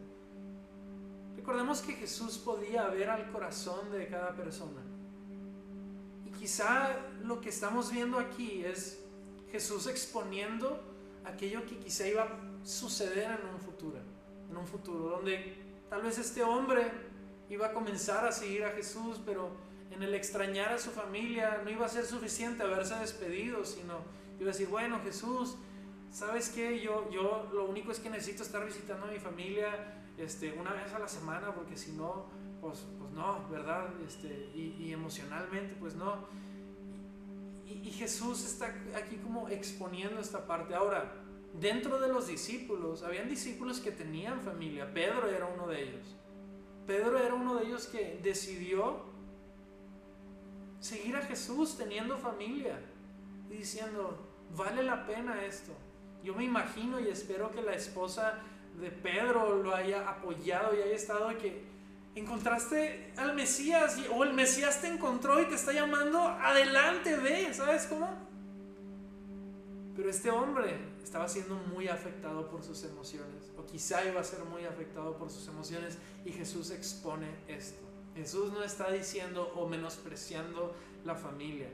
Recordemos 1.35 1.83
que 1.83 1.95
Jesús 1.95 2.39
podía 2.39 2.87
ver 2.87 3.11
al 3.11 3.29
corazón 3.33 3.91
de 3.91 4.07
cada 4.07 4.37
persona. 4.37 4.81
Quizá 6.39 6.97
lo 7.23 7.41
que 7.41 7.49
estamos 7.49 7.91
viendo 7.91 8.19
aquí 8.19 8.65
es 8.65 9.01
Jesús 9.51 9.87
exponiendo 9.87 10.81
aquello 11.25 11.67
que 11.67 11.79
quizá 11.79 12.07
iba 12.07 12.23
a 12.23 12.67
suceder 12.67 13.41
en 13.41 13.55
un 13.55 13.61
futuro, 13.61 13.99
en 14.49 14.57
un 14.57 14.67
futuro 14.67 15.11
donde 15.11 15.55
tal 15.89 16.03
vez 16.03 16.19
este 16.19 16.43
hombre 16.43 16.91
iba 17.49 17.67
a 17.67 17.73
comenzar 17.73 18.25
a 18.25 18.33
seguir 18.33 18.65
a 18.65 18.71
Jesús, 18.71 19.21
pero 19.25 19.51
en 19.91 20.03
el 20.03 20.15
extrañar 20.15 20.73
a 20.73 20.79
su 20.79 20.91
familia 20.91 21.61
no 21.65 21.71
iba 21.71 21.85
a 21.85 21.89
ser 21.89 22.05
suficiente 22.07 22.63
haberse 22.63 22.95
despedido, 22.97 23.65
sino 23.65 23.99
iba 24.39 24.51
a 24.51 24.53
decir, 24.53 24.69
bueno 24.69 25.01
Jesús, 25.03 25.57
¿sabes 26.13 26.51
qué? 26.51 26.81
Yo, 26.81 27.11
yo 27.11 27.51
lo 27.53 27.67
único 27.67 27.91
es 27.91 27.99
que 27.99 28.09
necesito 28.09 28.43
estar 28.43 28.65
visitando 28.65 29.07
a 29.07 29.11
mi 29.11 29.19
familia 29.19 30.01
este, 30.17 30.53
una 30.53 30.73
vez 30.73 30.93
a 30.93 30.99
la 30.99 31.09
semana, 31.09 31.55
porque 31.55 31.77
si 31.77 31.93
no, 31.93 32.27
pues, 32.61 32.87
pues 32.99 33.11
no, 33.13 33.49
¿verdad? 33.49 33.89
Este, 34.07 34.51
y, 34.55 34.93
emocionalmente, 34.93 35.75
pues 35.79 35.95
no. 35.95 36.27
Y, 37.67 37.89
y 37.89 37.91
Jesús 37.91 38.45
está 38.45 38.75
aquí 38.97 39.17
como 39.17 39.49
exponiendo 39.49 40.21
esta 40.21 40.47
parte. 40.47 40.75
Ahora, 40.75 41.13
dentro 41.61 41.99
de 41.99 42.09
los 42.09 42.27
discípulos, 42.27 43.03
habían 43.03 43.29
discípulos 43.29 43.81
que 43.81 43.91
tenían 43.93 44.41
familia. 44.41 44.93
Pedro 44.93 45.29
era 45.29 45.47
uno 45.47 45.67
de 45.67 45.83
ellos. 45.83 46.17
Pedro 46.87 47.19
era 47.19 47.35
uno 47.35 47.57
de 47.57 47.67
ellos 47.67 47.87
que 47.87 48.19
decidió 48.23 49.05
seguir 50.81 51.17
a 51.17 51.23
Jesús 51.23 51.77
teniendo 51.77 52.19
familia 52.19 52.81
y 53.51 53.57
diciendo, 53.57 54.19
vale 54.57 54.83
la 54.83 55.07
pena 55.07 55.45
esto. 55.45 55.73
Yo 56.25 56.35
me 56.35 56.45
imagino 56.45 56.99
y 57.01 57.09
espero 57.09 57.51
que 57.51 57.63
la 57.63 57.75
esposa 57.75 58.39
de 58.81 58.91
Pedro 58.91 59.63
lo 59.63 59.75
haya 59.75 60.09
apoyado 60.09 60.75
y 60.75 60.83
haya 60.83 60.95
estado 60.95 61.29
que 61.39 61.70
encontraste 62.15 63.13
al 63.17 63.35
Mesías 63.35 63.99
o 64.13 64.25
el 64.25 64.33
Mesías 64.33 64.81
te 64.81 64.89
encontró 64.89 65.41
y 65.41 65.47
te 65.47 65.55
está 65.55 65.73
llamando, 65.73 66.21
adelante, 66.21 67.17
ve, 67.17 67.53
¿sabes 67.55 67.87
cómo? 67.87 68.09
Pero 69.97 70.11
este 70.11 70.31
hombre 70.31 70.79
estaba 71.03 71.29
siendo 71.29 71.57
muy 71.57 71.89
afectado 71.89 72.49
por 72.49 72.63
sus 72.63 72.85
emociones, 72.85 73.51
o 73.57 73.67
quizá 73.67 74.05
iba 74.05 74.21
a 74.21 74.25
ser 74.25 74.45
muy 74.45 74.65
afectado 74.65 75.17
por 75.17 75.31
sus 75.31 75.47
emociones, 75.49 75.99
y 76.25 76.33
Jesús 76.33 76.71
expone 76.71 77.29
esto. 77.49 77.85
Jesús 78.15 78.53
no 78.53 78.63
está 78.63 78.91
diciendo 78.91 79.53
o 79.55 79.69
menospreciando 79.69 80.75
la 81.05 81.15
familia, 81.15 81.69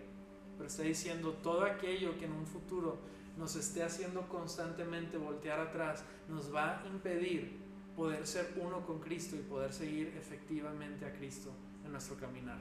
pero 0.56 0.68
está 0.68 0.82
diciendo 0.82 1.32
todo 1.42 1.64
aquello 1.64 2.18
que 2.18 2.26
en 2.26 2.32
un 2.32 2.46
futuro 2.46 2.98
nos 3.36 3.56
esté 3.56 3.82
haciendo 3.82 4.28
constantemente 4.28 5.18
voltear 5.18 5.60
atrás, 5.60 6.02
nos 6.28 6.54
va 6.54 6.80
a 6.80 6.86
impedir 6.86 7.65
poder 7.96 8.26
ser 8.26 8.52
uno 8.62 8.84
con 8.86 9.00
Cristo 9.00 9.36
y 9.36 9.40
poder 9.40 9.72
seguir 9.72 10.14
efectivamente 10.18 11.06
a 11.06 11.12
Cristo 11.12 11.50
en 11.84 11.92
nuestro 11.92 12.16
caminar. 12.16 12.58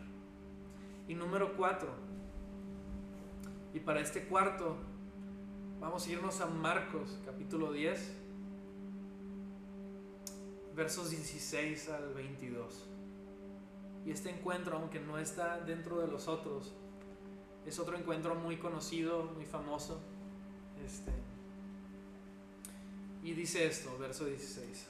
Y 1.08 1.14
número 1.14 1.56
cuatro, 1.56 1.90
y 3.74 3.80
para 3.80 4.00
este 4.00 4.24
cuarto 4.26 4.78
Vamos 5.80 6.08
a 6.08 6.12
irnos 6.12 6.42
a 6.42 6.48
Marcos 6.48 7.20
capítulo 7.26 7.72
10, 7.72 8.12
versos 10.76 11.12
16 11.12 11.90
al 11.90 12.14
22. 12.14 12.88
Y 14.06 14.12
este 14.12 14.30
encuentro, 14.32 14.78
aunque 14.78 15.00
no 15.00 15.20
está 15.20 15.60
dentro 15.60 16.00
de 16.00 16.08
los 16.08 16.28
otros, 16.28 16.74
es 17.68 17.78
otro 17.78 17.98
encuentro 17.98 18.36
muy 18.36 18.58
conocido, 18.58 19.26
muy 19.26 19.46
famoso. 19.46 20.00
Este, 20.84 21.12
y 23.24 23.34
dice 23.34 23.68
esto, 23.68 23.96
verso 24.00 24.26
16. 24.26 24.88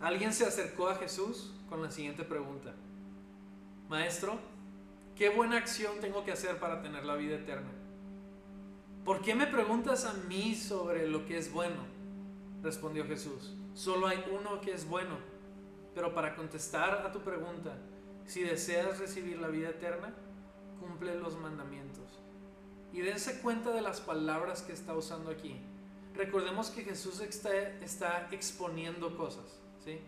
Alguien 0.00 0.32
se 0.32 0.46
acercó 0.46 0.88
a 0.88 0.96
Jesús 0.96 1.52
con 1.68 1.82
la 1.82 1.90
siguiente 1.90 2.24
pregunta. 2.24 2.72
Maestro, 3.88 4.38
¿qué 5.14 5.28
buena 5.28 5.58
acción 5.58 6.00
tengo 6.00 6.24
que 6.24 6.32
hacer 6.32 6.58
para 6.58 6.80
tener 6.80 7.04
la 7.04 7.16
vida 7.16 7.34
eterna? 7.36 7.70
¿Por 9.04 9.20
qué 9.20 9.34
me 9.34 9.46
preguntas 9.46 10.06
a 10.06 10.14
mí 10.14 10.54
sobre 10.54 11.06
lo 11.06 11.26
que 11.26 11.36
es 11.36 11.52
bueno? 11.52 11.76
Respondió 12.62 13.04
Jesús. 13.06 13.54
Solo 13.74 14.06
hay 14.06 14.24
uno 14.30 14.60
que 14.60 14.72
es 14.72 14.88
bueno. 14.88 15.18
Pero 15.94 16.14
para 16.14 16.34
contestar 16.34 17.04
a 17.06 17.12
tu 17.12 17.20
pregunta, 17.20 17.76
si 18.24 18.42
deseas 18.42 18.98
recibir 18.98 19.38
la 19.38 19.48
vida 19.48 19.70
eterna, 19.70 20.14
cumple 20.78 21.14
los 21.16 21.36
mandamientos. 21.36 22.20
Y 22.92 23.00
dense 23.00 23.40
cuenta 23.40 23.70
de 23.70 23.82
las 23.82 24.00
palabras 24.00 24.62
que 24.62 24.72
está 24.72 24.94
usando 24.94 25.30
aquí. 25.30 25.60
Recordemos 26.14 26.70
que 26.70 26.84
Jesús 26.84 27.20
está, 27.20 27.54
está 27.82 28.28
exponiendo 28.30 29.16
cosas. 29.16 29.60
¿Sí? 29.84 29.98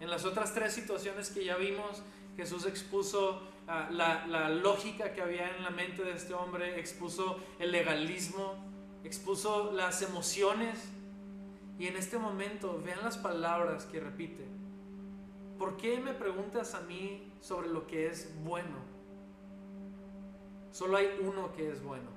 En 0.00 0.10
las 0.10 0.24
otras 0.24 0.52
tres 0.54 0.72
situaciones 0.72 1.30
que 1.30 1.44
ya 1.44 1.56
vimos, 1.56 2.02
Jesús 2.36 2.66
expuso 2.66 3.42
Ah, 3.68 3.88
la, 3.90 4.48
lógica 4.48 5.12
que 5.12 5.22
había 5.22 5.56
en 5.56 5.62
la 5.62 5.70
mente 5.70 6.02
de 6.02 6.12
este 6.12 6.34
hombre, 6.34 6.80
expuso 6.80 7.38
el 7.58 7.70
legalismo, 7.70 8.56
expuso 9.04 9.72
las 9.72 10.02
emociones. 10.02 10.90
Y 11.78 11.86
en 11.86 11.96
este 11.96 12.18
momento, 12.18 12.80
vean 12.84 13.02
las 13.02 13.16
palabras 13.16 13.86
que 13.86 14.00
repite. 14.00 14.44
¿Por 15.58 15.76
qué 15.76 15.98
me 16.00 16.12
preguntas 16.12 16.74
a 16.74 16.80
mí 16.80 17.32
sobre 17.40 17.68
lo 17.68 17.86
que 17.86 18.08
es 18.08 18.30
bueno? 18.42 18.92
Solo 20.72 20.96
hay 20.96 21.08
uno 21.22 21.52
que 21.52 21.70
es 21.70 21.82
bueno. 21.82 22.10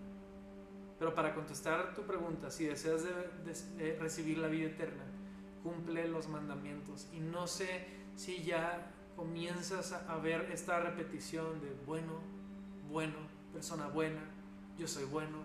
Pero 0.98 1.14
para 1.14 1.36
contestar 1.36 1.94
tu 1.94 2.04
pregunta, 2.04 2.50
si 2.50 2.66
deseas 2.66 3.04
recibir 4.00 4.40
la 4.40 4.48
vida 4.48 4.68
eterna, 4.68 5.04
cumple 5.66 6.08
los 6.08 6.28
mandamientos. 6.30 7.08
Y 7.12 7.20
no 7.20 7.48
sé 7.48 7.88
si 8.16 8.44
ya 8.44 8.92
comienzas 9.16 9.94
a 9.94 10.16
ver 10.18 10.52
esta 10.54 10.80
repetición 10.80 11.60
de 11.60 11.76
bueno, 11.88 12.22
bueno, 12.88 13.16
persona 13.52 13.88
buena, 13.88 14.22
yo 14.78 14.88
soy 14.88 15.06
bueno. 15.06 15.40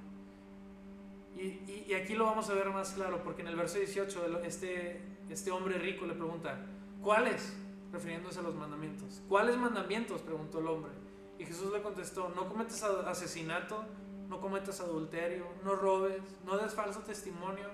Y, 1.37 1.95
aquí 1.95 2.15
lo 2.15 2.27
vamos 2.27 2.51
a 2.51 2.55
ver 2.55 2.69
más 2.69 2.91
claro, 2.91 3.23
porque 3.25 3.41
en 3.41 3.49
el 3.49 3.57
verso 3.57 3.79
18 3.79 4.41
este, 4.45 5.01
este 5.31 5.51
hombre 5.51 5.79
rico 5.79 6.05
le 6.05 6.13
pregunta, 6.13 6.67
¿cuáles? 7.03 7.55
Refiriéndose 7.91 8.41
a 8.41 8.43
los 8.43 8.55
mandamientos. 8.55 9.23
¿Cuáles 9.27 9.57
mandamientos? 9.57 10.21
preguntó 10.21 10.59
el 10.59 10.67
hombre. 10.67 10.93
Y 11.39 11.47
Jesús 11.47 11.73
le 11.73 11.81
contestó, 11.81 12.29
no 12.37 12.47
cometas 12.47 12.83
asesinato, 12.83 13.87
no 14.29 14.39
cometas 14.39 14.81
adulterio, 14.81 15.47
no 15.65 15.77
robes, 15.77 16.21
no 16.45 16.59
des 16.59 16.75
falso 16.75 17.01
testimonio, 17.01 17.69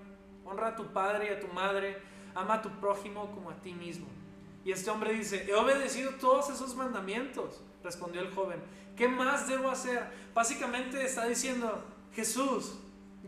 honra 0.44 0.68
a 0.68 0.76
tu 0.76 0.86
padre 0.92 1.26
y 1.26 1.28
a 1.30 1.40
tu 1.40 1.48
madre, 1.48 1.96
ama 2.36 2.54
a 2.54 2.62
tu 2.62 2.70
prójimo 2.78 3.30
como 3.32 3.50
a 3.50 3.54
ti 3.56 3.72
mismo. 3.72 4.06
Y 4.64 4.72
este 4.72 4.90
hombre 4.90 5.12
dice, 5.12 5.46
he 5.48 5.54
obedecido 5.54 6.12
todos 6.20 6.50
esos 6.50 6.76
mandamientos, 6.76 7.62
respondió 7.82 8.20
el 8.20 8.32
joven. 8.32 8.60
¿Qué 8.96 9.08
más 9.08 9.48
debo 9.48 9.70
hacer? 9.70 10.06
Básicamente 10.34 11.04
está 11.04 11.26
diciendo, 11.26 11.84
Jesús, 12.12 12.74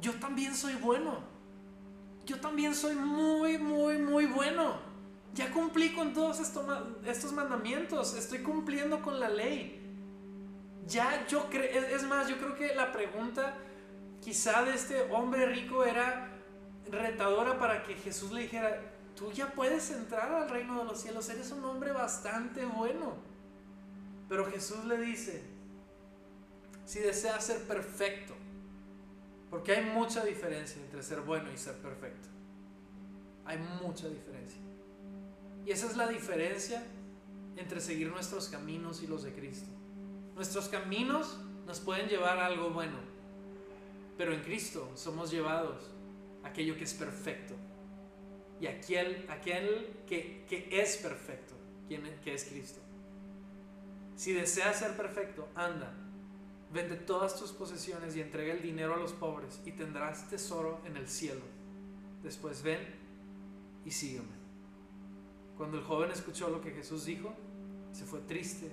yo 0.01 0.13
también 0.15 0.55
soy 0.55 0.75
bueno. 0.75 1.21
Yo 2.27 2.41
también 2.41 2.75
soy 2.75 2.95
muy, 2.95 3.57
muy, 3.57 3.99
muy 3.99 4.27
bueno. 4.27 4.77
Ya 5.35 5.51
cumplí 5.51 5.95
con 5.95 6.13
todos 6.13 6.41
estos 6.41 7.33
mandamientos. 7.33 8.15
Estoy 8.15 8.41
cumpliendo 8.41 9.01
con 9.01 9.21
la 9.21 9.29
ley. 9.29 9.81
Ya 10.87 11.27
yo 11.29 11.49
creo, 11.49 11.87
es 11.87 12.03
más, 12.05 12.29
yo 12.29 12.39
creo 12.39 12.55
que 12.55 12.75
la 12.75 12.93
pregunta 12.93 13.55
quizá 14.21 14.63
de 14.65 14.75
este 14.75 15.03
hombre 15.13 15.47
rico 15.47 15.85
era 15.85 16.31
retadora 16.91 17.59
para 17.59 17.83
que 17.83 17.95
Jesús 17.95 18.33
le 18.33 18.43
dijera, 18.43 18.81
tú 19.19 19.33
ya 19.33 19.51
puedes 19.51 19.91
entrar 19.91 20.31
al 20.33 20.49
reino 20.49 20.79
de 20.79 20.85
los 20.85 21.01
cielos, 21.01 21.29
eres 21.29 21.51
un 21.51 21.65
hombre 21.65 21.91
bastante 21.91 22.65
bueno. 22.65 23.17
Pero 24.29 24.49
Jesús 24.51 24.85
le 24.85 24.99
dice, 24.99 25.43
si 26.85 27.01
deseas 27.01 27.45
ser 27.45 27.63
perfecto, 27.65 28.35
porque 29.51 29.73
hay 29.73 29.85
mucha 29.85 30.25
diferencia 30.25 30.81
entre 30.81 31.03
ser 31.03 31.23
bueno 31.23 31.51
y 31.53 31.57
ser 31.57 31.75
perfecto. 31.79 32.29
Hay 33.45 33.59
mucha 33.83 34.09
diferencia. 34.09 34.61
Y 35.67 35.71
esa 35.71 35.87
es 35.87 35.97
la 35.97 36.07
diferencia 36.07 36.85
entre 37.57 37.81
seguir 37.81 38.11
nuestros 38.11 38.49
caminos 38.49 39.03
y 39.03 39.07
los 39.07 39.25
de 39.25 39.33
Cristo. 39.33 39.71
Nuestros 40.37 40.69
caminos 40.69 41.39
nos 41.67 41.81
pueden 41.81 42.09
llevar 42.09 42.39
a 42.39 42.47
algo 42.47 42.71
bueno, 42.71 42.99
pero 44.17 44.33
en 44.33 44.43
Cristo 44.43 44.91
somos 44.95 45.31
llevados 45.31 45.91
a 46.45 46.49
aquello 46.49 46.77
que 46.77 46.85
es 46.85 46.95
perfecto, 46.95 47.55
y 48.61 48.67
aquel, 48.67 49.27
aquel 49.29 49.89
que, 50.07 50.69
es 50.71 50.97
perfecto, 50.97 51.55
quien, 51.87 52.03
que 52.23 52.35
es 52.35 52.45
Cristo. 52.45 52.81
Si 54.17 54.33
deseas 54.33 54.79
ser 54.79 54.97
perfecto, 54.97 55.49
anda, 55.55 55.93
vende 56.73 56.97
todas 56.97 57.39
tus 57.39 57.53
posesiones 57.53 58.17
y 58.17 58.21
entrega 58.21 58.53
el 58.53 58.63
dinero 58.63 58.95
a 58.95 58.99
los 58.99 59.13
pobres 59.13 59.61
y 59.65 59.73
tendrás 59.73 60.29
tesoro 60.29 60.81
en 60.85 60.97
el 60.97 61.09
cielo. 61.09 61.43
Después 62.23 62.63
ven 62.63 62.81
y 63.85 63.91
sígueme. 63.91 64.37
Cuando 65.57 65.79
el 65.79 65.85
joven 65.85 66.11
escuchó 66.11 66.49
lo 66.49 66.61
que 66.61 66.73
Jesús 66.73 67.05
dijo, 67.05 67.33
se 67.93 68.05
fue 68.05 68.21
triste 68.21 68.71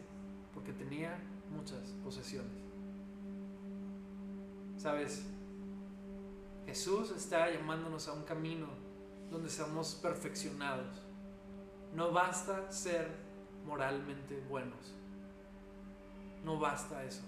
porque 0.53 0.73
tenía 0.73 1.17
muchas 1.51 1.89
posesiones. 2.03 2.51
Sabes, 4.77 5.25
Jesús 6.65 7.11
está 7.11 7.51
llamándonos 7.51 8.07
a 8.07 8.13
un 8.13 8.23
camino 8.23 8.67
donde 9.35 9.49
seamos 9.49 9.95
perfeccionados. 9.95 11.01
No 11.93 12.13
basta 12.13 12.71
ser 12.71 13.09
moralmente 13.65 14.39
buenos. 14.47 14.95
No 16.45 16.57
basta 16.57 17.03
eso. 17.03 17.23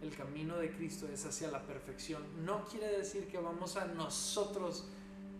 El 0.00 0.14
camino 0.14 0.56
de 0.58 0.70
Cristo 0.70 1.08
es 1.12 1.26
hacia 1.26 1.50
la 1.50 1.62
perfección. 1.62 2.22
No 2.44 2.64
quiere 2.66 2.98
decir 2.98 3.26
que 3.26 3.38
vamos 3.38 3.76
a 3.76 3.86
nosotros 3.86 4.86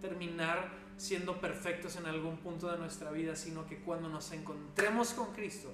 terminar 0.00 0.68
siendo 0.96 1.40
perfectos 1.40 1.94
en 1.94 2.06
algún 2.06 2.38
punto 2.38 2.68
de 2.72 2.78
nuestra 2.78 3.12
vida, 3.12 3.36
sino 3.36 3.68
que 3.68 3.78
cuando 3.78 4.08
nos 4.08 4.32
encontremos 4.32 5.10
con 5.10 5.32
Cristo, 5.32 5.70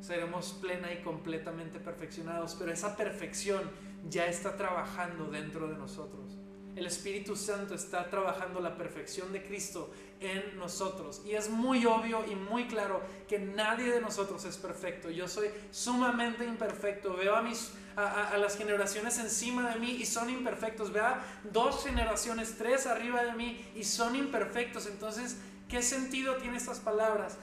seremos 0.00 0.58
plena 0.60 0.92
y 0.92 1.02
completamente 1.02 1.78
perfeccionados, 1.78 2.56
pero 2.58 2.72
esa 2.72 2.96
perfección 2.96 3.70
ya 4.08 4.26
está 4.26 4.56
trabajando 4.56 5.26
dentro 5.30 5.68
de 5.68 5.76
nosotros. 5.76 6.40
El 6.76 6.86
Espíritu 6.86 7.34
Santo 7.34 7.74
está 7.74 8.08
trabajando 8.08 8.60
la 8.60 8.76
perfección 8.76 9.32
de 9.32 9.42
Cristo 9.42 9.90
en 10.20 10.56
nosotros. 10.58 11.22
Y 11.26 11.32
es 11.32 11.50
muy 11.50 11.84
obvio 11.84 12.24
y 12.30 12.34
muy 12.36 12.66
claro 12.68 13.02
que 13.28 13.38
nadie 13.38 13.90
de 13.90 14.00
nosotros 14.00 14.44
es 14.44 14.56
perfecto. 14.56 15.10
Yo 15.10 15.26
soy 15.26 15.48
sumamente 15.72 16.44
imperfecto. 16.44 17.16
Veo 17.16 17.34
a, 17.34 17.42
mis, 17.42 17.72
a, 17.96 18.36
las 18.38 18.56
generaciones 18.56 19.18
encima 19.18 19.70
de 19.70 19.80
mí 19.80 19.90
y 19.90 20.06
son 20.06 20.30
imperfectos. 20.30 20.92
Veo 20.92 21.04
a 21.04 21.24
dos 21.52 21.84
generaciones, 21.84 22.56
tres 22.56 22.86
arriba 22.86 23.24
de 23.24 23.32
mí 23.32 23.64
y 23.74 23.82
son 23.82 24.14
imperfectos. 24.14 24.86
Entonces, 24.86 25.38
¿qué 25.68 25.82
sentido 25.82 26.36
tiene 26.36 26.56
estas 26.56 26.78
palabras? 26.78 27.36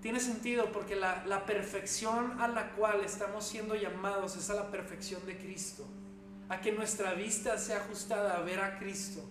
Tiene 0.00 0.18
sentido 0.18 0.72
porque 0.72 0.96
la, 0.96 1.24
la 1.26 1.46
perfección 1.46 2.40
a 2.40 2.48
la 2.48 2.72
cual 2.72 3.02
estamos 3.04 3.46
siendo 3.46 3.76
llamados 3.76 4.36
es 4.36 4.50
a 4.50 4.54
la 4.54 4.68
perfección 4.72 5.24
de 5.26 5.38
Cristo 5.38 5.86
a 6.52 6.60
que 6.60 6.70
nuestra 6.70 7.14
vista 7.14 7.56
sea 7.56 7.78
ajustada 7.78 8.36
a 8.36 8.42
ver 8.42 8.60
a 8.60 8.78
Cristo. 8.78 9.26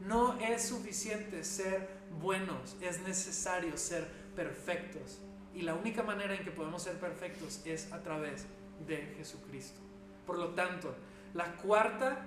No 0.00 0.36
es 0.40 0.66
suficiente 0.66 1.44
ser 1.44 1.88
buenos, 2.20 2.76
es 2.80 3.00
necesario 3.02 3.76
ser 3.76 4.08
perfectos. 4.34 5.20
Y 5.54 5.62
la 5.62 5.76
única 5.76 6.02
manera 6.02 6.34
en 6.34 6.42
que 6.42 6.50
podemos 6.50 6.82
ser 6.82 6.98
perfectos 6.98 7.62
es 7.64 7.92
a 7.92 8.02
través 8.02 8.46
de 8.88 8.96
Jesucristo. 9.16 9.78
Por 10.26 10.36
lo 10.36 10.48
tanto, 10.48 10.92
la 11.32 11.52
cuarta, 11.58 12.26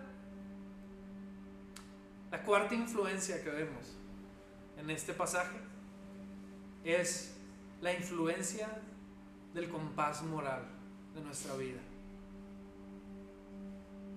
la 2.32 2.41
cuarta 2.43 2.74
influencia 2.74 3.43
que 3.43 3.50
vemos 3.50 3.98
en 4.78 4.89
este 4.89 5.14
pasaje 5.14 5.58
es 6.86 7.36
la 7.82 7.91
influencia 7.91 8.70
del 9.54 9.68
compás 9.68 10.24
moral 10.24 10.64
de 11.14 11.20
nuestra 11.20 11.54
vida. 11.58 11.82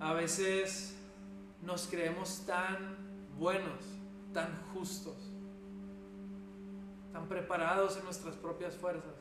A 0.01 0.13
veces 0.13 0.95
nos 1.61 1.85
creemos 1.85 2.43
tan 2.47 2.97
buenos, 3.37 3.85
tan 4.33 4.59
justos, 4.73 5.15
tan 7.13 7.27
preparados 7.27 7.97
en 7.97 8.05
nuestras 8.05 8.35
propias 8.35 8.75
fuerzas, 8.75 9.13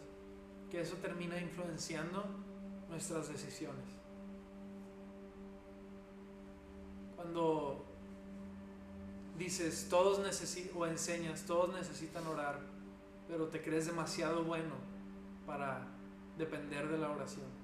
que 0.71 0.81
eso 0.81 0.97
termina 0.97 1.39
influenciando 1.39 2.25
nuestras 2.89 3.29
decisiones. 3.29 3.85
Cuando 7.15 7.85
dices, 9.37 9.87
todos 9.91 10.21
necesitan, 10.21 10.81
o 10.81 10.87
enseñas, 10.87 11.45
todos 11.45 11.75
necesitan 11.75 12.27
orar, 12.27 12.59
pero 13.29 13.49
te 13.49 13.61
crees 13.61 13.85
demasiado 13.85 14.45
bueno 14.45 14.77
para 15.47 15.87
depender 16.39 16.89
de 16.89 16.97
la 16.97 17.11
oración 17.11 17.61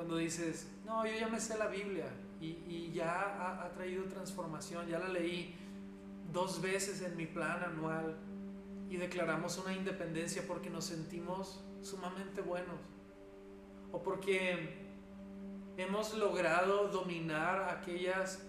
cuando 0.00 0.16
dices, 0.16 0.66
no, 0.90 1.06
yo 1.06 1.12
ya 1.16 1.28
me 1.28 1.38
sé 1.38 1.56
la 1.56 1.68
Biblia 1.68 2.06
y, 2.40 2.90
ya 2.92 3.62
ha, 3.62 3.70
traído 3.74 4.04
transformación, 4.06 4.88
ya 4.88 4.98
la 4.98 5.08
leí 5.08 5.54
dos 6.32 6.60
veces 6.60 7.00
en 7.02 7.16
mi 7.16 7.26
plan 7.26 7.62
anual 7.62 8.16
y 8.88 8.96
declaramos 8.96 9.56
una 9.58 9.72
independencia 9.72 10.42
porque 10.48 10.68
nos 10.68 10.86
sentimos 10.86 11.62
sumamente 11.80 12.40
buenos 12.40 12.74
o 13.92 14.02
porque 14.02 14.90
hemos 15.76 16.14
logrado 16.14 16.88
dominar 16.88 17.68
aquellas 17.68 18.42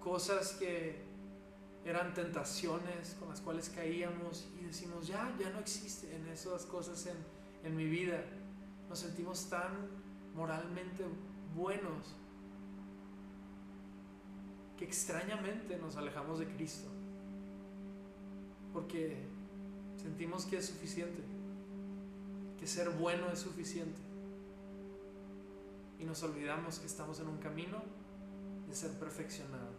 cosas 0.00 0.52
que 0.52 1.04
eran 1.84 2.14
tentaciones 2.14 3.16
con 3.18 3.28
las 3.28 3.42
cuales 3.42 3.68
caíamos 3.68 4.48
y 4.58 4.64
decimos, 4.64 5.06
ya, 5.06 5.30
ya 5.38 5.50
no 5.50 5.58
existen 5.58 6.26
esas 6.28 6.64
cosas 6.64 7.06
en, 7.06 7.16
en 7.64 7.76
mi 7.76 7.84
vida. 7.84 8.24
Nos 8.88 9.00
sentimos 9.00 9.50
tan 9.50 9.72
moralmente 10.34 11.04
buenos 11.54 12.14
que 14.76 14.84
extrañamente 14.84 15.76
nos 15.78 15.96
alejamos 15.96 16.38
de 16.38 16.46
Cristo 16.46 16.88
porque 18.72 19.16
sentimos 19.96 20.46
que 20.46 20.56
es 20.56 20.66
suficiente, 20.66 21.22
que 22.58 22.66
ser 22.66 22.90
bueno 22.90 23.30
es 23.30 23.40
suficiente 23.40 24.00
y 25.98 26.04
nos 26.04 26.22
olvidamos 26.22 26.78
que 26.78 26.86
estamos 26.86 27.20
en 27.20 27.28
un 27.28 27.38
camino 27.38 27.82
de 28.66 28.74
ser 28.74 28.90
perfeccionados. 28.98 29.76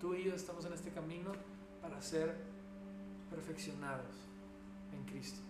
Tú 0.00 0.14
y 0.14 0.24
yo 0.24 0.34
estamos 0.34 0.64
en 0.66 0.74
este 0.74 0.90
camino 0.90 1.32
para 1.80 2.00
ser 2.02 2.36
perfeccionados 3.30 4.14
en 4.92 5.04
Cristo. 5.06 5.40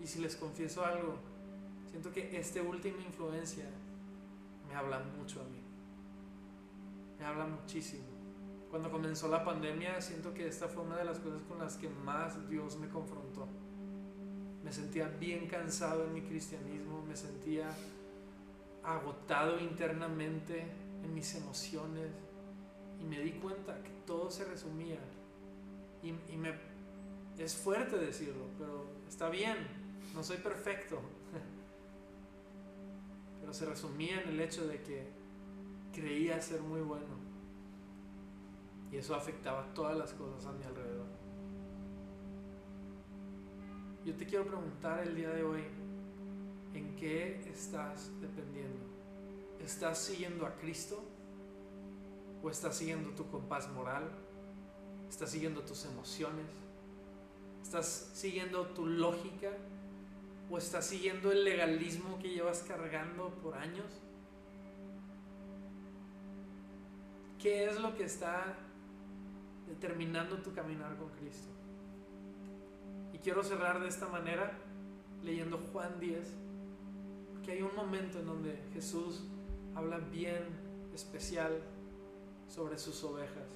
Y 0.00 0.06
si 0.06 0.18
les 0.20 0.34
confieso 0.34 0.84
algo, 0.84 1.18
siento 1.90 2.12
que 2.12 2.38
esta 2.38 2.62
última 2.62 3.02
influencia 3.02 3.64
me 4.68 4.74
habla 4.74 5.00
mucho 5.00 5.40
a 5.40 5.44
mí. 5.44 5.60
Me 7.18 7.24
habla 7.26 7.46
muchísimo. 7.46 8.04
Cuando 8.70 8.90
comenzó 8.90 9.28
la 9.28 9.44
pandemia, 9.44 10.00
siento 10.00 10.32
que 10.32 10.46
esta 10.46 10.68
fue 10.68 10.84
una 10.84 10.96
de 10.96 11.04
las 11.04 11.18
cosas 11.18 11.42
con 11.42 11.58
las 11.58 11.76
que 11.76 11.88
más 11.88 12.48
Dios 12.48 12.78
me 12.78 12.88
confrontó. 12.88 13.48
Me 14.62 14.72
sentía 14.72 15.08
bien 15.08 15.48
cansado 15.48 16.04
en 16.04 16.14
mi 16.14 16.22
cristianismo, 16.22 17.02
me 17.02 17.16
sentía 17.16 17.68
agotado 18.84 19.58
internamente 19.58 20.64
en 21.02 21.14
mis 21.14 21.34
emociones 21.34 22.10
y 23.00 23.04
me 23.04 23.20
di 23.20 23.32
cuenta 23.32 23.82
que 23.82 23.90
todo 24.06 24.30
se 24.30 24.44
resumía 24.44 24.98
y, 26.02 26.08
y 26.32 26.36
me 26.36 26.54
es 27.38 27.56
fuerte 27.56 27.96
decirlo, 27.96 28.44
pero 28.58 28.86
está 29.08 29.30
bien, 29.30 29.56
no 30.14 30.22
soy 30.22 30.36
perfecto, 30.36 31.00
pero 33.40 33.52
se 33.52 33.66
resumía 33.66 34.22
en 34.22 34.30
el 34.30 34.40
hecho 34.40 34.66
de 34.66 34.80
que 34.82 35.08
creía 35.92 36.40
ser 36.40 36.60
muy 36.60 36.80
bueno. 36.80 37.20
Y 38.92 38.96
eso 38.96 39.14
afectaba 39.14 39.72
todas 39.74 39.96
las 39.96 40.12
cosas 40.12 40.46
a 40.46 40.52
mi 40.52 40.64
alrededor. 40.64 41.06
Yo 44.04 44.14
te 44.14 44.26
quiero 44.26 44.46
preguntar 44.46 45.00
el 45.00 45.14
día 45.14 45.30
de 45.30 45.44
hoy, 45.44 45.62
¿en 46.74 46.96
qué 46.96 47.48
estás 47.48 48.10
dependiendo? 48.20 48.80
¿Estás 49.60 49.98
siguiendo 49.98 50.46
a 50.46 50.54
Cristo? 50.56 51.02
¿O 52.42 52.50
estás 52.50 52.76
siguiendo 52.76 53.10
tu 53.10 53.28
compás 53.30 53.70
moral? 53.70 54.10
¿Estás 55.08 55.30
siguiendo 55.30 55.60
tus 55.62 55.84
emociones? 55.84 56.46
¿Estás 57.62 58.10
siguiendo 58.14 58.66
tu 58.68 58.86
lógica? 58.86 59.50
¿O 60.50 60.58
estás 60.58 60.86
siguiendo 60.86 61.30
el 61.30 61.44
legalismo 61.44 62.18
que 62.18 62.30
llevas 62.30 62.64
cargando 62.66 63.30
por 63.40 63.54
años? 63.54 63.86
¿Qué 67.40 67.66
es 67.66 67.80
lo 67.80 67.94
que 67.94 68.02
está 68.02 68.58
determinando 69.68 70.38
tu 70.38 70.52
caminar 70.52 70.96
con 70.96 71.08
Cristo? 71.10 71.50
Y 73.12 73.18
quiero 73.18 73.44
cerrar 73.44 73.80
de 73.80 73.86
esta 73.86 74.08
manera 74.08 74.58
leyendo 75.22 75.56
Juan 75.72 76.00
10, 76.00 76.34
que 77.44 77.52
hay 77.52 77.62
un 77.62 77.74
momento 77.76 78.18
en 78.18 78.26
donde 78.26 78.58
Jesús 78.72 79.22
habla 79.76 79.98
bien 79.98 80.42
especial 80.92 81.62
sobre 82.48 82.76
sus 82.76 83.04
ovejas. 83.04 83.48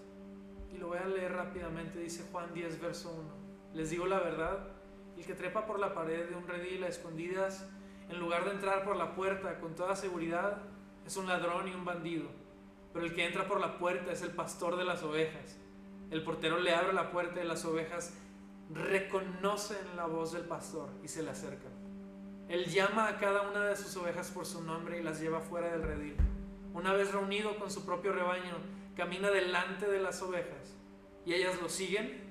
Y 0.72 0.78
lo 0.78 0.88
voy 0.88 0.98
a 0.98 1.06
leer 1.06 1.32
rápidamente, 1.32 1.98
dice 1.98 2.24
Juan 2.30 2.54
10, 2.54 2.80
verso 2.80 3.12
1. 3.12 3.74
Les 3.74 3.90
digo 3.90 4.06
la 4.06 4.20
verdad, 4.20 4.73
el 5.16 5.24
que 5.24 5.34
trepa 5.34 5.66
por 5.66 5.78
la 5.78 5.94
pared 5.94 6.28
de 6.28 6.36
un 6.36 6.46
redil 6.46 6.84
a 6.84 6.88
escondidas, 6.88 7.66
en 8.08 8.18
lugar 8.18 8.44
de 8.44 8.52
entrar 8.52 8.84
por 8.84 8.96
la 8.96 9.14
puerta 9.14 9.58
con 9.60 9.74
toda 9.74 9.96
seguridad, 9.96 10.58
es 11.06 11.16
un 11.16 11.26
ladrón 11.26 11.68
y 11.68 11.74
un 11.74 11.84
bandido. 11.84 12.28
Pero 12.92 13.06
el 13.06 13.14
que 13.14 13.26
entra 13.26 13.46
por 13.46 13.60
la 13.60 13.78
puerta 13.78 14.12
es 14.12 14.22
el 14.22 14.30
pastor 14.30 14.76
de 14.76 14.84
las 14.84 15.02
ovejas. 15.02 15.58
El 16.10 16.22
portero 16.22 16.58
le 16.58 16.74
abre 16.74 16.92
la 16.92 17.10
puerta 17.10 17.42
y 17.42 17.46
las 17.46 17.64
ovejas 17.64 18.14
reconocen 18.70 19.96
la 19.96 20.06
voz 20.06 20.32
del 20.32 20.44
pastor 20.44 20.90
y 21.02 21.08
se 21.08 21.22
le 21.22 21.30
acercan. 21.30 21.72
Él 22.48 22.66
llama 22.66 23.08
a 23.08 23.18
cada 23.18 23.42
una 23.42 23.64
de 23.64 23.76
sus 23.76 23.96
ovejas 23.96 24.30
por 24.30 24.46
su 24.46 24.62
nombre 24.62 24.98
y 24.98 25.02
las 25.02 25.20
lleva 25.20 25.40
fuera 25.40 25.70
del 25.70 25.82
redil. 25.82 26.16
Una 26.74 26.92
vez 26.92 27.12
reunido 27.12 27.56
con 27.56 27.70
su 27.70 27.86
propio 27.86 28.12
rebaño, 28.12 28.56
camina 28.96 29.30
delante 29.30 29.88
de 29.88 30.00
las 30.00 30.20
ovejas 30.22 30.74
y 31.24 31.34
ellas 31.34 31.60
lo 31.60 31.68
siguen 31.68 32.22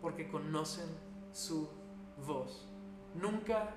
porque 0.00 0.28
conocen 0.28 0.86
su 1.32 1.68
voz. 2.26 2.66
Nunca 3.14 3.74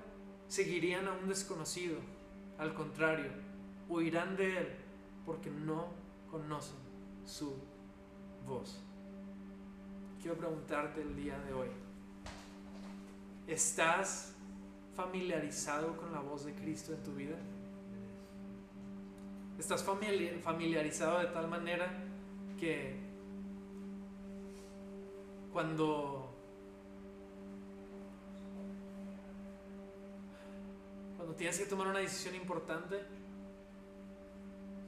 seguirían 0.48 1.08
a 1.08 1.14
un 1.14 1.28
desconocido, 1.28 1.98
al 2.58 2.74
contrario, 2.74 3.32
huirán 3.90 4.36
de 4.36 4.58
él 4.58 4.68
porque 5.26 5.50
no 5.50 5.88
conocen 6.30 6.78
su 7.26 7.56
voz. 8.46 8.80
Quiero 10.22 10.38
preguntarte 10.38 11.02
el 11.02 11.16
día 11.16 11.38
de 11.40 11.54
hoy, 11.54 11.70
¿estás 13.48 14.34
familiarizado 14.96 15.98
con 15.98 16.12
la 16.12 16.20
voz 16.20 16.46
de 16.46 16.54
Cristo 16.54 16.94
en 16.94 17.04
tu 17.04 17.14
vida? 17.14 17.36
¿Estás 19.60 19.84
familiarizado 19.84 21.20
de 21.20 21.28
tal 21.28 21.48
manera 21.48 21.90
que 22.60 22.96
cuando 25.54 26.25
cuando 31.26 31.40
tienes 31.40 31.58
que 31.58 31.66
tomar 31.66 31.88
una 31.88 31.98
decisión 31.98 32.36
importante, 32.36 33.02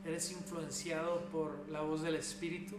eres 0.06 0.32
influenciado 0.32 1.26
por 1.32 1.68
la 1.68 1.82
voz 1.82 2.04
del 2.04 2.14
Espíritu 2.14 2.76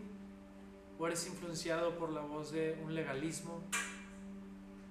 o 0.96 1.04
eres 1.08 1.26
influenciado 1.26 1.98
por 1.98 2.10
la 2.10 2.20
voz 2.20 2.52
de 2.52 2.80
un 2.84 2.94
legalismo, 2.94 3.62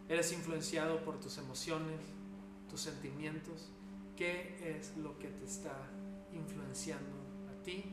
eres 0.10 0.34
influenciado 0.34 1.02
por 1.06 1.18
tus 1.18 1.38
emociones, 1.38 1.98
tus 2.70 2.82
sentimientos. 2.82 3.70
¿Qué 4.18 4.78
es 4.78 4.98
lo 4.98 5.18
que 5.18 5.30
te 5.30 5.46
está 5.46 5.88
influenciando 6.34 7.16
a 7.50 7.64
ti 7.64 7.86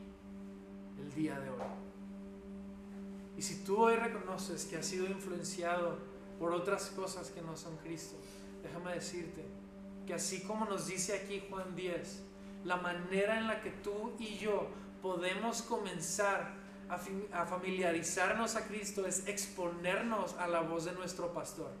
el 0.99 1.13
día 1.13 1.39
de 1.39 1.51
hoy? 1.51 1.71
Y 3.37 3.41
si 3.41 3.63
tú 3.63 3.77
hoy 3.77 3.95
reconoces 3.95 4.65
que 4.65 4.75
has 4.75 4.85
sido 4.85 5.05
influenciado 5.05 5.99
por 6.37 6.51
otras 6.51 6.87
cosas 6.89 7.29
que 7.29 7.41
no 7.41 7.55
son 7.55 7.77
Cristo, 7.77 8.17
déjame 8.61 8.95
decirte 8.95 9.64
que 10.05 10.13
así 10.13 10.41
como 10.41 10.65
nos 10.65 10.87
dice 10.87 11.15
aquí 11.15 11.43
Juan 11.49 11.75
10, 11.75 12.21
la 12.63 12.77
manera 12.77 13.37
en 13.37 13.47
la 13.47 13.61
que 13.61 13.71
tú 13.71 14.13
y 14.19 14.37
yo 14.37 14.67
podemos 15.01 15.61
comenzar 15.61 16.53
a, 16.89 17.45
familiarizarnos 17.45 18.55
a 18.55 18.65
Cristo 18.67 19.05
es 19.05 19.27
exponernos 19.27 20.35
a 20.35 20.47
la 20.47 20.61
voz 20.61 20.85
de 20.85 20.93
nuestro 20.93 21.33
pastor. 21.33 21.71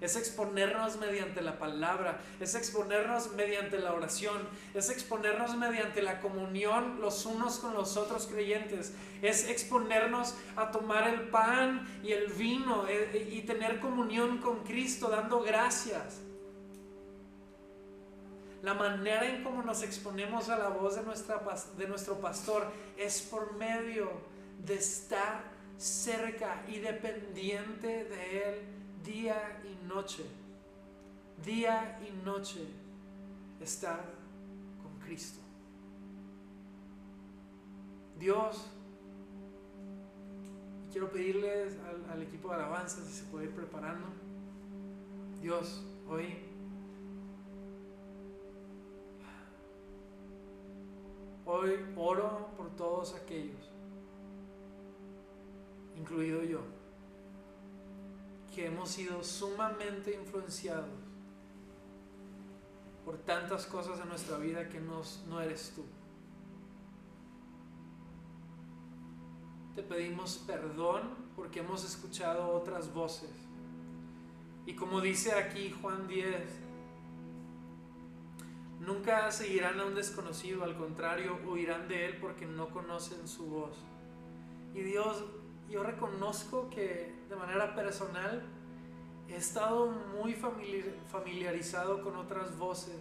Es 0.00 0.16
exponernos 0.16 0.96
mediante 0.96 1.42
la 1.42 1.60
palabra, 1.60 2.20
es 2.40 2.56
exponernos 2.56 3.32
mediante 3.34 3.78
la 3.78 3.92
oración, 3.94 4.48
es 4.74 4.90
exponernos 4.90 5.56
mediante 5.56 6.02
la 6.02 6.20
comunión 6.20 7.00
los 7.00 7.24
unos 7.24 7.60
con 7.60 7.74
los 7.74 7.96
otros 7.96 8.26
creyentes, 8.26 8.94
es 9.22 9.48
exponernos 9.48 10.34
a 10.56 10.72
tomar 10.72 11.08
el 11.08 11.28
pan 11.28 11.86
y 12.02 12.10
el 12.10 12.32
vino 12.32 12.88
eh, 12.88 13.28
y 13.30 13.42
tener 13.42 13.78
comunión 13.78 14.38
con 14.38 14.64
Cristo 14.64 15.08
dando 15.08 15.40
gracias 15.40 16.20
la 18.62 18.74
manera 18.74 19.28
en 19.28 19.42
cómo 19.42 19.62
nos 19.62 19.82
exponemos 19.82 20.48
a 20.48 20.56
la 20.56 20.68
voz 20.68 20.94
de, 20.94 21.02
de 21.02 21.88
nuestro 21.88 22.20
pastor 22.20 22.70
es 22.96 23.20
por 23.22 23.54
medio 23.56 24.08
de 24.64 24.74
estar 24.74 25.42
cerca 25.76 26.64
y 26.68 26.78
dependiente 26.78 28.04
de 28.04 28.48
Él 28.48 28.60
día 29.04 29.60
y 29.64 29.84
noche. 29.86 30.24
Día 31.44 31.98
y 32.06 32.24
noche 32.24 32.64
estar 33.60 34.00
con 34.80 34.96
Cristo. 35.04 35.40
Dios, 38.16 38.64
quiero 40.92 41.10
pedirles 41.10 41.76
al, 41.80 42.12
al 42.12 42.22
equipo 42.22 42.50
de 42.50 42.54
alabanza 42.54 43.04
si 43.04 43.12
se 43.12 43.24
puede 43.24 43.46
ir 43.46 43.50
preparando. 43.50 44.06
Dios, 45.40 45.82
hoy 46.08 46.51
Hoy 51.54 51.78
oro 51.96 52.48
por 52.56 52.70
todos 52.76 53.14
aquellos, 53.14 53.60
incluido 55.94 56.42
yo, 56.44 56.60
que 58.54 58.68
hemos 58.68 58.88
sido 58.88 59.22
sumamente 59.22 60.14
influenciados 60.14 60.88
por 63.04 63.18
tantas 63.18 63.66
cosas 63.66 64.00
en 64.00 64.08
nuestra 64.08 64.38
vida 64.38 64.70
que 64.70 64.80
no 64.80 65.40
eres 65.42 65.74
tú. 65.76 65.84
Te 69.74 69.82
pedimos 69.82 70.38
perdón 70.46 71.02
porque 71.36 71.60
hemos 71.60 71.84
escuchado 71.84 72.48
otras 72.48 72.94
voces. 72.94 73.28
Y 74.64 74.74
como 74.74 75.02
dice 75.02 75.32
aquí 75.32 75.70
Juan 75.82 76.08
10, 76.08 76.61
Nunca 78.82 79.30
seguirán 79.30 79.78
a 79.78 79.84
un 79.84 79.94
desconocido, 79.94 80.64
al 80.64 80.76
contrario, 80.76 81.38
huirán 81.46 81.86
de 81.86 82.06
él 82.06 82.16
porque 82.20 82.46
no 82.46 82.70
conocen 82.70 83.28
su 83.28 83.46
voz. 83.46 83.76
Y 84.74 84.80
Dios, 84.80 85.24
yo 85.70 85.84
reconozco 85.84 86.68
que 86.68 87.14
de 87.28 87.36
manera 87.36 87.76
personal 87.76 88.42
he 89.28 89.36
estado 89.36 89.86
muy 89.86 90.34
familiarizado 90.34 92.02
con 92.02 92.16
otras 92.16 92.58
voces 92.58 92.98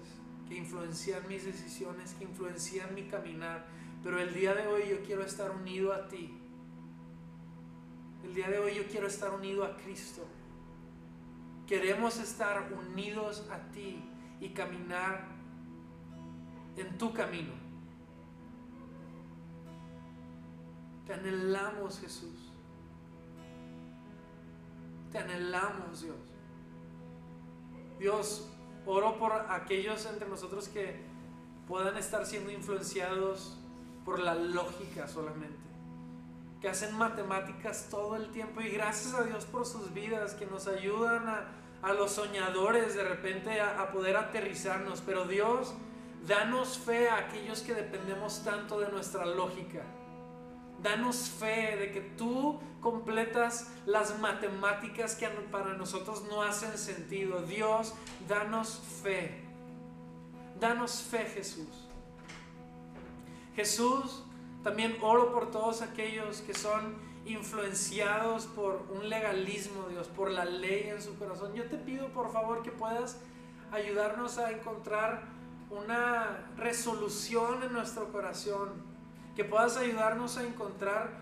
que 0.48 0.56
influencian 0.56 1.28
mis 1.28 1.46
decisiones, 1.46 2.14
que 2.14 2.26
influencian 2.26 2.94
mi 2.94 3.08
caminar, 3.08 3.66
pero 4.04 4.20
el 4.20 4.36
día 4.36 4.54
de 4.54 4.68
hoy 4.68 4.84
yo 4.88 5.02
quiero 5.04 5.24
estar 5.24 5.50
unido 5.50 5.94
a 5.94 6.08
ti. 6.08 6.38
El 8.24 8.36
día 8.36 8.50
de 8.50 8.60
hoy 8.60 8.76
yo 8.76 8.84
quiero 8.86 9.08
estar 9.08 9.34
unido 9.34 9.66
a 9.66 9.78
Cristo. 9.78 10.28
Queremos 11.66 12.20
estar 12.20 12.72
unidos 12.72 13.48
a 13.50 13.72
ti 13.72 14.00
y 14.40 14.50
caminar 14.50 15.31
en 16.78 16.98
tu 16.98 17.14
camino. 17.14 17.54
Te 21.06 21.14
anhelamos, 21.14 22.00
Jesús. 22.00 22.52
Te 25.12 25.18
anhelamos, 25.18 26.02
Dios. 26.02 26.16
Dios, 28.00 28.50
oro 28.86 29.18
por 29.20 29.34
aquellos 29.34 30.06
entre 30.06 30.28
nosotros 30.28 30.70
que 30.70 31.02
puedan 31.68 31.98
estar 31.98 32.26
siendo 32.26 32.52
influenciados 32.52 33.58
por 34.06 34.20
la 34.20 34.36
lógica 34.36 35.08
solamente, 35.08 35.60
que 36.60 36.70
hacen 36.70 36.98
matemáticas 36.98 37.88
todo 37.90 38.16
el 38.16 38.32
tiempo 38.32 38.62
y 38.62 38.70
gracias 38.70 39.14
a 39.14 39.24
Dios 39.24 39.46
por 39.46 39.66
sus 39.66 39.94
vidas, 39.94 40.34
que 40.34 40.46
nos 40.46 40.68
ayudan 40.68 41.28
a, 41.28 41.94
los 41.94 42.12
soñadores 42.12 42.96
de 42.96 43.04
repente 43.04 43.60
a, 43.60 43.82
a 43.82 43.92
poder 43.92 44.18
aterrizarnos, 44.18 45.02
pero 45.02 45.26
Dios, 45.26 45.74
Danos 46.28 46.78
fe 46.78 47.10
a 47.10 47.18
aquellos 47.18 47.62
que 47.62 47.74
dependemos 47.74 48.44
tanto 48.44 48.80
de 48.80 48.90
nuestra 48.90 49.26
lógica. 49.26 49.84
Danos 50.82 51.30
fe 51.30 51.78
de 51.78 51.92
que 51.92 52.02
tú 52.02 52.60
completas 52.80 53.72
las 53.86 54.20
matemáticas 54.20 55.16
que 55.16 55.28
para 55.28 55.74
nosotros 55.74 56.24
no 56.30 56.44
hacen 56.44 56.78
sentido. 56.78 57.42
Dios, 57.44 57.94
danos 58.28 58.82
fe. 59.04 59.42
Danos 60.60 61.02
fe, 61.02 61.26
Jesús. 61.26 61.88
Jesús, 63.56 64.24
también 64.64 64.98
oro 65.02 65.32
por 65.32 65.50
todos 65.52 65.82
aquellos 65.82 66.42
que 66.42 66.54
son 66.54 66.96
influenciados 67.26 68.46
por 68.46 68.88
un 68.92 69.10
legalismo, 69.10 69.88
Dios, 69.90 70.08
por 70.08 70.30
la 70.30 70.46
ley 70.46 70.90
en 70.90 71.02
su 71.02 71.18
corazón. 71.18 71.54
Yo 71.54 71.66
te 71.66 71.78
pido, 71.78 72.10
por 72.10 72.32
favor, 72.32 72.64
que 72.64 72.72
puedas 72.72 73.20
ayudarnos 73.72 74.38
a 74.38 74.52
encontrar 74.52 75.41
una 75.72 76.52
resolución 76.58 77.64
en 77.64 77.74
nuestro 77.74 78.12
corazón, 78.12 78.84
que 79.36 79.46
puedas 79.46 79.78
ayudarnos 79.78 80.38
a 80.38 80.44
encontrar 80.44 81.20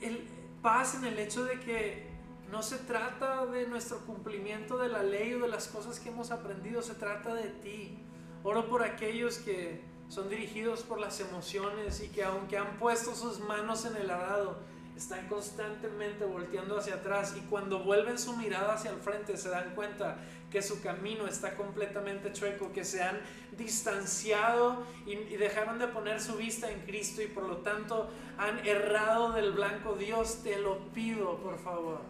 el, 0.00 0.28
paz 0.62 0.94
en 0.94 1.04
el 1.04 1.18
hecho 1.18 1.44
de 1.44 1.60
que 1.60 2.08
no 2.50 2.62
se 2.62 2.78
trata 2.78 3.46
de 3.46 3.66
nuestro 3.66 3.98
cumplimiento 4.00 4.78
de 4.78 4.88
la 4.88 5.02
ley 5.02 5.34
o 5.34 5.40
de 5.40 5.48
las 5.48 5.68
cosas 5.68 6.00
que 6.00 6.08
hemos 6.08 6.30
aprendido, 6.30 6.82
se 6.82 6.94
trata 6.94 7.34
de 7.34 7.48
ti. 7.48 7.98
Oro 8.42 8.68
por 8.68 8.82
aquellos 8.82 9.38
que 9.38 9.82
son 10.08 10.28
dirigidos 10.28 10.82
por 10.82 10.98
las 10.98 11.20
emociones 11.20 12.02
y 12.02 12.08
que 12.08 12.24
aunque 12.24 12.56
han 12.56 12.78
puesto 12.78 13.14
sus 13.14 13.40
manos 13.40 13.84
en 13.84 13.96
el 13.96 14.10
arado, 14.10 14.58
están 14.96 15.28
constantemente 15.28 16.24
volteando 16.24 16.76
hacia 16.76 16.94
atrás 16.94 17.34
y 17.36 17.40
cuando 17.42 17.84
vuelven 17.84 18.18
su 18.18 18.36
mirada 18.36 18.74
hacia 18.74 18.90
el 18.90 18.98
frente 18.98 19.36
se 19.36 19.48
dan 19.48 19.74
cuenta 19.76 20.18
que 20.50 20.62
su 20.62 20.80
camino 20.80 21.26
está 21.26 21.54
completamente 21.54 22.32
chueco, 22.32 22.72
que 22.72 22.84
se 22.84 23.02
han 23.02 23.20
distanciado 23.56 24.82
y, 25.06 25.16
dejaron 25.36 25.78
de 25.78 25.88
poner 25.88 26.20
su 26.20 26.36
vista 26.36 26.70
en 26.70 26.80
Cristo 26.82 27.22
y 27.22 27.26
por 27.26 27.44
lo 27.44 27.58
tanto 27.58 28.08
han 28.38 28.66
errado 28.66 29.32
del 29.32 29.52
blanco. 29.52 29.94
Dios, 29.96 30.42
te 30.42 30.58
lo 30.58 30.78
pido, 30.92 31.38
por 31.38 31.58
favor, 31.58 32.00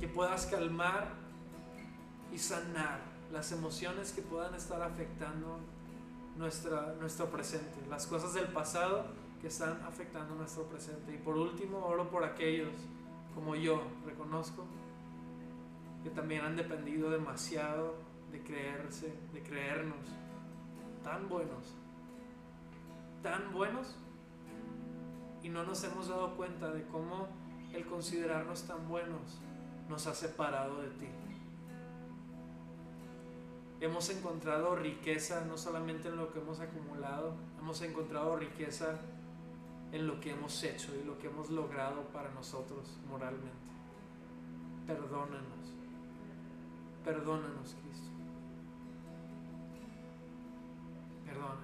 que 0.00 0.08
puedas 0.08 0.46
calmar 0.46 1.14
y 2.32 2.38
sanar 2.38 3.00
las 3.30 3.52
emociones 3.52 4.12
que 4.12 4.22
puedan 4.22 4.54
estar 4.54 4.82
afectando 4.82 5.60
nuestra, 6.36 6.94
nuestro 6.98 7.30
presente, 7.30 7.78
las 7.88 8.06
cosas 8.06 8.34
del 8.34 8.46
pasado 8.48 9.06
que 9.40 9.48
están 9.48 9.80
afectando 9.86 10.34
nuestro 10.34 10.64
presente. 10.64 11.14
Y 11.14 11.18
por 11.18 11.36
último, 11.36 11.84
oro 11.84 12.10
por 12.10 12.24
aquellos 12.24 12.72
como 13.34 13.56
yo, 13.56 13.82
reconozco 14.04 14.64
que 16.02 16.10
también 16.10 16.44
han 16.44 16.56
dependido 16.56 17.10
demasiado 17.10 17.94
de 18.30 18.42
creerse, 18.42 19.12
de 19.32 19.42
creernos 19.42 20.06
tan 21.02 21.28
buenos, 21.28 21.74
tan 23.22 23.52
buenos, 23.52 23.96
y 25.42 25.48
no 25.48 25.64
nos 25.64 25.82
hemos 25.84 26.08
dado 26.08 26.36
cuenta 26.36 26.70
de 26.70 26.84
cómo 26.86 27.28
el 27.72 27.84
considerarnos 27.86 28.62
tan 28.64 28.88
buenos 28.88 29.40
nos 29.88 30.06
ha 30.06 30.14
separado 30.14 30.80
de 30.80 30.88
ti. 30.90 31.08
Hemos 33.80 34.08
encontrado 34.10 34.76
riqueza 34.76 35.44
no 35.44 35.58
solamente 35.58 36.08
en 36.08 36.16
lo 36.16 36.32
que 36.32 36.38
hemos 36.38 36.60
acumulado, 36.60 37.34
hemos 37.58 37.82
encontrado 37.82 38.36
riqueza 38.36 39.00
en 39.90 40.06
lo 40.06 40.20
que 40.20 40.30
hemos 40.30 40.62
hecho 40.62 40.94
y 40.94 41.04
lo 41.04 41.18
que 41.18 41.26
hemos 41.26 41.50
logrado 41.50 42.02
para 42.12 42.30
nosotros 42.30 42.98
moralmente. 43.08 43.50
Perdónanos. 44.86 45.51
Perdónanos, 47.04 47.74
Cristo. 47.82 48.08
Perdónanos. 51.26 51.62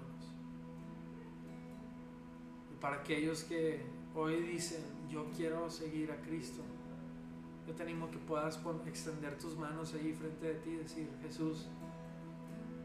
Y 2.72 2.80
para 2.80 2.97
aquellos 2.97 3.45
que 3.45 3.84
hoy 4.14 4.43
dicen, 4.43 4.82
yo 5.09 5.26
quiero 5.36 5.70
seguir 5.70 6.11
a 6.11 6.16
Cristo, 6.22 6.62
yo 7.66 7.74
te 7.74 7.82
animo 7.82 8.11
que 8.11 8.18
puedas 8.18 8.59
extender 8.86 9.39
tus 9.39 9.57
manos 9.57 9.95
ahí 9.95 10.12
frente 10.12 10.47
de 10.47 10.55
ti 10.55 10.70
y 10.70 10.76
decir, 10.76 11.09
Jesús, 11.22 11.68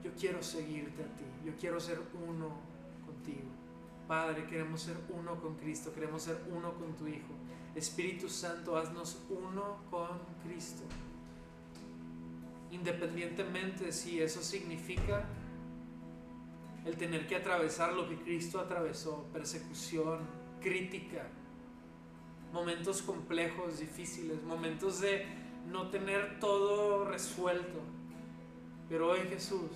yo 0.04 0.12
quiero 0.20 0.44
seguirte 0.44 1.04
a 1.04 1.08
ti, 1.16 1.24
yo 1.46 1.54
quiero 1.60 1.80
ser 1.80 2.02
uno 2.28 2.50
contigo. 3.06 3.50
Padre, 4.08 4.46
queremos 4.46 4.82
ser 4.82 4.98
uno 5.10 5.40
con 5.40 5.56
Cristo, 5.56 5.94
queremos 5.94 6.22
ser 6.22 6.38
uno 6.54 6.74
con 6.74 6.94
tu 6.96 7.08
Hijo. 7.08 7.34
Espíritu 7.74 8.30
Santo, 8.30 8.78
haznos 8.78 9.24
uno 9.30 9.78
con 9.90 10.20
Cristo. 10.44 10.84
Independientemente 12.74 13.92
si 13.92 14.20
eso 14.20 14.42
significa 14.42 15.26
el 16.86 16.98
tener 16.98 17.28
que 17.28 17.36
atravesar 17.36 17.94
lo 17.94 18.10
que 18.10 18.18
Cristo 18.18 18.60
atravesó, 18.60 19.28
persecución, 19.32 20.22
crítica, 20.60 21.28
momentos 22.52 23.04
complejos, 23.04 23.80
difíciles, 23.80 24.42
momentos 24.42 25.02
de 25.02 25.24
no 25.70 25.92
tener 25.92 26.40
todo 26.40 27.06
resuelto. 27.06 27.80
Pero 28.90 29.12
hoy 29.12 29.20
Jesús, 29.30 29.70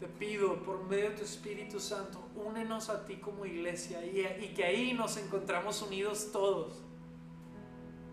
te 0.00 0.06
pido 0.06 0.62
por 0.62 0.84
medio 0.88 1.10
de 1.10 1.16
tu 1.16 1.24
Espíritu 1.24 1.78
Santo, 1.80 2.30
únenos 2.34 2.88
a 2.88 3.04
ti 3.04 3.16
como 3.16 3.44
iglesia 3.44 4.02
y, 4.06 4.20
y 4.42 4.54
que 4.54 4.64
ahí 4.64 4.94
nos 4.94 5.18
encontramos 5.18 5.82
unidos 5.82 6.32
todos 6.32 6.80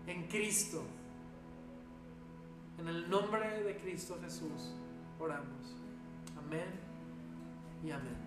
en 0.06 0.28
Cristo. 0.28 0.84
En 2.78 2.88
el 2.88 3.10
nombre 3.10 3.62
de 3.62 3.76
Cristo 3.78 4.18
Jesús 4.22 4.74
oramos. 5.18 5.76
Amén 6.38 6.70
y 7.84 7.90
amén. 7.90 8.16